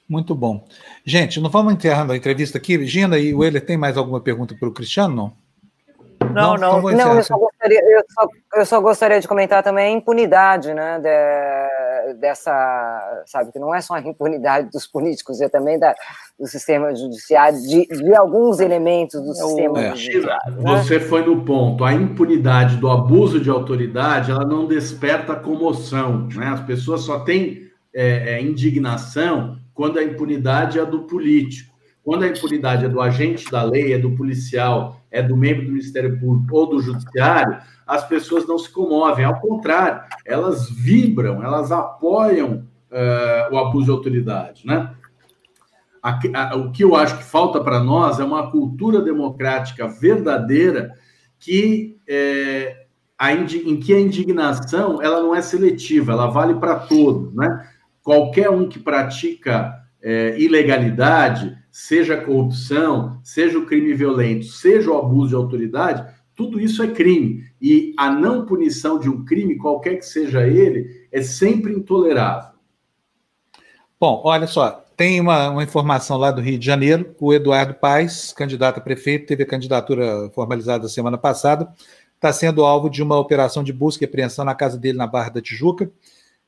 [0.09, 0.67] Muito bom.
[1.05, 2.87] Gente, não vamos encerrando a entrevista aqui.
[2.87, 5.15] Gina e o Euler, tem mais alguma pergunta para o Cristiano?
[5.15, 5.48] Não?
[6.33, 6.81] Não, não.
[6.83, 10.73] Não, não eu, só gostaria, eu, só, eu só gostaria de comentar também a impunidade,
[10.75, 10.99] né?
[11.01, 15.95] De, dessa, sabe, que não é só a impunidade dos políticos, é também da,
[16.39, 19.97] do sistema judiciário, de, de alguns elementos do sistema é.
[19.97, 20.53] judiciário.
[20.53, 20.63] Né?
[20.63, 21.85] Você foi no ponto.
[21.85, 26.49] A impunidade do abuso de autoridade, ela não desperta comoção, né?
[26.49, 31.78] As pessoas só têm é, é, indignação quando a impunidade é do político.
[32.09, 35.73] Quando a impunidade é do agente da lei, é do policial, é do membro do
[35.73, 39.27] Ministério Público ou do Judiciário, as pessoas não se comovem.
[39.27, 44.67] Ao contrário, elas vibram, elas apoiam uh, o abuso de autoridade.
[44.67, 44.91] Né?
[46.03, 50.95] A, a, o que eu acho que falta para nós é uma cultura democrática verdadeira
[51.39, 52.87] que é,
[53.19, 57.35] a, em que a indignação ela não é seletiva, ela vale para todos.
[57.35, 57.69] Né?
[58.03, 65.29] Qualquer um que pratica é, ilegalidade, seja corrupção, seja o crime violento, seja o abuso
[65.29, 67.45] de autoridade, tudo isso é crime.
[67.63, 72.51] E a não punição de um crime, qualquer que seja ele, é sempre intolerável.
[73.99, 77.15] Bom, olha só, tem uma, uma, informação lá do Rio de Janeiro.
[77.21, 81.73] O Eduardo Paes, candidato a prefeito, teve a candidatura formalizada semana passada,
[82.17, 85.31] está sendo alvo de uma operação de busca e apreensão na casa dele na Barra
[85.31, 85.89] da Tijuca.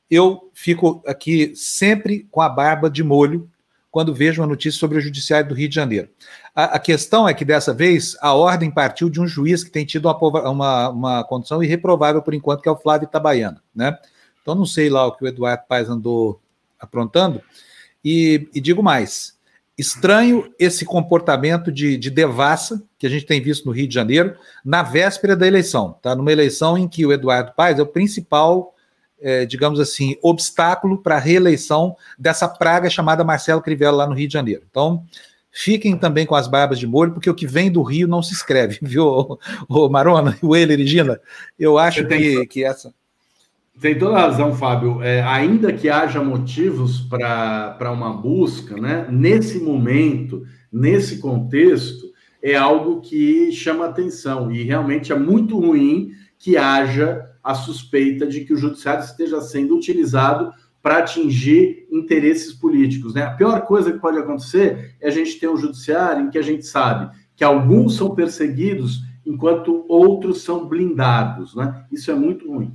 [0.09, 3.49] Eu fico aqui sempre com a barba de molho
[3.91, 6.09] quando vejo uma notícia sobre o Judiciário do Rio de Janeiro.
[6.55, 9.85] A, a questão é que dessa vez a ordem partiu de um juiz que tem
[9.85, 13.61] tido uma, uma, uma condição irreprovável por enquanto, que é o Flávio Itabaiana.
[13.75, 13.97] Né?
[14.41, 16.41] Então não sei lá o que o Eduardo Paes andou
[16.79, 17.41] aprontando.
[18.03, 19.37] E, e digo mais:
[19.77, 24.35] estranho esse comportamento de, de, devassa que a gente tem visto no Rio de Janeiro
[24.63, 26.15] na véspera da eleição, tá?
[26.15, 28.73] Numa eleição em que o Eduardo Paes é o principal,
[29.21, 34.27] é, digamos assim, obstáculo para a reeleição dessa praga chamada Marcelo Crivella lá no Rio
[34.27, 34.63] de Janeiro.
[34.69, 35.03] Então,
[35.51, 38.33] fiquem também com as barbas de molho, porque o que vem do Rio não se
[38.33, 39.37] escreve, viu,
[39.69, 41.19] o, Marona, o Ele, Regina?
[41.59, 42.93] Eu acho que, que essa.
[43.79, 45.01] Tem toda razão, Fábio.
[45.01, 52.11] É, ainda que haja motivos para uma busca, né, nesse momento, nesse contexto,
[52.43, 54.51] é algo que chama atenção.
[54.51, 59.75] E realmente é muito ruim que haja a suspeita de que o judiciário esteja sendo
[59.75, 63.13] utilizado para atingir interesses políticos.
[63.13, 63.23] Né?
[63.23, 66.41] A pior coisa que pode acontecer é a gente ter um judiciário em que a
[66.41, 71.55] gente sabe que alguns são perseguidos enquanto outros são blindados.
[71.55, 71.85] Né?
[71.91, 72.73] Isso é muito ruim.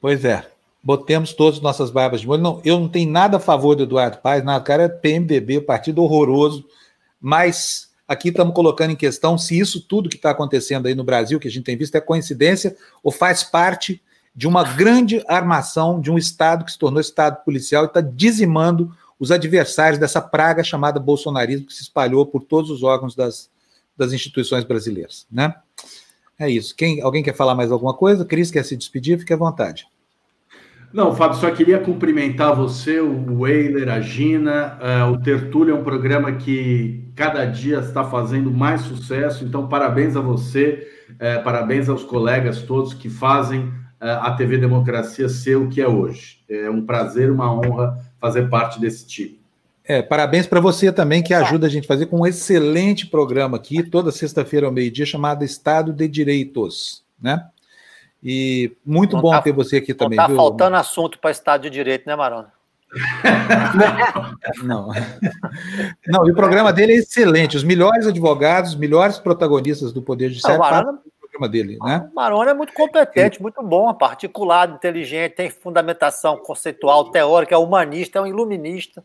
[0.00, 0.46] Pois é.
[0.82, 2.42] Botemos todas nossas barbas de molho.
[2.42, 6.02] Não, eu não tenho nada a favor do Eduardo Paes, o cara é PMDB, partido
[6.02, 6.64] horroroso,
[7.20, 11.38] mas aqui estamos colocando em questão se isso tudo que está acontecendo aí no Brasil,
[11.38, 14.02] que a gente tem visto, é coincidência ou faz parte
[14.34, 18.92] de uma grande armação de um Estado que se tornou Estado policial e está dizimando
[19.16, 23.48] os adversários dessa praga chamada bolsonarismo que se espalhou por todos os órgãos das,
[23.96, 25.24] das instituições brasileiras.
[25.30, 25.54] Né?
[26.36, 26.74] É isso.
[26.74, 28.24] Quem, alguém quer falar mais alguma coisa?
[28.24, 29.20] Cris quer se despedir?
[29.20, 29.86] Fique à vontade.
[30.92, 34.76] Não, Fábio, só queria cumprimentar você, o Weiler, a Gina.
[34.80, 40.16] Uh, o Tertúlio é um programa que cada dia está fazendo mais sucesso, então parabéns
[40.16, 45.68] a você, uh, parabéns aos colegas todos que fazem uh, a TV Democracia ser o
[45.68, 46.40] que é hoje.
[46.48, 49.38] É um prazer, uma honra fazer parte desse time.
[49.84, 53.56] É, parabéns para você também, que ajuda a gente a fazer com um excelente programa
[53.56, 57.44] aqui, toda sexta-feira ao meio-dia, chamado Estado de Direitos, né?
[58.22, 60.18] E muito não bom tá, ter você aqui também.
[60.18, 62.52] Está faltando assunto para Estado de Direito, né, Marona?
[64.64, 64.90] não.
[66.08, 67.56] Não, e o programa dele é excelente.
[67.56, 72.08] Os melhores advogados, os melhores protagonistas do Poder Judiciário Marona, o programa dele, né?
[72.10, 78.18] O Marona é muito competente, muito bom, particulado, inteligente, tem fundamentação conceitual, teórica, é humanista,
[78.18, 79.04] é um iluminista.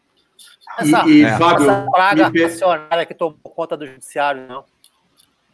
[0.80, 1.38] Essa, e, e é.
[1.38, 3.08] Fábio, essa praga per...
[3.08, 4.64] que tomou conta do judiciário, não.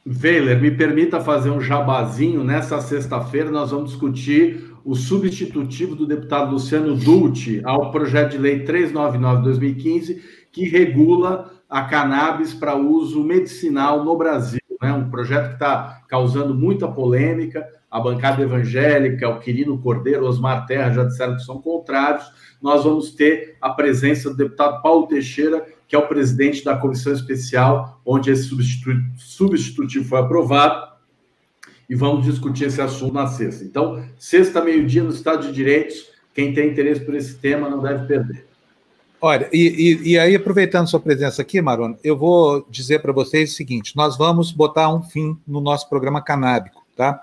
[0.05, 2.43] Weiler, me permita fazer um jabazinho.
[2.43, 8.65] Nessa sexta-feira, nós vamos discutir o substitutivo do deputado Luciano Dulce ao projeto de lei
[8.65, 10.19] 399-2015,
[10.51, 14.59] que regula a cannabis para uso medicinal no Brasil.
[14.81, 14.91] Né?
[14.91, 17.63] Um projeto que está causando muita polêmica.
[17.89, 22.25] A bancada evangélica, o Quirino Cordeiro, Osmar Terra já disseram que são contrários
[22.61, 27.11] nós vamos ter a presença do deputado Paulo Teixeira, que é o presidente da comissão
[27.11, 28.49] especial, onde esse
[29.17, 30.89] substitutivo foi aprovado,
[31.89, 33.65] e vamos discutir esse assunto na sexta.
[33.65, 38.07] Então, sexta, meio-dia, no Estado de Direitos, quem tem interesse por esse tema não deve
[38.07, 38.47] perder.
[39.19, 43.51] Olha, e, e, e aí, aproveitando sua presença aqui, Marona, eu vou dizer para vocês
[43.51, 47.21] o seguinte: nós vamos botar um fim no nosso programa canábico, tá?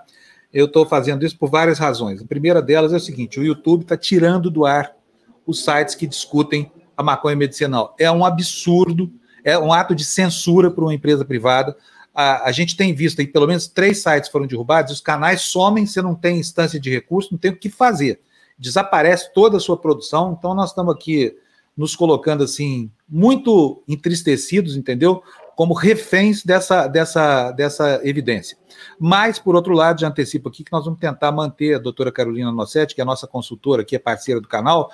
[0.53, 2.21] Eu estou fazendo isso por várias razões.
[2.21, 4.95] A primeira delas é o seguinte: o YouTube está tirando do ar
[5.43, 7.95] os sites que discutem a maconha medicinal.
[7.97, 9.09] É um absurdo,
[9.41, 11.73] é um ato de censura para uma empresa privada.
[12.13, 15.85] A, a, gente tem visto aí, pelo menos três sites foram derrubados, os canais somem,
[15.85, 18.19] você não tem instância de recurso, não tem o que fazer.
[18.57, 21.33] Desaparece toda a sua produção, então nós estamos aqui
[21.77, 25.23] nos colocando assim, muito entristecidos, entendeu?
[25.55, 28.57] Como reféns dessa, dessa, dessa evidência.
[28.99, 32.51] Mas, por outro lado, já antecipo aqui que nós vamos tentar manter a doutora Carolina
[32.51, 34.91] Nossetti, que é a nossa consultora aqui, é parceira do canal,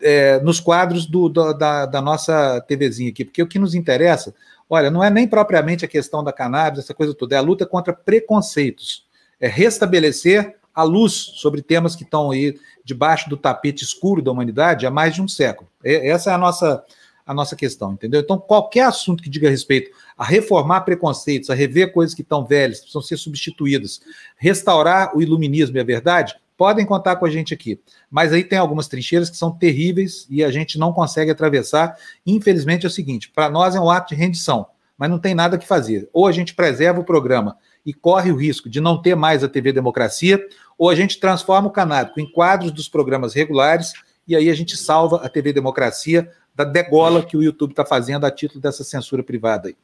[0.00, 4.34] é, nos quadros do, do, da, da, nossa TVzinha aqui, porque o que nos interessa,
[4.68, 7.64] olha, não é nem propriamente a questão da cannabis, essa coisa toda, é a luta
[7.64, 9.06] contra preconceitos,
[9.40, 14.86] é restabelecer a luz sobre temas que estão aí debaixo do tapete escuro da humanidade
[14.86, 15.70] há mais de um século.
[15.82, 16.84] É, essa é a nossa,
[17.24, 18.20] a nossa questão, entendeu?
[18.20, 22.78] Então, qualquer assunto que diga respeito a reformar preconceitos, a rever coisas que estão velhas,
[22.78, 24.00] que precisam ser substituídas,
[24.36, 27.80] restaurar o iluminismo e a verdade, podem contar com a gente aqui.
[28.10, 31.96] Mas aí tem algumas trincheiras que são terríveis e a gente não consegue atravessar.
[32.26, 34.66] Infelizmente é o seguinte: para nós é um ato de rendição,
[34.96, 36.08] mas não tem nada que fazer.
[36.12, 39.48] Ou a gente preserva o programa e corre o risco de não ter mais a
[39.48, 40.40] TV Democracia,
[40.78, 43.92] ou a gente transforma o canábico em quadros dos programas regulares
[44.26, 48.24] e aí a gente salva a TV Democracia da degola que o YouTube está fazendo
[48.24, 49.76] a título dessa censura privada aí.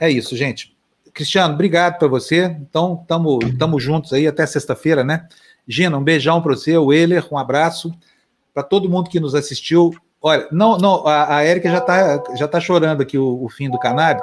[0.00, 0.74] É isso, gente.
[1.12, 2.44] Cristiano, obrigado para você.
[2.46, 5.28] Então, estamos juntos aí até sexta-feira, né?
[5.66, 7.92] Gina, um beijão para você, o Euler, um abraço
[8.52, 9.92] para todo mundo que nos assistiu.
[10.20, 13.68] Olha, não, não, a, a Érica já está já tá chorando aqui o, o, fim
[13.68, 14.22] do cannabis,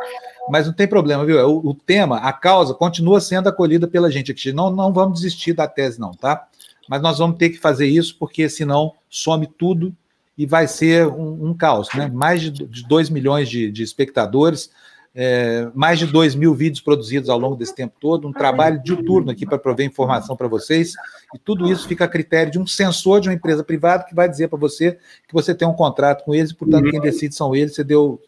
[0.50, 1.38] mas não tem problema, viu?
[1.48, 4.52] O, o, tema, a causa, continua sendo acolhida pela gente aqui.
[4.52, 6.48] Não, não vamos desistir da tese, não, tá?
[6.90, 9.96] Mas nós vamos ter que fazer isso, porque senão some tudo
[10.38, 12.10] e vai ser um, um caos, né?
[12.12, 14.72] Mais de, de 2 milhões de, de espectadores
[15.14, 19.32] é, mais de 2 mil vídeos produzidos ao longo desse tempo todo, um trabalho diuturno
[19.32, 20.94] aqui para prover informação para vocês,
[21.34, 24.30] e tudo isso fica a critério de um sensor de uma empresa privada que vai
[24.30, 27.56] dizer para você que você tem um contrato com eles, e, portanto, quem decide são
[27.56, 28.22] eles, você deu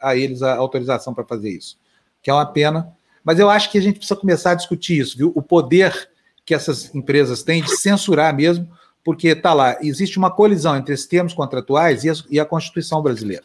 [0.00, 1.78] a eles a autorização para fazer isso,
[2.22, 2.88] que é uma pena.
[3.22, 5.32] Mas eu acho que a gente precisa começar a discutir isso, viu?
[5.34, 6.10] O poder
[6.44, 8.68] que essas empresas têm de censurar mesmo,
[9.04, 13.00] porque está lá, existe uma colisão entre esses termos contratuais e a, e a Constituição
[13.00, 13.44] brasileira.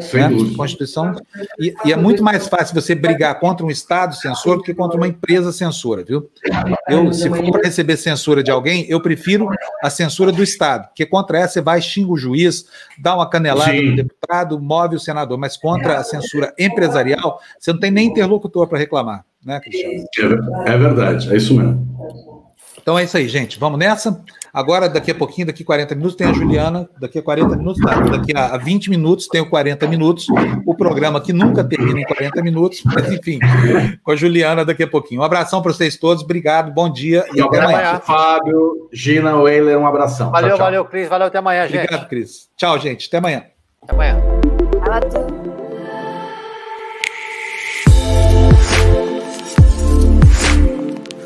[0.00, 0.54] Sem né?
[0.56, 1.14] Constituição.
[1.58, 4.96] E, e, é muito mais fácil você brigar contra um Estado censor do que contra
[4.96, 6.30] uma empresa censora, viu?
[6.88, 9.48] Eu, se for para receber censura de alguém, eu prefiro
[9.82, 12.66] a censura do Estado, porque contra essa você vai, xinga o juiz,
[12.98, 13.90] dá uma canelada Sim.
[13.90, 18.66] no deputado, move o senador, mas contra a censura empresarial, você não tem nem interlocutor
[18.66, 20.04] para reclamar, né, Cristiano?
[20.66, 21.86] É, é verdade, é isso mesmo.
[22.86, 23.58] Então é isso aí, gente.
[23.58, 24.22] Vamos nessa.
[24.56, 26.88] Agora, daqui a pouquinho, daqui a 40 minutos, tem a Juliana.
[26.98, 30.28] Daqui a 40 minutos, não, daqui a 20 minutos, tem o 40 minutos.
[30.64, 33.38] O programa que nunca termina em 40 minutos, mas enfim,
[34.02, 35.20] com a Juliana daqui a pouquinho.
[35.20, 36.22] Um abração para vocês todos.
[36.22, 37.78] Obrigado, bom dia e, e até amanhã.
[37.80, 38.00] amanhã.
[38.00, 40.30] Fábio, Gina, Weiler, um abração.
[40.30, 40.64] Valeu, tchau, tchau.
[40.64, 41.06] valeu, Cris.
[41.06, 41.84] Valeu, até amanhã, gente.
[41.84, 42.48] Obrigado, Cris.
[42.56, 43.08] Tchau, gente.
[43.08, 43.44] Até amanhã.
[43.82, 44.35] Até amanhã.